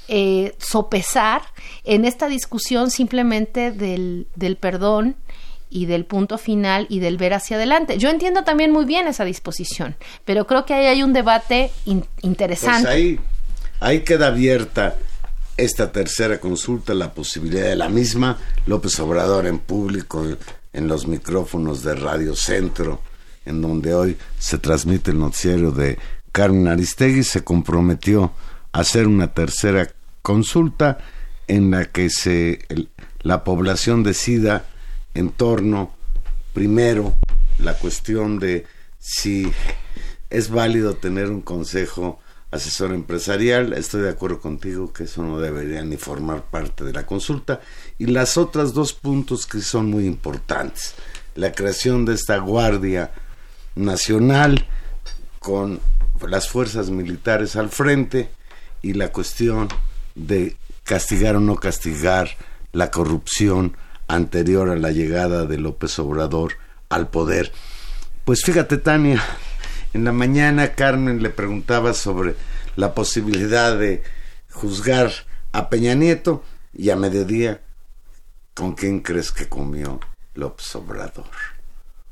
eh, 0.08 0.54
sopesar 0.58 1.42
en 1.84 2.04
esta 2.04 2.28
discusión 2.28 2.90
simplemente 2.90 3.72
del, 3.72 4.26
del 4.34 4.56
perdón 4.56 5.16
y 5.70 5.86
del 5.86 6.06
punto 6.06 6.38
final 6.38 6.86
y 6.88 7.00
del 7.00 7.18
ver 7.18 7.34
hacia 7.34 7.56
adelante. 7.56 7.98
Yo 7.98 8.08
entiendo 8.08 8.44
también 8.44 8.70
muy 8.70 8.84
bien 8.84 9.06
esa 9.06 9.24
disposición, 9.24 9.96
pero 10.24 10.46
creo 10.46 10.64
que 10.64 10.74
ahí 10.74 10.86
hay 10.86 11.02
un 11.02 11.12
debate 11.12 11.70
interesante. 12.22 12.82
Pues 12.82 12.94
ahí, 12.94 13.20
ahí 13.80 14.00
queda 14.00 14.28
abierta 14.28 14.96
esta 15.56 15.92
tercera 15.92 16.38
consulta, 16.40 16.94
la 16.94 17.12
posibilidad 17.12 17.68
de 17.68 17.76
la 17.76 17.88
misma. 17.88 18.38
López 18.66 18.98
Obrador 19.00 19.46
en 19.46 19.58
público, 19.58 20.24
en 20.72 20.88
los 20.88 21.06
micrófonos 21.06 21.82
de 21.82 21.94
Radio 21.96 22.34
Centro, 22.36 23.02
en 23.44 23.60
donde 23.60 23.92
hoy 23.92 24.16
se 24.38 24.58
transmite 24.58 25.10
el 25.10 25.18
noticiero 25.18 25.72
de 25.72 25.98
Carmen 26.38 26.68
Aristegui, 26.68 27.24
se 27.24 27.42
comprometió 27.42 28.30
a 28.70 28.82
hacer 28.82 29.08
una 29.08 29.34
tercera 29.34 29.88
consulta 30.22 30.98
en 31.48 31.72
la 31.72 31.86
que 31.86 32.10
se, 32.10 32.60
la 33.22 33.42
población 33.42 34.04
decida 34.04 34.64
en 35.14 35.30
torno, 35.30 35.92
primero, 36.54 37.16
la 37.58 37.74
cuestión 37.74 38.38
de 38.38 38.66
si 39.00 39.50
es 40.30 40.48
válido 40.48 40.94
tener 40.94 41.28
un 41.28 41.40
consejo 41.40 42.20
asesor 42.52 42.92
empresarial. 42.94 43.72
Estoy 43.72 44.02
de 44.02 44.10
acuerdo 44.10 44.38
contigo 44.38 44.92
que 44.92 45.04
eso 45.04 45.24
no 45.24 45.40
debería 45.40 45.82
ni 45.82 45.96
formar 45.96 46.44
parte 46.44 46.84
de 46.84 46.92
la 46.92 47.04
consulta. 47.04 47.62
Y 47.98 48.06
las 48.06 48.36
otras 48.36 48.74
dos 48.74 48.92
puntos 48.92 49.44
que 49.44 49.60
son 49.60 49.90
muy 49.90 50.06
importantes. 50.06 50.94
La 51.34 51.50
creación 51.50 52.04
de 52.04 52.14
esta 52.14 52.36
Guardia 52.36 53.10
Nacional 53.74 54.68
con 55.38 55.80
las 56.26 56.48
fuerzas 56.48 56.90
militares 56.90 57.56
al 57.56 57.68
frente 57.70 58.30
y 58.82 58.94
la 58.94 59.12
cuestión 59.12 59.68
de 60.14 60.56
castigar 60.84 61.36
o 61.36 61.40
no 61.40 61.56
castigar 61.56 62.30
la 62.72 62.90
corrupción 62.90 63.76
anterior 64.08 64.70
a 64.70 64.76
la 64.76 64.90
llegada 64.90 65.44
de 65.46 65.58
López 65.58 65.98
Obrador 65.98 66.54
al 66.88 67.08
poder. 67.08 67.52
Pues 68.24 68.42
fíjate, 68.44 68.78
Tania, 68.78 69.22
en 69.92 70.04
la 70.04 70.12
mañana 70.12 70.74
Carmen 70.74 71.22
le 71.22 71.30
preguntaba 71.30 71.94
sobre 71.94 72.34
la 72.76 72.94
posibilidad 72.94 73.76
de 73.76 74.02
juzgar 74.50 75.12
a 75.52 75.68
Peña 75.68 75.94
Nieto 75.94 76.42
y 76.72 76.90
a 76.90 76.96
mediodía, 76.96 77.60
¿con 78.54 78.74
quién 78.74 79.00
crees 79.00 79.32
que 79.32 79.48
comió 79.48 80.00
López 80.34 80.74
Obrador? 80.74 81.26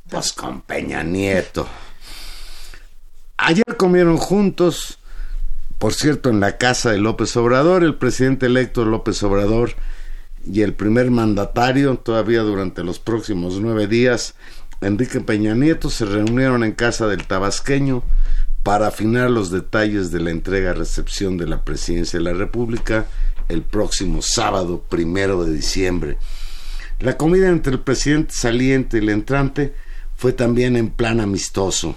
Pues 0.09 0.33
con 0.33 0.62
Peña 0.62 1.03
Nieto. 1.03 1.66
Ayer 3.39 3.76
comieron 3.76 4.16
juntos, 4.16 4.99
por 5.78 5.93
cierto, 5.93 6.30
en 6.30 6.41
la 6.41 6.57
casa 6.57 6.91
de 6.91 6.99
López 6.99 7.37
Obrador, 7.37 7.84
el 7.84 7.95
presidente 7.95 8.47
electo 8.47 8.84
López 8.87 9.22
Obrador 9.22 9.72
y 10.51 10.62
el 10.62 10.72
primer 10.72 11.11
mandatario, 11.11 11.99
todavía 11.99 12.41
durante 12.41 12.82
los 12.82 12.99
próximos 12.99 13.61
nueve 13.61 13.89
días, 13.89 14.34
Enrique 14.80 15.20
Peña 15.20 15.55
Nieto, 15.55 15.91
se 15.91 16.07
reunieron 16.07 16.64
en 16.64 16.72
casa 16.72 17.07
del 17.09 17.26
tabasqueño 17.26 18.03
para 18.62 18.89
afinar 18.89 19.30
los 19.30 19.51
detalles 19.51 20.11
de 20.11 20.20
la 20.20 20.30
entrega-recepción 20.30 21.37
de 21.37 21.47
la 21.47 21.62
presidencia 21.62 22.18
de 22.18 22.24
la 22.24 22.32
República 22.32 23.07
el 23.49 23.62
próximo 23.62 24.22
sábado 24.22 24.82
primero 24.89 25.45
de 25.45 25.53
diciembre. 25.53 26.18
La 27.01 27.18
comida 27.18 27.49
entre 27.49 27.74
el 27.74 27.80
presidente 27.80 28.34
saliente 28.34 28.97
y 28.97 29.01
el 29.01 29.11
entrante 29.11 29.74
fue 30.16 30.32
también 30.32 30.76
en 30.76 30.89
plan 30.89 31.20
amistoso. 31.20 31.97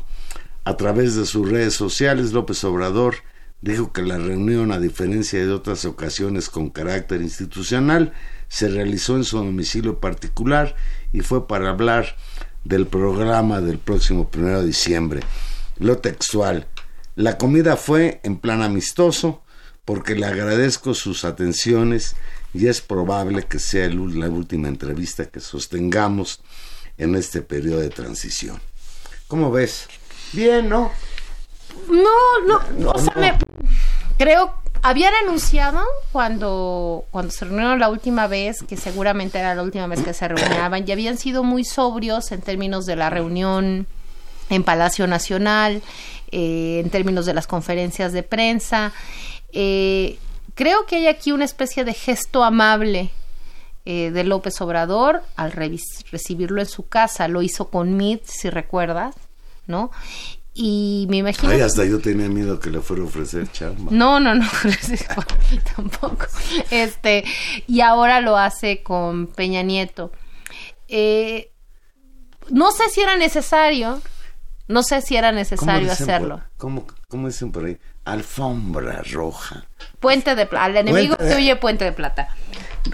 A 0.66 0.78
través 0.78 1.16
de 1.16 1.26
sus 1.26 1.50
redes 1.50 1.74
sociales, 1.74 2.34
López 2.34 2.64
Obrador 2.64 3.16
dijo 3.62 3.92
que 3.92 4.02
la 4.02 4.18
reunión, 4.18 4.72
a 4.72 4.80
diferencia 4.80 5.40
de 5.40 5.52
otras 5.52 5.86
ocasiones 5.86 6.50
con 6.50 6.70
carácter 6.70 7.22
institucional, 7.22 8.14
se 8.48 8.68
realizó 8.68 9.16
en 9.16 9.24
su 9.24 9.38
domicilio 9.38 10.00
particular 10.00 10.76
y 11.12 11.22
fue 11.22 11.48
para 11.48 11.70
hablar 11.70 12.16
del 12.64 12.88
programa 12.88 13.62
del 13.62 13.80
próximo 13.80 14.30
primero 14.30 14.62
de 14.62 14.68
diciembre. 14.68 15.22
Lo 15.78 15.98
textual. 16.00 16.68
La 17.16 17.38
comida 17.38 17.76
fue 17.76 18.20
en 18.24 18.38
plan 18.38 18.62
amistoso 18.62 19.42
porque 19.86 20.16
le 20.16 20.26
agradezco 20.26 20.94
sus 20.94 21.26
atenciones 21.26 22.16
y 22.54 22.68
es 22.68 22.82
probable 22.82 23.44
que 23.44 23.60
sea 23.60 23.90
la 23.90 24.30
última 24.30 24.68
entrevista 24.68 25.26
que 25.26 25.40
sostengamos 25.40 26.42
en 26.98 27.16
este 27.16 27.42
periodo 27.42 27.80
de 27.80 27.90
transición. 27.90 28.60
¿Cómo 29.28 29.52
ves? 29.52 29.88
Bien, 30.34 30.70
¿no? 30.70 30.92
No, 31.88 32.40
no, 32.46 32.62
no 32.78 32.92
o 32.92 32.98
sea, 33.00 33.14
me, 33.16 33.34
creo 34.18 34.54
habían 34.82 35.14
anunciado 35.24 35.82
cuando, 36.12 37.06
cuando 37.12 37.32
se 37.32 37.46
reunieron 37.46 37.80
la 37.80 37.90
última 37.90 38.28
vez, 38.28 38.64
que 38.64 38.78
seguramente 38.78 39.40
era 39.40 39.56
la 39.56 39.64
última 39.64 39.88
vez 39.88 40.02
que 40.04 40.14
se 40.14 40.28
reunían, 40.28 40.88
y 40.88 40.92
habían 40.92 41.18
sido 41.18 41.44
muy 41.44 41.64
sobrios 41.66 42.32
en 42.32 42.42
términos 42.42 42.86
de 42.86 42.96
la 42.96 43.10
reunión 43.10 43.88
en 44.50 44.64
Palacio 44.64 45.06
Nacional, 45.08 45.82
eh, 46.32 46.82
en 46.84 46.90
términos 46.90 47.26
de 47.26 47.34
las 47.34 47.48
conferencias 47.48 48.14
de 48.14 48.24
prensa. 48.24 48.94
Eh, 49.52 50.18
creo 50.56 50.86
que 50.86 50.98
hay 50.98 51.08
aquí 51.08 51.32
una 51.32 51.46
especie 51.46 51.84
de 51.84 51.94
gesto 51.94 52.44
amable 52.44 53.12
eh, 53.86 54.12
de 54.12 54.24
López 54.24 54.60
Obrador 54.62 55.24
al 55.36 55.52
recibirlo 55.52 56.62
en 56.62 56.68
su 56.68 56.88
casa. 56.88 57.28
Lo 57.28 57.42
hizo 57.42 57.70
con 57.70 57.98
Mid, 57.98 58.20
si 58.24 58.50
recuerdas, 58.50 59.16
¿no? 59.70 59.92
y 60.62 61.08
me 61.10 61.18
imagino... 61.18 61.54
Ay, 61.54 61.62
hasta 61.62 61.86
yo 61.86 62.00
tenía 62.00 62.28
miedo 62.28 62.60
que 62.60 62.70
le 62.70 62.82
fuera 62.82 63.04
a 63.04 63.06
ofrecer 63.06 63.50
chamba. 63.50 63.92
No, 63.92 64.20
no, 64.20 64.36
no, 64.36 64.46
tampoco. 65.76 66.26
Este, 66.70 67.24
y 67.66 67.80
ahora 67.80 68.20
lo 68.20 68.36
hace 68.36 68.84
con 68.84 69.28
Peña 69.28 69.62
Nieto. 69.62 70.12
Eh, 70.90 71.52
no 72.50 72.72
sé 72.72 72.90
si 72.90 73.00
era 73.00 73.16
necesario, 73.16 74.02
no 74.68 74.84
sé 74.84 75.02
si 75.02 75.16
era 75.16 75.32
necesario 75.32 75.90
hacerlo. 75.90 76.42
¿cómo, 76.58 76.86
¿Cómo 77.08 77.28
dicen 77.28 77.54
por 77.54 77.64
ahí? 77.64 77.78
Alfombra 78.04 79.02
roja. 79.14 79.66
Puente 80.02 80.36
de 80.36 80.46
plata. 80.46 80.66
Al 80.66 80.76
enemigo 80.76 81.16
te 81.16 81.38
huye 81.38 81.56
puente 81.56 81.86
de 81.86 81.94
plata. 81.94 82.36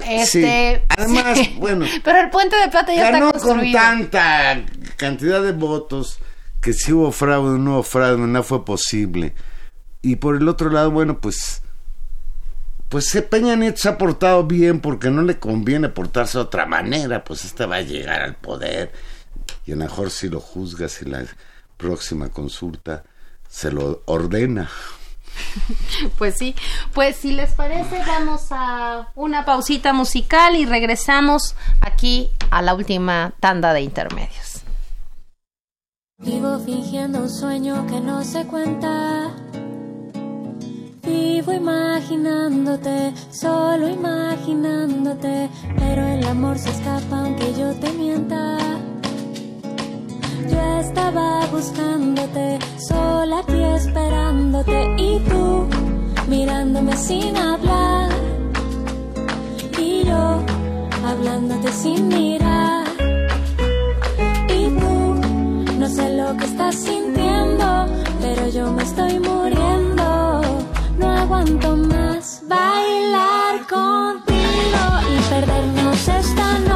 Este, 0.07 0.83
Además, 0.89 1.39
bueno. 1.57 1.87
Pero 2.03 2.19
el 2.19 2.29
puente 2.29 2.57
de 2.57 2.67
plata 2.67 2.93
ya 2.93 3.09
está 3.09 3.31
construido. 3.31 3.79
con 3.79 4.09
tanta 4.11 4.61
cantidad 4.97 5.41
de 5.41 5.53
votos 5.53 6.19
que 6.65 6.73
si 6.73 6.91
hubo 6.93 7.11
fraude, 7.11 7.59
no 7.59 7.73
hubo 7.73 7.83
fraude, 7.83 8.25
no 8.25 8.41
fue 8.41 8.65
posible. 8.65 9.35
Y 10.01 10.15
por 10.15 10.35
el 10.35 10.49
otro 10.49 10.71
lado, 10.71 10.89
bueno, 10.89 11.19
pues 11.19 11.61
pues 12.89 13.15
Peña 13.29 13.55
Nieto 13.55 13.77
se 13.77 13.89
ha 13.89 13.99
portado 13.99 14.45
bien 14.45 14.79
porque 14.79 15.11
no 15.11 15.21
le 15.21 15.37
conviene 15.37 15.89
portarse 15.89 16.39
de 16.39 16.43
otra 16.43 16.65
manera, 16.65 17.23
pues 17.23 17.45
este 17.45 17.67
va 17.67 17.75
a 17.75 17.81
llegar 17.81 18.23
al 18.23 18.33
poder 18.33 18.91
y 19.67 19.73
a 19.73 19.75
lo 19.75 19.83
mejor 19.83 20.09
si 20.09 20.27
lo 20.27 20.39
juzgas 20.39 21.03
en 21.03 21.11
la 21.11 21.25
próxima 21.77 22.29
consulta 22.29 23.03
se 23.47 23.71
lo 23.71 24.01
ordena. 24.05 24.67
Pues 26.17 26.35
sí, 26.35 26.55
pues 26.93 27.17
si 27.17 27.31
les 27.31 27.51
parece 27.51 27.99
vamos 28.07 28.47
a 28.49 29.11
una 29.13 29.45
pausita 29.45 29.93
musical 29.93 30.55
y 30.55 30.65
regresamos 30.65 31.55
aquí 31.81 32.31
a 32.49 32.63
la 32.63 32.73
última 32.73 33.33
tanda 33.39 33.73
de 33.73 33.81
intermedios. 33.81 34.54
Vivo 36.17 36.57
fingiendo 36.59 37.19
un 37.19 37.29
sueño 37.29 37.85
que 37.87 37.99
no 37.99 38.23
se 38.23 38.45
cuenta. 38.45 39.35
Vivo 41.03 41.51
imaginándote, 41.51 43.13
solo 43.31 43.89
imaginándote, 43.89 45.49
pero 45.77 46.07
el 46.07 46.25
amor 46.25 46.57
se 46.57 46.69
escapa 46.69 47.19
aunque 47.19 47.53
yo 47.53 47.73
te 47.75 47.91
mienta. 47.91 48.57
Yo 50.49 50.79
estaba 50.79 51.45
buscándote, 51.47 52.59
sola 52.77 53.39
aquí 53.39 53.61
esperándote 53.61 54.95
y 54.97 55.19
tú 55.19 55.67
mirándome 56.29 56.95
sin 56.95 57.35
hablar 57.35 58.09
y 59.77 60.05
yo 60.05 60.39
hablándote 61.05 61.73
sin 61.73 62.07
mirar. 62.07 62.54
Que 66.37 66.45
estás 66.45 66.75
sintiendo, 66.75 67.87
pero 68.21 68.47
yo 68.49 68.71
me 68.71 68.83
estoy 68.83 69.19
muriendo. 69.19 70.41
No 70.97 71.07
aguanto 71.07 71.75
más 71.75 72.41
bailar 72.47 73.65
contigo 73.67 74.83
y 75.11 75.29
perdernos 75.29 76.07
esta 76.07 76.59
noche. 76.59 76.74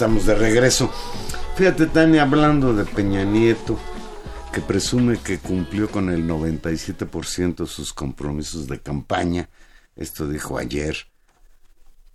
Estamos 0.00 0.24
de 0.24 0.34
regreso. 0.34 0.90
Fíjate, 1.56 1.84
Tania, 1.84 2.22
hablando 2.22 2.72
de 2.72 2.86
Peña 2.86 3.22
Nieto, 3.22 3.78
que 4.50 4.62
presume 4.62 5.18
que 5.18 5.38
cumplió 5.38 5.90
con 5.90 6.08
el 6.08 6.26
97% 6.26 7.56
de 7.56 7.66
sus 7.66 7.92
compromisos 7.92 8.66
de 8.66 8.80
campaña. 8.80 9.50
Esto 9.96 10.26
dijo 10.26 10.56
ayer. 10.56 10.96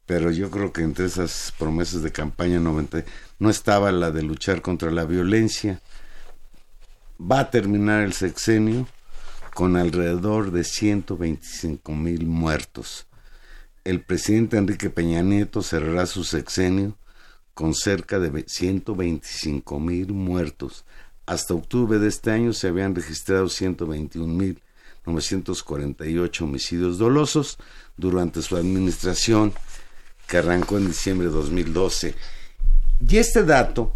Pero 0.08 0.32
yo 0.32 0.50
creo 0.50 0.74
que 0.74 0.82
entre 0.82 1.06
esas 1.06 1.54
promesas 1.60 2.02
de 2.02 2.12
campaña 2.12 2.60
90 2.60 3.04
no 3.38 3.52
estaba 3.52 3.92
la 3.92 4.10
de 4.10 4.24
luchar 4.24 4.64
contra 4.64 4.90
la 4.90 5.06
violencia. 5.06 5.80
Va 7.22 7.42
a 7.42 7.52
terminar 7.52 8.02
el 8.02 8.14
sexenio 8.14 8.88
con 9.54 9.78
alrededor 9.78 10.50
de 10.50 10.64
125 10.64 11.92
mil 11.92 12.26
muertos. 12.26 13.06
El 13.84 14.02
presidente 14.02 14.58
Enrique 14.58 14.90
Peña 14.90 15.22
Nieto 15.22 15.62
cerrará 15.62 16.08
su 16.08 16.24
sexenio 16.24 16.98
con 17.56 17.74
cerca 17.74 18.20
de 18.20 18.46
125 18.46 19.80
mil 19.80 20.14
muertos. 20.14 20.86
Hasta 21.26 21.56
octubre 21.56 21.98
de 21.98 22.10
este 22.10 22.30
año 22.30 22.54
se 22.54 22.68
habían 22.68 22.94
registrado 22.94 23.46
121.948 23.46 26.42
homicidios 26.42 27.00
dolosos 27.00 27.58
durante 27.98 28.44
su 28.44 28.56
administración 28.58 29.54
que 30.28 30.38
arrancó 30.38 30.78
en 30.78 30.86
diciembre 30.88 31.30
de 31.30 31.34
2012. 31.34 32.14
Y 33.08 33.18
este 33.18 33.44
dato, 33.44 33.94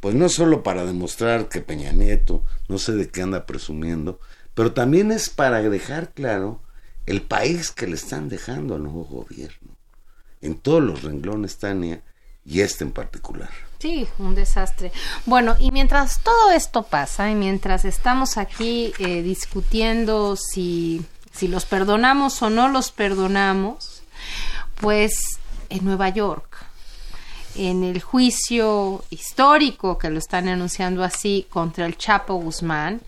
pues 0.00 0.14
no 0.14 0.28
solo 0.28 0.62
para 0.62 0.84
demostrar 0.86 1.48
que 1.48 1.60
Peña 1.60 1.90
Nieto 1.92 2.44
no 2.68 2.78
sé 2.78 2.92
de 2.92 3.08
qué 3.08 3.22
anda 3.22 3.46
presumiendo, 3.46 4.20
pero 4.54 4.72
también 4.72 5.10
es 5.10 5.28
para 5.28 5.60
dejar 5.60 6.12
claro 6.12 6.60
el 7.04 7.22
país 7.22 7.72
que 7.72 7.88
le 7.88 7.96
están 7.96 8.28
dejando 8.28 8.76
al 8.76 8.84
nuevo 8.84 9.04
gobierno. 9.04 9.76
En 10.40 10.54
todos 10.54 10.82
los 10.82 11.02
renglones, 11.02 11.58
Tania, 11.58 12.02
y 12.46 12.60
este 12.60 12.84
en 12.84 12.92
particular. 12.92 13.50
Sí, 13.78 14.08
un 14.18 14.34
desastre. 14.34 14.90
Bueno, 15.26 15.56
y 15.58 15.70
mientras 15.70 16.20
todo 16.20 16.50
esto 16.50 16.82
pasa 16.84 17.30
y 17.30 17.34
mientras 17.34 17.84
estamos 17.84 18.38
aquí 18.38 18.92
eh, 18.98 19.22
discutiendo 19.22 20.36
si, 20.36 21.04
si 21.32 21.48
los 21.48 21.66
perdonamos 21.66 22.40
o 22.42 22.48
no 22.48 22.68
los 22.68 22.90
perdonamos, 22.90 24.02
pues 24.80 25.38
en 25.68 25.84
Nueva 25.84 26.08
York, 26.08 26.56
en 27.54 27.84
el 27.84 28.00
juicio 28.00 29.04
histórico 29.10 29.98
que 29.98 30.10
lo 30.10 30.18
están 30.18 30.48
anunciando 30.48 31.02
así 31.04 31.46
contra 31.50 31.86
el 31.86 31.96
Chapo 31.98 32.34
Guzmán, 32.34 33.00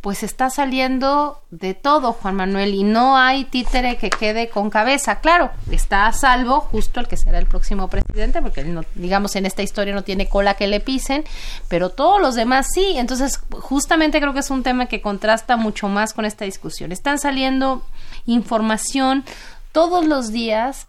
pues 0.00 0.22
está 0.22 0.48
saliendo 0.48 1.42
de 1.50 1.74
todo, 1.74 2.12
Juan 2.12 2.36
Manuel, 2.36 2.74
y 2.74 2.84
no 2.84 3.18
hay 3.18 3.44
títere 3.44 3.98
que 3.98 4.08
quede 4.08 4.48
con 4.48 4.70
cabeza. 4.70 5.20
Claro, 5.20 5.50
está 5.70 6.06
a 6.06 6.12
salvo 6.12 6.60
justo 6.60 7.00
el 7.00 7.08
que 7.08 7.18
será 7.18 7.38
el 7.38 7.46
próximo 7.46 7.88
presidente, 7.88 8.40
porque 8.40 8.64
no, 8.64 8.82
digamos 8.94 9.36
en 9.36 9.44
esta 9.44 9.62
historia 9.62 9.94
no 9.94 10.02
tiene 10.02 10.28
cola 10.28 10.54
que 10.54 10.68
le 10.68 10.80
pisen, 10.80 11.24
pero 11.68 11.90
todos 11.90 12.20
los 12.20 12.34
demás 12.34 12.68
sí. 12.72 12.94
Entonces, 12.96 13.40
justamente 13.50 14.20
creo 14.20 14.32
que 14.32 14.40
es 14.40 14.50
un 14.50 14.62
tema 14.62 14.86
que 14.86 15.02
contrasta 15.02 15.56
mucho 15.56 15.88
más 15.88 16.14
con 16.14 16.24
esta 16.24 16.46
discusión. 16.46 16.92
Están 16.92 17.18
saliendo 17.18 17.84
información 18.24 19.24
todos 19.72 20.06
los 20.06 20.32
días 20.32 20.86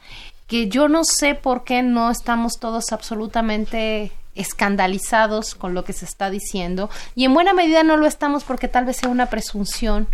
que 0.48 0.68
yo 0.68 0.88
no 0.88 1.04
sé 1.04 1.36
por 1.36 1.64
qué 1.64 1.84
no 1.84 2.12
estamos 2.12 2.60
todos 2.60 2.92
absolutamente 2.92 4.12
escandalizados 4.36 5.56
con 5.56 5.74
lo 5.74 5.84
que 5.84 5.94
se 5.94 6.06
está 6.06 6.30
diciendo 6.30 6.90
y 7.16 7.26
en 7.26 7.34
buena 7.34 7.54
medida 7.54 7.84
no 7.84 7.98
lo 7.98 8.08
estamos 8.08 8.44
porque 8.44 8.68
tal 8.68 8.86
vez 8.86 8.98
sea 8.98 9.10
una 9.10 9.26
presunción 9.26 10.08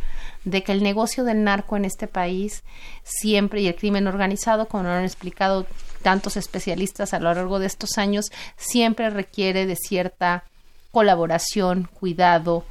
de 0.43 0.63
que 0.63 0.71
el 0.71 0.81
negocio 0.81 1.23
del 1.23 1.43
narco 1.43 1.77
en 1.77 1.85
este 1.85 2.07
país 2.07 2.63
siempre 3.03 3.61
y 3.61 3.67
el 3.67 3.75
crimen 3.75 4.07
organizado, 4.07 4.67
como 4.67 4.83
lo 4.83 4.89
han 4.89 5.03
explicado 5.03 5.65
tantos 6.01 6.37
especialistas 6.37 7.13
a 7.13 7.19
lo 7.19 7.33
largo 7.33 7.59
de 7.59 7.67
estos 7.67 7.97
años, 7.97 8.31
siempre 8.55 9.09
requiere 9.09 9.65
de 9.65 9.75
cierta 9.75 10.45
colaboración, 10.91 11.89
cuidado 11.93 12.63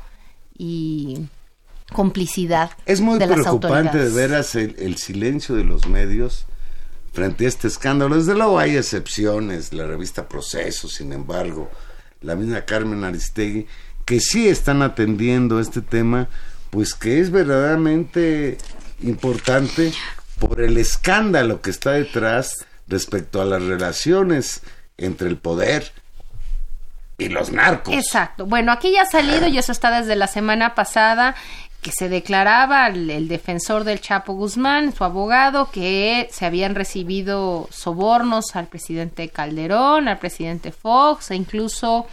y 0.56 1.26
complicidad 1.92 2.70
Es 2.86 3.00
muy 3.00 3.18
de 3.18 3.26
las 3.26 3.40
preocupante 3.40 3.98
de 3.98 4.04
autoridades. 4.04 4.14
veras 4.14 4.54
el, 4.54 4.74
el 4.78 4.96
silencio 4.96 5.54
de 5.54 5.64
los 5.64 5.86
medios 5.86 6.46
frente 7.16 7.46
a 7.46 7.48
este 7.48 7.66
escándalo. 7.66 8.14
Desde 8.14 8.34
luego 8.34 8.58
hay 8.58 8.76
excepciones, 8.76 9.72
la 9.72 9.86
revista 9.86 10.28
Proceso, 10.28 10.86
sin 10.86 11.14
embargo, 11.14 11.70
la 12.20 12.36
misma 12.36 12.66
Carmen 12.66 13.04
Aristegui, 13.04 13.66
que 14.04 14.20
sí 14.20 14.48
están 14.48 14.82
atendiendo 14.82 15.58
este 15.58 15.80
tema, 15.80 16.28
pues 16.68 16.94
que 16.94 17.18
es 17.18 17.30
verdaderamente 17.30 18.58
importante 19.00 19.94
por 20.38 20.60
el 20.60 20.76
escándalo 20.76 21.62
que 21.62 21.70
está 21.70 21.92
detrás 21.92 22.66
respecto 22.86 23.40
a 23.40 23.46
las 23.46 23.62
relaciones 23.62 24.60
entre 24.98 25.28
el 25.28 25.38
poder 25.38 25.92
y 27.16 27.30
los 27.30 27.50
narcos. 27.50 27.94
Exacto. 27.94 28.44
Bueno, 28.44 28.72
aquí 28.72 28.92
ya 28.92 29.02
ha 29.02 29.06
salido 29.06 29.46
y 29.46 29.56
eso 29.56 29.72
está 29.72 29.90
desde 29.98 30.16
la 30.16 30.26
semana 30.26 30.74
pasada 30.74 31.34
que 31.86 31.92
se 31.92 32.08
declaraba 32.08 32.88
el, 32.88 33.28
defensor 33.28 33.84
del 33.84 34.00
Chapo 34.00 34.32
Guzmán, 34.32 34.92
su 34.92 35.04
abogado, 35.04 35.70
que 35.70 36.26
se 36.32 36.44
habían 36.44 36.74
recibido 36.74 37.68
sobornos 37.70 38.56
al 38.56 38.66
presidente 38.66 39.28
Calderón, 39.28 40.08
al 40.08 40.18
presidente 40.18 40.72
Fox 40.72 41.30
e 41.30 41.36
incluso 41.36 42.08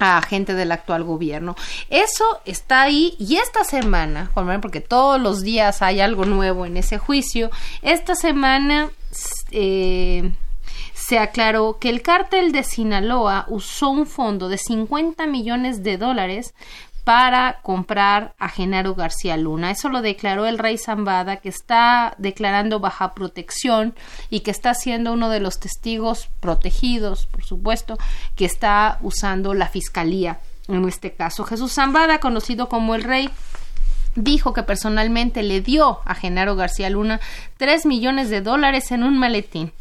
a 0.00 0.20
gente 0.22 0.54
del 0.54 0.72
actual 0.72 1.04
gobierno. 1.04 1.54
Eso 1.88 2.40
está 2.44 2.82
ahí 2.82 3.14
y 3.20 3.36
esta 3.36 3.62
semana, 3.62 4.32
porque 4.60 4.80
todos 4.80 5.20
los 5.20 5.42
días 5.42 5.82
hay 5.82 6.00
algo 6.00 6.24
nuevo 6.24 6.66
en 6.66 6.76
ese 6.76 6.98
juicio, 6.98 7.52
esta 7.82 8.16
semana 8.16 8.90
eh, 9.52 10.32
se 10.94 11.20
aclaró 11.20 11.78
que 11.78 11.90
el 11.90 12.02
cártel 12.02 12.50
de 12.50 12.64
Sinaloa 12.64 13.44
usó 13.48 13.90
un 13.90 14.06
fondo 14.06 14.48
de 14.48 14.58
50 14.58 15.28
millones 15.28 15.84
de 15.84 15.96
dólares 15.96 16.54
para 17.04 17.60
comprar 17.62 18.34
a 18.38 18.48
Genaro 18.48 18.94
García 18.94 19.36
Luna. 19.36 19.70
Eso 19.70 19.88
lo 19.88 20.02
declaró 20.02 20.46
el 20.46 20.58
rey 20.58 20.78
Zambada, 20.78 21.36
que 21.36 21.48
está 21.48 22.14
declarando 22.18 22.80
baja 22.80 23.14
protección 23.14 23.94
y 24.28 24.40
que 24.40 24.50
está 24.50 24.74
siendo 24.74 25.12
uno 25.12 25.30
de 25.30 25.40
los 25.40 25.58
testigos 25.58 26.28
protegidos, 26.40 27.26
por 27.26 27.44
supuesto, 27.44 27.98
que 28.36 28.44
está 28.44 28.98
usando 29.02 29.54
la 29.54 29.68
fiscalía 29.68 30.38
en 30.68 30.86
este 30.86 31.12
caso. 31.12 31.44
Jesús 31.44 31.72
Zambada, 31.72 32.20
conocido 32.20 32.68
como 32.68 32.94
el 32.94 33.02
rey, 33.02 33.30
dijo 34.14 34.52
que 34.52 34.62
personalmente 34.62 35.42
le 35.42 35.60
dio 35.60 36.00
a 36.04 36.14
Genaro 36.14 36.56
García 36.56 36.90
Luna 36.90 37.20
3 37.56 37.86
millones 37.86 38.30
de 38.30 38.40
dólares 38.40 38.90
en 38.90 39.02
un 39.02 39.18
maletín. 39.18 39.72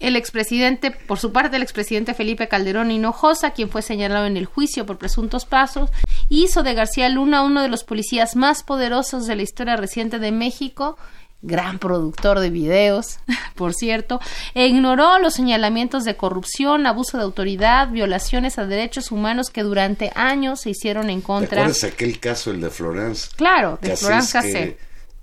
El 0.00 0.14
expresidente, 0.14 0.92
por 0.92 1.18
su 1.18 1.32
parte, 1.32 1.56
el 1.56 1.62
expresidente 1.62 2.14
Felipe 2.14 2.48
Calderón 2.48 2.90
Hinojosa, 2.90 3.50
quien 3.50 3.68
fue 3.68 3.82
señalado 3.82 4.26
en 4.26 4.36
el 4.36 4.46
juicio 4.46 4.86
por 4.86 4.98
presuntos 4.98 5.44
pasos, 5.44 5.90
hizo 6.28 6.62
de 6.62 6.74
García 6.74 7.08
Luna 7.08 7.42
uno 7.42 7.62
de 7.62 7.68
los 7.68 7.84
policías 7.84 8.36
más 8.36 8.62
poderosos 8.62 9.26
de 9.26 9.36
la 9.36 9.42
historia 9.42 9.76
reciente 9.76 10.20
de 10.20 10.30
México, 10.30 10.96
gran 11.42 11.78
productor 11.78 12.38
de 12.38 12.50
videos, 12.50 13.18
por 13.56 13.74
cierto, 13.74 14.20
e 14.54 14.66
ignoró 14.68 15.18
los 15.18 15.34
señalamientos 15.34 16.04
de 16.04 16.16
corrupción, 16.16 16.86
abuso 16.86 17.16
de 17.18 17.24
autoridad, 17.24 17.88
violaciones 17.88 18.58
a 18.58 18.66
derechos 18.66 19.10
humanos 19.10 19.50
que 19.50 19.62
durante 19.64 20.12
años 20.14 20.60
se 20.60 20.70
hicieron 20.70 21.10
en 21.10 21.20
¿Te 21.20 21.26
contra. 21.26 21.62
acuerdas 21.62 21.84
aquel 21.84 22.20
caso, 22.20 22.52
el 22.52 22.60
de 22.60 22.70
Florence? 22.70 23.30
Claro, 23.36 23.78
de 23.82 23.96
Florence 23.96 24.32
Cassé 24.32 24.78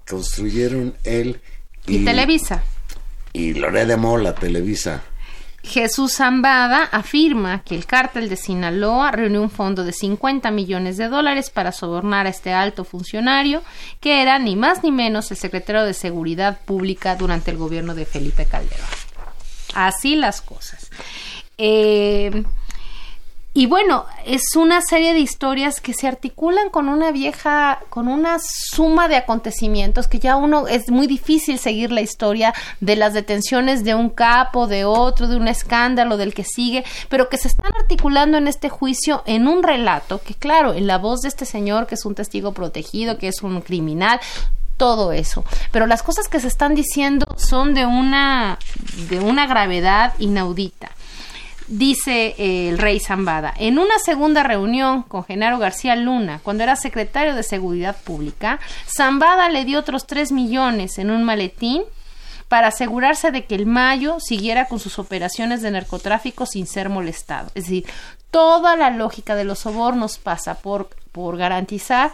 construyeron 0.08 0.96
él 1.04 1.40
y, 1.88 1.98
y 1.98 2.06
Televisa. 2.06 2.64
Y 3.36 3.54
Loré 3.54 3.86
de 3.86 3.98
Mola, 3.98 4.34
Televisa. 4.34 5.04
Jesús 5.62 6.14
Zambada 6.14 6.84
afirma 6.84 7.64
que 7.64 7.76
el 7.76 7.86
cártel 7.86 8.30
de 8.30 8.38
Sinaloa 8.38 9.12
reunió 9.12 9.42
un 9.42 9.50
fondo 9.50 9.84
de 9.84 9.92
50 9.92 10.52
millones 10.52 10.96
de 10.96 11.10
dólares 11.10 11.50
para 11.50 11.74
sobornar 11.74 12.28
a 12.28 12.30
este 12.30 12.54
alto 12.54 12.86
funcionario, 12.86 13.62
que 14.00 14.22
era 14.22 14.40
ni 14.40 14.56
más 14.56 14.84
ni 14.84 14.92
menos 14.94 15.32
el 15.32 15.38
secretario 15.38 15.84
de 15.84 15.94
Seguridad 15.94 16.60
Pública 16.64 17.18
durante 17.18 17.52
el 17.52 17.58
gobierno 17.58 17.94
de 17.94 18.06
Felipe 18.06 18.46
Calderón. 18.46 18.88
Así 19.74 20.16
las 20.16 20.42
cosas. 20.42 20.90
Eh, 21.58 22.46
y 23.58 23.68
bueno, 23.68 24.06
es 24.26 24.58
una 24.58 24.82
serie 24.82 25.14
de 25.14 25.20
historias 25.20 25.80
que 25.80 25.94
se 25.94 26.10
articulan 26.10 26.70
con 26.70 26.90
una 26.90 27.14
vieja, 27.14 27.80
con 27.90 28.10
una 28.10 28.38
suma 28.38 29.08
de 29.08 29.16
acontecimientos 29.16 30.10
que 30.10 30.20
ya 30.20 30.36
uno 30.36 30.68
es 30.68 30.92
muy 30.92 31.08
difícil 31.08 31.58
seguir 31.58 31.90
la 31.90 32.02
historia 32.02 32.54
de 32.82 32.98
las 32.98 33.14
detenciones 33.14 33.86
de 33.86 33.96
un 33.96 34.10
capo, 34.10 34.68
de 34.68 34.84
otro, 34.84 35.30
de 35.30 35.38
un 35.38 35.48
escándalo, 35.48 36.18
del 36.18 36.34
que 36.34 36.44
sigue, 36.44 36.84
pero 37.08 37.30
que 37.30 37.38
se 37.38 37.48
están 37.48 37.72
articulando 37.80 38.38
en 38.38 38.50
este 38.50 38.68
juicio 38.68 39.24
en 39.26 39.48
un 39.48 39.64
relato 39.64 40.20
que, 40.22 40.34
claro, 40.34 40.74
en 40.74 40.86
la 40.86 40.98
voz 40.98 41.22
de 41.22 41.30
este 41.30 41.46
señor 41.46 41.88
que 41.88 41.96
es 41.96 42.04
un 42.04 42.14
testigo 42.14 42.52
protegido, 42.52 43.18
que 43.18 43.30
es 43.30 43.42
un 43.42 43.62
criminal, 43.62 44.20
todo 44.76 45.14
eso. 45.14 45.46
Pero 45.72 45.88
las 45.88 46.04
cosas 46.04 46.28
que 46.28 46.42
se 46.42 46.50
están 46.50 46.76
diciendo 46.76 47.26
son 47.38 47.74
de 47.74 47.86
una, 47.86 48.60
de 49.10 49.22
una 49.22 49.48
gravedad 49.48 50.14
inaudita. 50.20 50.92
Dice 51.68 52.36
eh, 52.38 52.70
el 52.70 52.78
rey 52.78 53.00
Zambada, 53.00 53.52
en 53.58 53.80
una 53.80 53.98
segunda 53.98 54.44
reunión 54.44 55.02
con 55.02 55.24
Genaro 55.24 55.58
García 55.58 55.96
Luna, 55.96 56.40
cuando 56.44 56.64
era 56.64 56.76
secretario 56.76 57.34
de 57.34 57.42
Seguridad 57.42 57.98
Pública, 58.04 58.60
Zambada 58.88 59.50
le 59.50 59.66
dio 59.66 59.80
otros 59.80 60.06
tres 60.06 60.32
millones 60.32 61.00
en 61.00 61.10
un 61.10 61.24
maletín 61.24 61.82
para 62.50 62.68
asegurarse 62.68 63.32
de 63.32 63.46
que 63.46 63.56
el 63.56 63.66
Mayo 63.66 64.20
siguiera 64.20 64.68
con 64.68 64.80
sus 64.80 65.00
operaciones 65.00 65.64
de 65.64 65.72
narcotráfico 65.72 66.46
sin 66.46 66.68
ser 66.68 66.90
molestado. 66.90 67.48
Es 67.56 67.64
decir, 67.64 67.86
toda 68.30 68.76
la 68.76 68.92
lógica 68.92 69.36
de 69.36 69.46
los 69.46 69.60
sobornos 69.60 70.20
pasa 70.20 70.56
por, 70.56 70.90
por 71.12 71.38
garantizar 71.38 72.12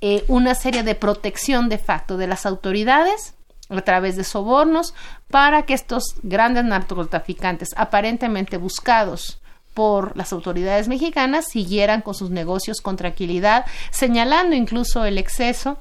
eh, 0.00 0.24
una 0.28 0.54
serie 0.54 0.84
de 0.84 0.94
protección 0.94 1.68
de 1.68 1.78
facto 1.78 2.16
de 2.16 2.28
las 2.28 2.46
autoridades 2.46 3.34
a 3.78 3.84
través 3.84 4.16
de 4.16 4.24
sobornos 4.24 4.94
para 5.30 5.62
que 5.62 5.74
estos 5.74 6.16
grandes 6.22 6.64
narcotraficantes 6.64 7.70
aparentemente 7.76 8.56
buscados 8.56 9.40
por 9.74 10.16
las 10.16 10.32
autoridades 10.32 10.88
mexicanas 10.88 11.46
siguieran 11.50 12.00
con 12.00 12.14
sus 12.14 12.30
negocios 12.30 12.80
con 12.80 12.96
tranquilidad, 12.96 13.66
señalando 13.90 14.54
incluso 14.54 15.04
el 15.04 15.18
exceso 15.18 15.78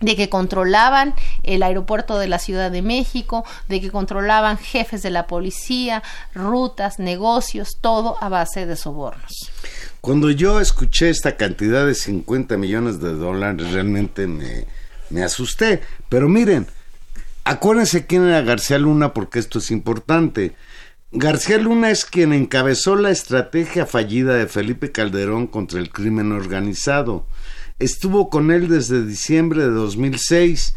de 0.00 0.16
que 0.16 0.28
controlaban 0.28 1.14
el 1.42 1.62
aeropuerto 1.62 2.18
de 2.18 2.28
la 2.28 2.38
Ciudad 2.38 2.70
de 2.70 2.82
México, 2.82 3.44
de 3.68 3.80
que 3.80 3.90
controlaban 3.90 4.58
jefes 4.58 5.02
de 5.02 5.10
la 5.10 5.26
policía, 5.26 6.02
rutas, 6.34 6.98
negocios, 6.98 7.78
todo 7.80 8.16
a 8.20 8.28
base 8.28 8.66
de 8.66 8.76
sobornos. 8.76 9.50
Cuando 10.00 10.30
yo 10.30 10.60
escuché 10.60 11.08
esta 11.08 11.36
cantidad 11.36 11.86
de 11.86 11.94
50 11.94 12.56
millones 12.58 13.00
de 13.00 13.14
dólares, 13.14 13.72
realmente 13.72 14.26
me, 14.26 14.66
me 15.10 15.24
asusté. 15.24 15.80
Pero 16.08 16.28
miren, 16.28 16.66
Acuérdense 17.48 18.06
quién 18.06 18.26
era 18.26 18.42
García 18.42 18.76
Luna 18.76 19.14
porque 19.14 19.38
esto 19.38 19.60
es 19.60 19.70
importante. 19.70 20.56
García 21.12 21.58
Luna 21.58 21.92
es 21.92 22.04
quien 22.04 22.32
encabezó 22.32 22.96
la 22.96 23.10
estrategia 23.10 23.86
fallida 23.86 24.34
de 24.34 24.48
Felipe 24.48 24.90
Calderón 24.90 25.46
contra 25.46 25.78
el 25.78 25.90
crimen 25.90 26.32
organizado. 26.32 27.28
Estuvo 27.78 28.30
con 28.30 28.50
él 28.50 28.66
desde 28.66 29.06
diciembre 29.06 29.62
de 29.62 29.70
2006 29.70 30.74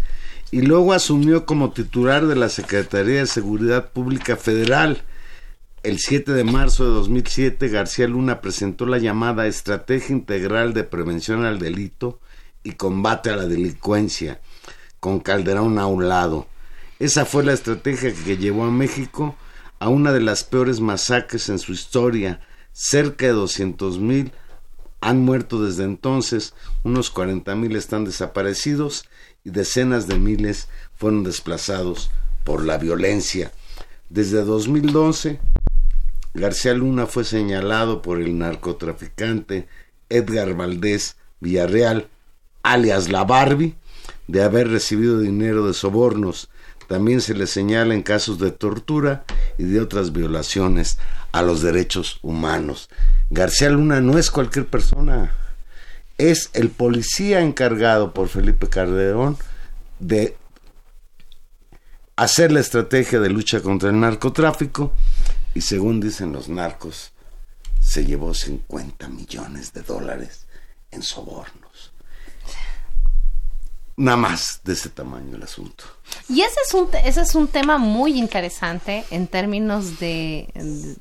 y 0.52 0.62
luego 0.62 0.94
asumió 0.94 1.48
como 1.48 1.72
titular 1.72 2.28
de 2.28 2.36
la 2.36 2.50
Secretaría 2.50 3.22
de 3.22 3.26
Seguridad 3.26 3.90
Pública 3.92 4.36
Federal. 4.36 5.02
El 5.82 5.98
7 5.98 6.34
de 6.34 6.44
marzo 6.44 6.86
de 6.86 6.92
2007, 6.92 7.68
García 7.70 8.08
Luna 8.08 8.42
presentó 8.42 8.86
la 8.86 9.00
llamada 9.00 9.48
Estrategia 9.48 10.16
Integral 10.16 10.76
de 10.76 10.84
Prevención 10.84 11.46
al 11.46 11.58
Delito 11.58 12.20
y 12.62 12.74
Combate 12.74 13.32
a 13.32 13.38
la 13.38 13.48
Delincuencia, 13.48 14.40
con 15.00 15.20
Calderón 15.20 15.80
a 15.80 15.88
un 15.88 16.08
lado. 16.08 16.46
Esa 17.00 17.26
fue 17.26 17.46
la 17.46 17.54
estrategia 17.54 18.14
que 18.14 18.36
llevó 18.36 18.66
a 18.66 18.72
México 18.72 19.38
a 19.80 19.88
una 19.88 20.12
de 20.12 20.20
las 20.20 20.44
peores 20.44 20.82
masacres 20.82 21.48
en 21.48 21.58
su 21.58 21.72
historia. 21.72 22.42
Cerca 22.74 23.26
de 23.26 23.32
200 23.32 24.00
mil 24.00 24.34
han 25.00 25.20
muerto 25.20 25.64
desde 25.64 25.86
entonces, 25.86 26.54
unos 26.84 27.10
40 27.10 27.56
mil 27.56 27.78
están 27.78 28.04
desaparecidos 28.04 29.06
y 29.46 29.52
decenas 29.52 30.08
de 30.08 30.20
miles 30.20 30.68
fueron 30.94 31.24
desplazados 31.24 32.12
por 32.44 32.66
la 32.66 32.78
violencia. 32.78 33.54
Desde 34.10 34.44
2012, 34.44 35.40
García 36.34 36.74
Luna 36.74 37.06
fue 37.06 37.24
señalado 37.24 38.02
por 38.02 38.20
el 38.20 38.38
narcotraficante 38.38 39.70
Edgar 40.10 40.54
Valdés 40.54 41.16
Villarreal, 41.40 42.10
alias 42.62 43.08
La 43.08 43.24
Barbie, 43.24 43.78
de 44.28 44.44
haber 44.44 44.68
recibido 44.68 45.22
dinero 45.22 45.66
de 45.66 45.74
sobornos 45.74 46.50
también 46.90 47.22
se 47.22 47.36
le 47.36 47.46
señala 47.46 47.94
en 47.94 48.02
casos 48.02 48.40
de 48.40 48.50
tortura 48.50 49.24
y 49.60 49.64
de 49.64 49.80
otras 49.80 50.12
violaciones 50.12 50.98
a 51.32 51.44
los 51.44 51.62
derechos 51.62 52.18
humanos. 52.24 52.90
García 53.30 53.70
Luna 53.70 54.02
no 54.02 54.18
es 54.18 54.32
cualquier 54.32 54.66
persona, 54.66 55.32
es 56.18 56.50
el 56.54 56.72
policía 56.72 57.42
encargado 57.42 58.12
por 58.12 58.28
Felipe 58.28 58.68
Calderón 58.70 59.38
de 60.00 60.36
hacer 62.16 62.52
la 62.52 62.60
estrategia 62.60 63.20
de 63.20 63.30
lucha 63.30 63.62
contra 63.62 63.92
el 63.92 64.00
narcotráfico 64.00 64.92
y 65.54 65.62
según 65.62 66.02
dicen 66.02 66.34
los 66.34 66.50
narcos, 66.50 67.12
se 67.80 68.04
llevó 68.04 68.34
50 68.34 69.10
millones 69.10 69.74
de 69.74 69.84
dólares 69.84 70.48
en 70.90 71.04
sobornos. 71.04 71.94
Nada 73.96 74.18
más 74.18 74.62
de 74.64 74.74
ese 74.74 74.90
tamaño 74.90 75.36
el 75.36 75.44
asunto. 75.44 75.99
Y 76.28 76.42
ese 76.42 76.60
es 76.68 76.74
un, 76.76 76.90
ese 77.04 77.22
es 77.22 77.36
un 77.36 77.48
tema 77.48 77.78
muy 77.78 78.18
interesante 78.20 79.04
en 79.10 79.28
términos 79.28 80.00
de, 80.00 80.48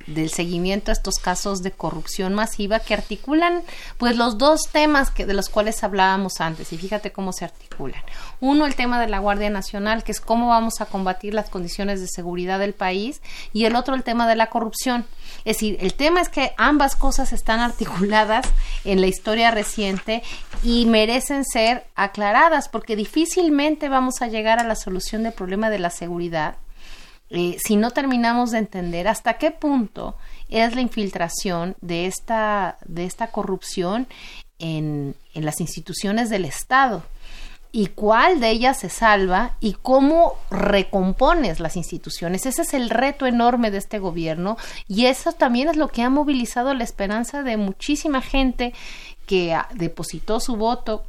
del 0.06 0.30
seguimiento 0.30 0.90
a 0.90 0.94
estos 0.94 1.16
casos 1.16 1.62
de 1.62 1.70
corrupción 1.70 2.34
masiva 2.34 2.80
que 2.80 2.94
articulan 2.94 3.62
pues 3.98 4.16
los 4.16 4.38
dos 4.38 4.68
temas 4.72 5.10
que, 5.10 5.26
de 5.26 5.34
los 5.34 5.48
cuales 5.48 5.84
hablábamos 5.84 6.40
antes 6.40 6.72
y 6.72 6.78
fíjate 6.78 7.12
cómo 7.12 7.32
se 7.32 7.44
articulan. 7.44 8.02
Uno, 8.40 8.66
el 8.66 8.74
tema 8.74 9.00
de 9.00 9.08
la 9.08 9.18
Guardia 9.18 9.50
Nacional, 9.50 10.02
que 10.02 10.12
es 10.12 10.20
cómo 10.20 10.48
vamos 10.48 10.80
a 10.80 10.86
combatir 10.86 11.34
las 11.34 11.50
condiciones 11.50 12.00
de 12.00 12.08
seguridad 12.08 12.58
del 12.58 12.72
país 12.72 13.20
y 13.52 13.66
el 13.66 13.76
otro, 13.76 13.94
el 13.94 14.04
tema 14.04 14.26
de 14.28 14.36
la 14.36 14.46
corrupción. 14.46 15.04
Es 15.44 15.56
decir, 15.56 15.76
el 15.80 15.94
tema 15.94 16.20
es 16.20 16.28
que 16.28 16.52
ambas 16.56 16.96
cosas 16.96 17.32
están 17.32 17.60
articuladas 17.60 18.46
en 18.84 19.00
la 19.00 19.06
historia 19.06 19.50
reciente 19.50 20.22
y 20.62 20.86
merecen 20.86 21.44
ser 21.44 21.84
aclaradas 21.94 22.68
porque 22.68 22.96
difícilmente 22.96 23.88
vamos 23.88 24.22
a 24.22 24.28
llegar 24.28 24.58
a 24.58 24.64
la 24.64 24.74
solución 24.74 24.97
del 25.00 25.32
problema 25.32 25.70
de 25.70 25.78
la 25.78 25.90
seguridad 25.90 26.56
eh, 27.30 27.58
si 27.62 27.76
no 27.76 27.90
terminamos 27.90 28.52
de 28.52 28.58
entender 28.58 29.06
hasta 29.06 29.34
qué 29.34 29.50
punto 29.50 30.16
es 30.48 30.74
la 30.74 30.80
infiltración 30.80 31.76
de 31.82 32.06
esta, 32.06 32.78
de 32.86 33.04
esta 33.04 33.30
corrupción 33.30 34.06
en, 34.58 35.14
en 35.34 35.44
las 35.44 35.60
instituciones 35.60 36.30
del 36.30 36.46
Estado 36.46 37.02
y 37.70 37.88
cuál 37.88 38.40
de 38.40 38.48
ellas 38.48 38.78
se 38.78 38.88
salva 38.88 39.56
y 39.60 39.74
cómo 39.74 40.36
recompones 40.50 41.60
las 41.60 41.76
instituciones. 41.76 42.46
Ese 42.46 42.62
es 42.62 42.72
el 42.72 42.88
reto 42.88 43.26
enorme 43.26 43.70
de 43.70 43.76
este 43.76 43.98
gobierno 43.98 44.56
y 44.88 45.04
eso 45.04 45.32
también 45.32 45.68
es 45.68 45.76
lo 45.76 45.88
que 45.88 46.02
ha 46.02 46.08
movilizado 46.08 46.72
la 46.72 46.84
esperanza 46.84 47.42
de 47.42 47.58
muchísima 47.58 48.22
gente 48.22 48.72
que 49.26 49.54
depositó 49.74 50.40
su 50.40 50.56
voto 50.56 51.04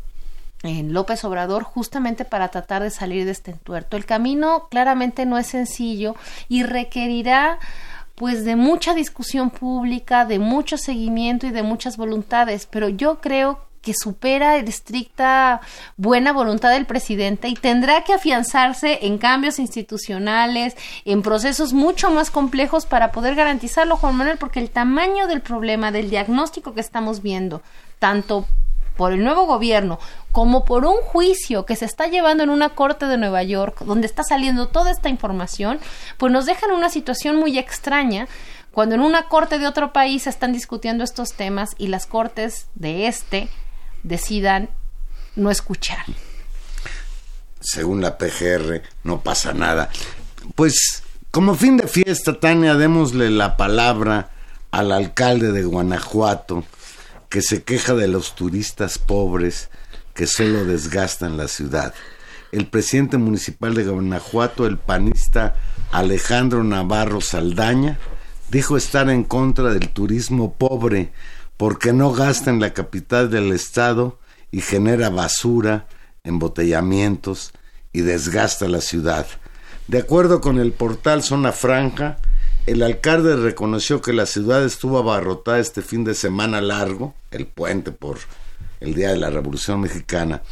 en 0.63 0.93
López 0.93 1.23
Obrador 1.23 1.63
justamente 1.63 2.25
para 2.25 2.49
tratar 2.49 2.83
de 2.83 2.89
salir 2.89 3.25
de 3.25 3.31
este 3.31 3.51
entuerto. 3.51 3.97
El 3.97 4.05
camino 4.05 4.67
claramente 4.69 5.25
no 5.25 5.37
es 5.37 5.47
sencillo 5.47 6.15
y 6.47 6.63
requerirá 6.63 7.59
pues 8.15 8.43
de 8.43 8.57
mucha 8.57 8.93
discusión 8.93 9.49
pública, 9.49 10.25
de 10.25 10.39
mucho 10.39 10.77
seguimiento 10.77 11.47
y 11.47 11.51
de 11.51 11.63
muchas 11.63 11.95
voluntades, 11.95 12.67
pero 12.69 12.89
yo 12.89 13.21
creo 13.21 13.61
que 13.81 13.93
supera 13.93 14.61
la 14.61 14.69
estricta 14.69 15.61
buena 15.95 16.33
voluntad 16.33 16.71
del 16.71 16.85
presidente 16.85 17.47
y 17.47 17.53
tendrá 17.53 18.03
que 18.03 18.13
afianzarse 18.13 18.99
en 19.03 19.17
cambios 19.17 19.57
institucionales, 19.57 20.75
en 21.05 21.21
procesos 21.21 21.71
mucho 21.71 22.11
más 22.11 22.29
complejos 22.29 22.85
para 22.85 23.13
poder 23.13 23.35
garantizarlo, 23.35 23.95
Juan 23.95 24.15
Manuel, 24.15 24.37
porque 24.37 24.59
el 24.59 24.69
tamaño 24.69 25.27
del 25.27 25.39
problema, 25.39 25.93
del 25.93 26.09
diagnóstico 26.09 26.73
que 26.73 26.81
estamos 26.81 27.21
viendo, 27.21 27.61
tanto 27.99 28.45
por 28.99 29.13
el 29.13 29.23
nuevo 29.23 29.45
gobierno 29.45 29.97
como 30.33 30.65
por 30.65 30.83
un 30.83 30.97
juicio 30.97 31.65
que 31.65 31.77
se 31.77 31.85
está 31.85 32.07
llevando 32.07 32.43
en 32.43 32.49
una 32.49 32.71
corte 32.71 33.05
de 33.05 33.17
Nueva 33.17 33.43
York, 33.43 33.83
donde 33.85 34.05
está 34.05 34.23
saliendo 34.25 34.67
toda 34.67 34.91
esta 34.91 35.07
información, 35.07 35.79
pues 36.17 36.33
nos 36.33 36.45
dejan 36.45 36.71
una 36.71 36.89
situación 36.89 37.37
muy 37.37 37.57
extraña 37.57 38.27
cuando 38.71 38.95
en 38.95 39.01
una 39.01 39.29
corte 39.29 39.57
de 39.57 39.67
otro 39.67 39.93
país 39.93 40.27
están 40.27 40.51
discutiendo 40.51 41.05
estos 41.05 41.31
temas 41.31 41.69
y 41.77 41.87
las 41.87 42.07
cortes 42.07 42.67
de 42.75 43.07
este 43.07 43.47
decidan 44.03 44.69
no 45.37 45.49
escuchar. 45.49 46.03
Según 47.61 48.01
la 48.01 48.17
PGR, 48.17 48.81
no 49.05 49.21
pasa 49.21 49.53
nada. 49.53 49.89
Pues 50.55 51.03
como 51.31 51.55
fin 51.55 51.77
de 51.77 51.87
fiesta, 51.87 52.37
Tania, 52.37 52.75
démosle 52.75 53.29
la 53.29 53.55
palabra 53.55 54.31
al 54.71 54.91
alcalde 54.91 55.53
de 55.53 55.63
Guanajuato, 55.63 56.65
que 57.29 57.41
se 57.41 57.63
queja 57.63 57.93
de 57.93 58.07
los 58.07 58.35
turistas 58.35 58.97
pobres 58.97 59.69
que 60.13 60.25
solo 60.25 60.65
desgastan 60.65 61.37
la 61.37 61.47
ciudad. 61.47 61.93
El 62.51 62.67
presidente 62.67 63.17
municipal 63.17 63.75
de 63.75 63.85
Guanajuato, 63.85 64.65
el 64.65 64.77
panista 64.77 65.55
Alejandro 65.91 66.63
Navarro 66.63 67.21
Saldaña, 67.21 67.99
dijo 68.49 68.75
estar 68.75 69.09
en 69.09 69.23
contra 69.23 69.71
del 69.71 69.89
turismo 69.89 70.55
pobre 70.55 71.11
porque 71.57 71.93
no 71.93 72.11
gasta 72.11 72.49
en 72.49 72.59
la 72.59 72.73
capital 72.73 73.29
del 73.29 73.51
estado 73.51 74.19
y 74.51 74.61
genera 74.61 75.09
basura, 75.09 75.87
embotellamientos 76.23 77.51
y 77.93 78.01
desgasta 78.01 78.67
la 78.67 78.81
ciudad. 78.81 79.27
De 79.87 79.99
acuerdo 79.99 80.41
con 80.41 80.59
el 80.59 80.71
portal 80.71 81.21
Zona 81.21 81.51
Franja, 81.51 82.17
el 82.69 82.83
alcalde 82.83 83.35
reconoció 83.35 83.99
que 83.99 84.13
la 84.13 84.27
ciudad 84.27 84.63
estuvo 84.63 84.99
abarrotada 84.99 85.57
este 85.57 85.81
fin 85.81 86.03
de 86.03 86.13
semana 86.13 86.61
largo, 86.61 87.15
el 87.31 87.47
puente 87.47 87.91
por 87.91 88.19
el 88.79 88.93
Día 88.93 89.09
de 89.09 89.17
la 89.17 89.31
Revolución 89.31 89.81
Mexicana. 89.81 90.43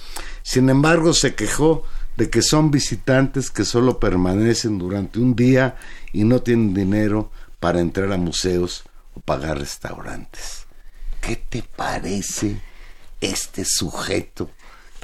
Sin 0.41 0.67
embargo, 0.69 1.13
se 1.13 1.35
quejó 1.35 1.83
de 2.15 2.31
que 2.31 2.41
son 2.41 2.71
visitantes 2.71 3.51
que 3.51 3.65
solo 3.65 3.99
permanecen 3.99 4.79
durante 4.79 5.19
un 5.19 5.35
día 5.35 5.75
y 6.11 6.23
no 6.23 6.41
tienen 6.41 6.73
dinero 6.73 7.29
para 7.59 7.81
entrar 7.81 8.11
a 8.11 8.17
museos 8.17 8.83
o 9.13 9.19
pagar 9.19 9.59
restaurantes. 9.59 10.65
¿Qué 11.21 11.35
te 11.35 11.61
parece 11.61 12.59
este 13.21 13.63
sujeto 13.63 14.49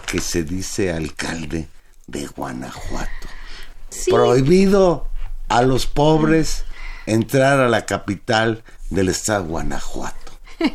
que 0.08 0.20
se 0.20 0.44
dice 0.44 0.92
alcalde 0.92 1.68
de 2.08 2.26
Guanajuato? 2.26 3.28
Prohibido 4.10 5.08
a 5.48 5.62
los 5.62 5.86
pobres 5.86 6.66
entrar 7.06 7.60
a 7.60 7.70
la 7.70 7.86
capital 7.86 8.64
del 8.90 9.10
estado 9.10 9.44
de 9.44 9.50
Guanajuato, 9.50 10.40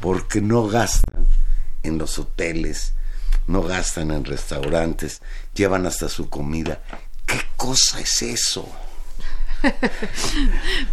porque 0.00 0.40
no 0.40 0.66
gastan 0.66 1.26
en 1.82 1.98
los 1.98 2.18
hoteles, 2.18 2.94
no 3.46 3.62
gastan 3.62 4.10
en 4.10 4.24
restaurantes, 4.24 5.22
llevan 5.54 5.86
hasta 5.86 6.08
su 6.08 6.28
comida. 6.28 6.80
¿Qué 7.26 7.40
cosa 7.56 8.00
es 8.00 8.22
eso? 8.22 8.68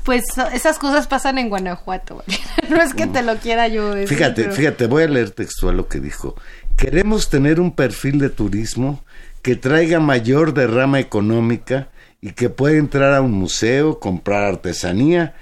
Pues 0.03 0.23
esas 0.53 0.79
cosas 0.79 1.07
pasan 1.07 1.37
en 1.37 1.49
Guanajuato. 1.49 2.23
No 2.69 2.81
es 2.81 2.93
que 2.93 3.05
te 3.05 3.21
lo 3.21 3.35
quiera 3.37 3.67
yo 3.67 3.93
decir. 3.93 4.17
Fíjate, 4.17 4.49
fíjate, 4.51 4.87
voy 4.87 5.03
a 5.03 5.07
leer 5.07 5.31
textual 5.31 5.75
lo 5.75 5.89
que 5.89 5.99
dijo. 5.99 6.35
Queremos 6.77 7.29
tener 7.29 7.59
un 7.59 7.75
perfil 7.75 8.17
de 8.19 8.29
turismo 8.29 9.03
que 9.41 9.57
traiga 9.57 9.99
mayor 9.99 10.53
derrama 10.53 10.99
económica 10.99 11.89
y 12.21 12.33
que 12.33 12.49
pueda 12.49 12.77
entrar 12.77 13.13
a 13.13 13.21
un 13.21 13.31
museo, 13.31 13.99
comprar 13.99 14.43
artesanía 14.43 15.35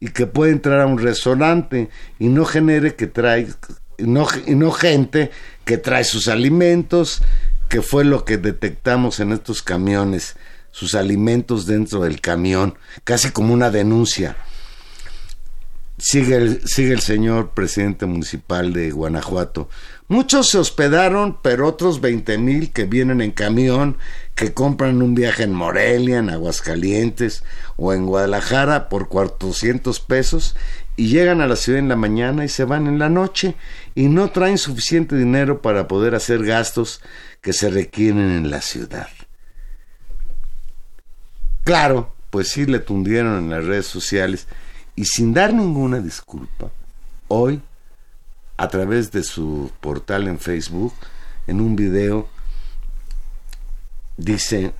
y 0.00 0.08
que 0.08 0.26
pueda 0.26 0.50
entrar 0.50 0.80
a 0.80 0.86
un 0.86 0.98
restaurante 0.98 1.90
y 2.18 2.28
no 2.28 2.46
genere 2.46 2.94
que 2.94 3.06
trae 3.06 3.48
y 3.98 4.04
no, 4.04 4.26
y 4.46 4.54
no 4.54 4.72
gente 4.72 5.30
que 5.64 5.76
trae 5.76 6.04
sus 6.04 6.28
alimentos, 6.28 7.22
que 7.68 7.82
fue 7.82 8.04
lo 8.04 8.24
que 8.24 8.38
detectamos 8.38 9.20
en 9.20 9.32
estos 9.32 9.62
camiones, 9.62 10.36
sus 10.70 10.94
alimentos 10.94 11.66
dentro 11.66 12.00
del 12.00 12.20
camión, 12.20 12.74
casi 13.04 13.30
como 13.30 13.52
una 13.52 13.70
denuncia. 13.70 14.36
Sigue 15.98 16.36
el, 16.36 16.66
sigue 16.66 16.92
el 16.92 17.00
señor 17.00 17.50
presidente 17.50 18.06
municipal 18.06 18.72
de 18.72 18.90
Guanajuato. 18.90 19.68
Muchos 20.08 20.50
se 20.50 20.58
hospedaron, 20.58 21.38
pero 21.42 21.66
otros 21.66 22.00
veinte 22.00 22.38
mil 22.38 22.72
que 22.72 22.84
vienen 22.84 23.20
en 23.20 23.30
camión, 23.30 23.96
que 24.34 24.52
compran 24.52 25.00
un 25.00 25.14
viaje 25.14 25.44
en 25.44 25.52
Morelia, 25.52 26.18
en 26.18 26.28
Aguascalientes 26.28 27.44
o 27.76 27.92
en 27.92 28.06
Guadalajara 28.06 28.88
por 28.88 29.08
400 29.08 30.00
pesos 30.00 30.56
y 30.96 31.08
llegan 31.08 31.40
a 31.40 31.46
la 31.46 31.56
ciudad 31.56 31.78
en 31.78 31.88
la 31.88 31.96
mañana 31.96 32.44
y 32.44 32.48
se 32.48 32.64
van 32.64 32.86
en 32.86 32.98
la 32.98 33.08
noche 33.08 33.54
y 33.94 34.08
no 34.08 34.30
traen 34.30 34.58
suficiente 34.58 35.16
dinero 35.16 35.62
para 35.62 35.88
poder 35.88 36.14
hacer 36.14 36.44
gastos 36.44 37.00
que 37.40 37.52
se 37.52 37.70
requieren 37.70 38.30
en 38.30 38.50
la 38.50 38.60
ciudad. 38.60 39.08
Claro, 41.64 42.14
pues 42.30 42.48
sí 42.48 42.66
le 42.66 42.80
tundieron 42.80 43.38
en 43.38 43.50
las 43.50 43.64
redes 43.64 43.86
sociales 43.86 44.46
y 44.94 45.04
sin 45.04 45.32
dar 45.32 45.52
ninguna 45.54 46.00
disculpa, 46.00 46.70
hoy, 47.28 47.60
a 48.56 48.68
través 48.68 49.10
de 49.10 49.22
su 49.22 49.70
portal 49.80 50.28
en 50.28 50.38
Facebook, 50.38 50.92
en 51.46 51.60
un 51.60 51.76
video, 51.76 52.28
dice, 54.16 54.72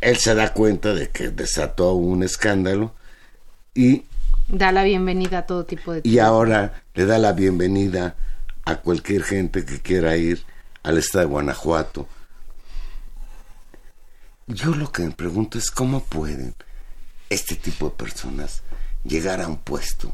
él 0.00 0.16
se 0.16 0.34
da 0.34 0.52
cuenta 0.52 0.94
de 0.94 1.10
que 1.10 1.28
desató 1.28 1.94
un 1.94 2.22
escándalo 2.22 2.92
y 3.74 4.04
da 4.48 4.72
la 4.72 4.82
bienvenida 4.82 5.38
a 5.38 5.46
todo 5.46 5.64
tipo 5.64 5.92
de 5.92 6.00
y 6.04 6.18
ahora 6.18 6.82
le 6.94 7.06
da 7.06 7.18
la 7.18 7.32
bienvenida 7.32 8.16
a 8.64 8.76
cualquier 8.76 9.22
gente 9.22 9.64
que 9.64 9.80
quiera 9.80 10.16
ir 10.16 10.44
al 10.82 10.98
estado 10.98 11.26
de 11.26 11.30
Guanajuato. 11.30 12.08
Yo 14.48 14.74
lo 14.74 14.90
que 14.90 15.02
me 15.04 15.12
pregunto 15.12 15.56
es 15.56 15.70
cómo 15.70 16.02
pueden 16.02 16.54
este 17.32 17.56
tipo 17.56 17.86
de 17.86 17.96
personas 17.96 18.62
llegar 19.04 19.40
a 19.40 19.48
un 19.48 19.56
puesto 19.56 20.12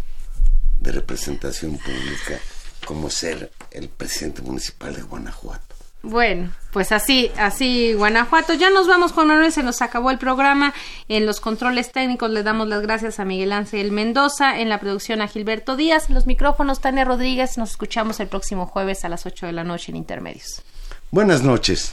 de 0.81 0.93
representación 0.93 1.77
pública 1.79 2.39
como 2.87 3.11
ser 3.11 3.51
el 3.71 3.89
presidente 3.89 4.43
municipal 4.43 4.95
de 4.95 5.03
Guanajuato. 5.03 5.75
Bueno, 6.03 6.53
pues 6.73 6.93
así, 6.93 7.31
así 7.37 7.93
Guanajuato. 7.95 8.55
Ya 8.55 8.71
nos 8.71 8.87
vamos, 8.87 9.13
Juan 9.13 9.27
Manuel, 9.27 9.53
se 9.53 9.65
nos 9.65 9.83
acabó 9.83 10.11
el 10.11 10.19
programa. 10.19 10.73
En 11.09 11.27
los 11.27 11.41
controles 11.41 11.91
técnicos 11.91 12.31
le 12.31 12.45
damos 12.45 12.69
las 12.69 12.83
gracias 12.83 13.19
a 13.19 13.25
Miguel 13.25 13.53
Ángel 13.53 13.91
Mendoza, 13.91 14.61
en 14.61 14.69
la 14.69 14.79
producción 14.79 15.21
a 15.21 15.29
Gilberto 15.29 15.77
Díaz, 15.77 16.09
los 16.09 16.27
micrófonos 16.27 16.81
Tania 16.81 17.05
Rodríguez. 17.05 17.59
Nos 17.59 17.73
escuchamos 17.73 18.21
el 18.21 18.29
próximo 18.29 18.67
jueves 18.67 19.05
a 19.05 19.09
las 19.09 19.27
8 19.27 19.47
de 19.47 19.53
la 19.53 19.65
noche 19.65 19.91
en 19.91 19.97
Intermedios. 19.97 20.63
Buenas 21.11 21.43
noches. 21.43 21.93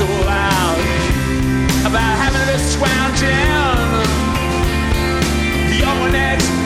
so 0.00 0.06
loud 0.06 0.78
about 1.84 2.16
having 2.16 2.46
this 2.46 2.72
scrounge 2.72 3.22
in 3.22 4.08
your 5.78 6.10
next 6.10 6.59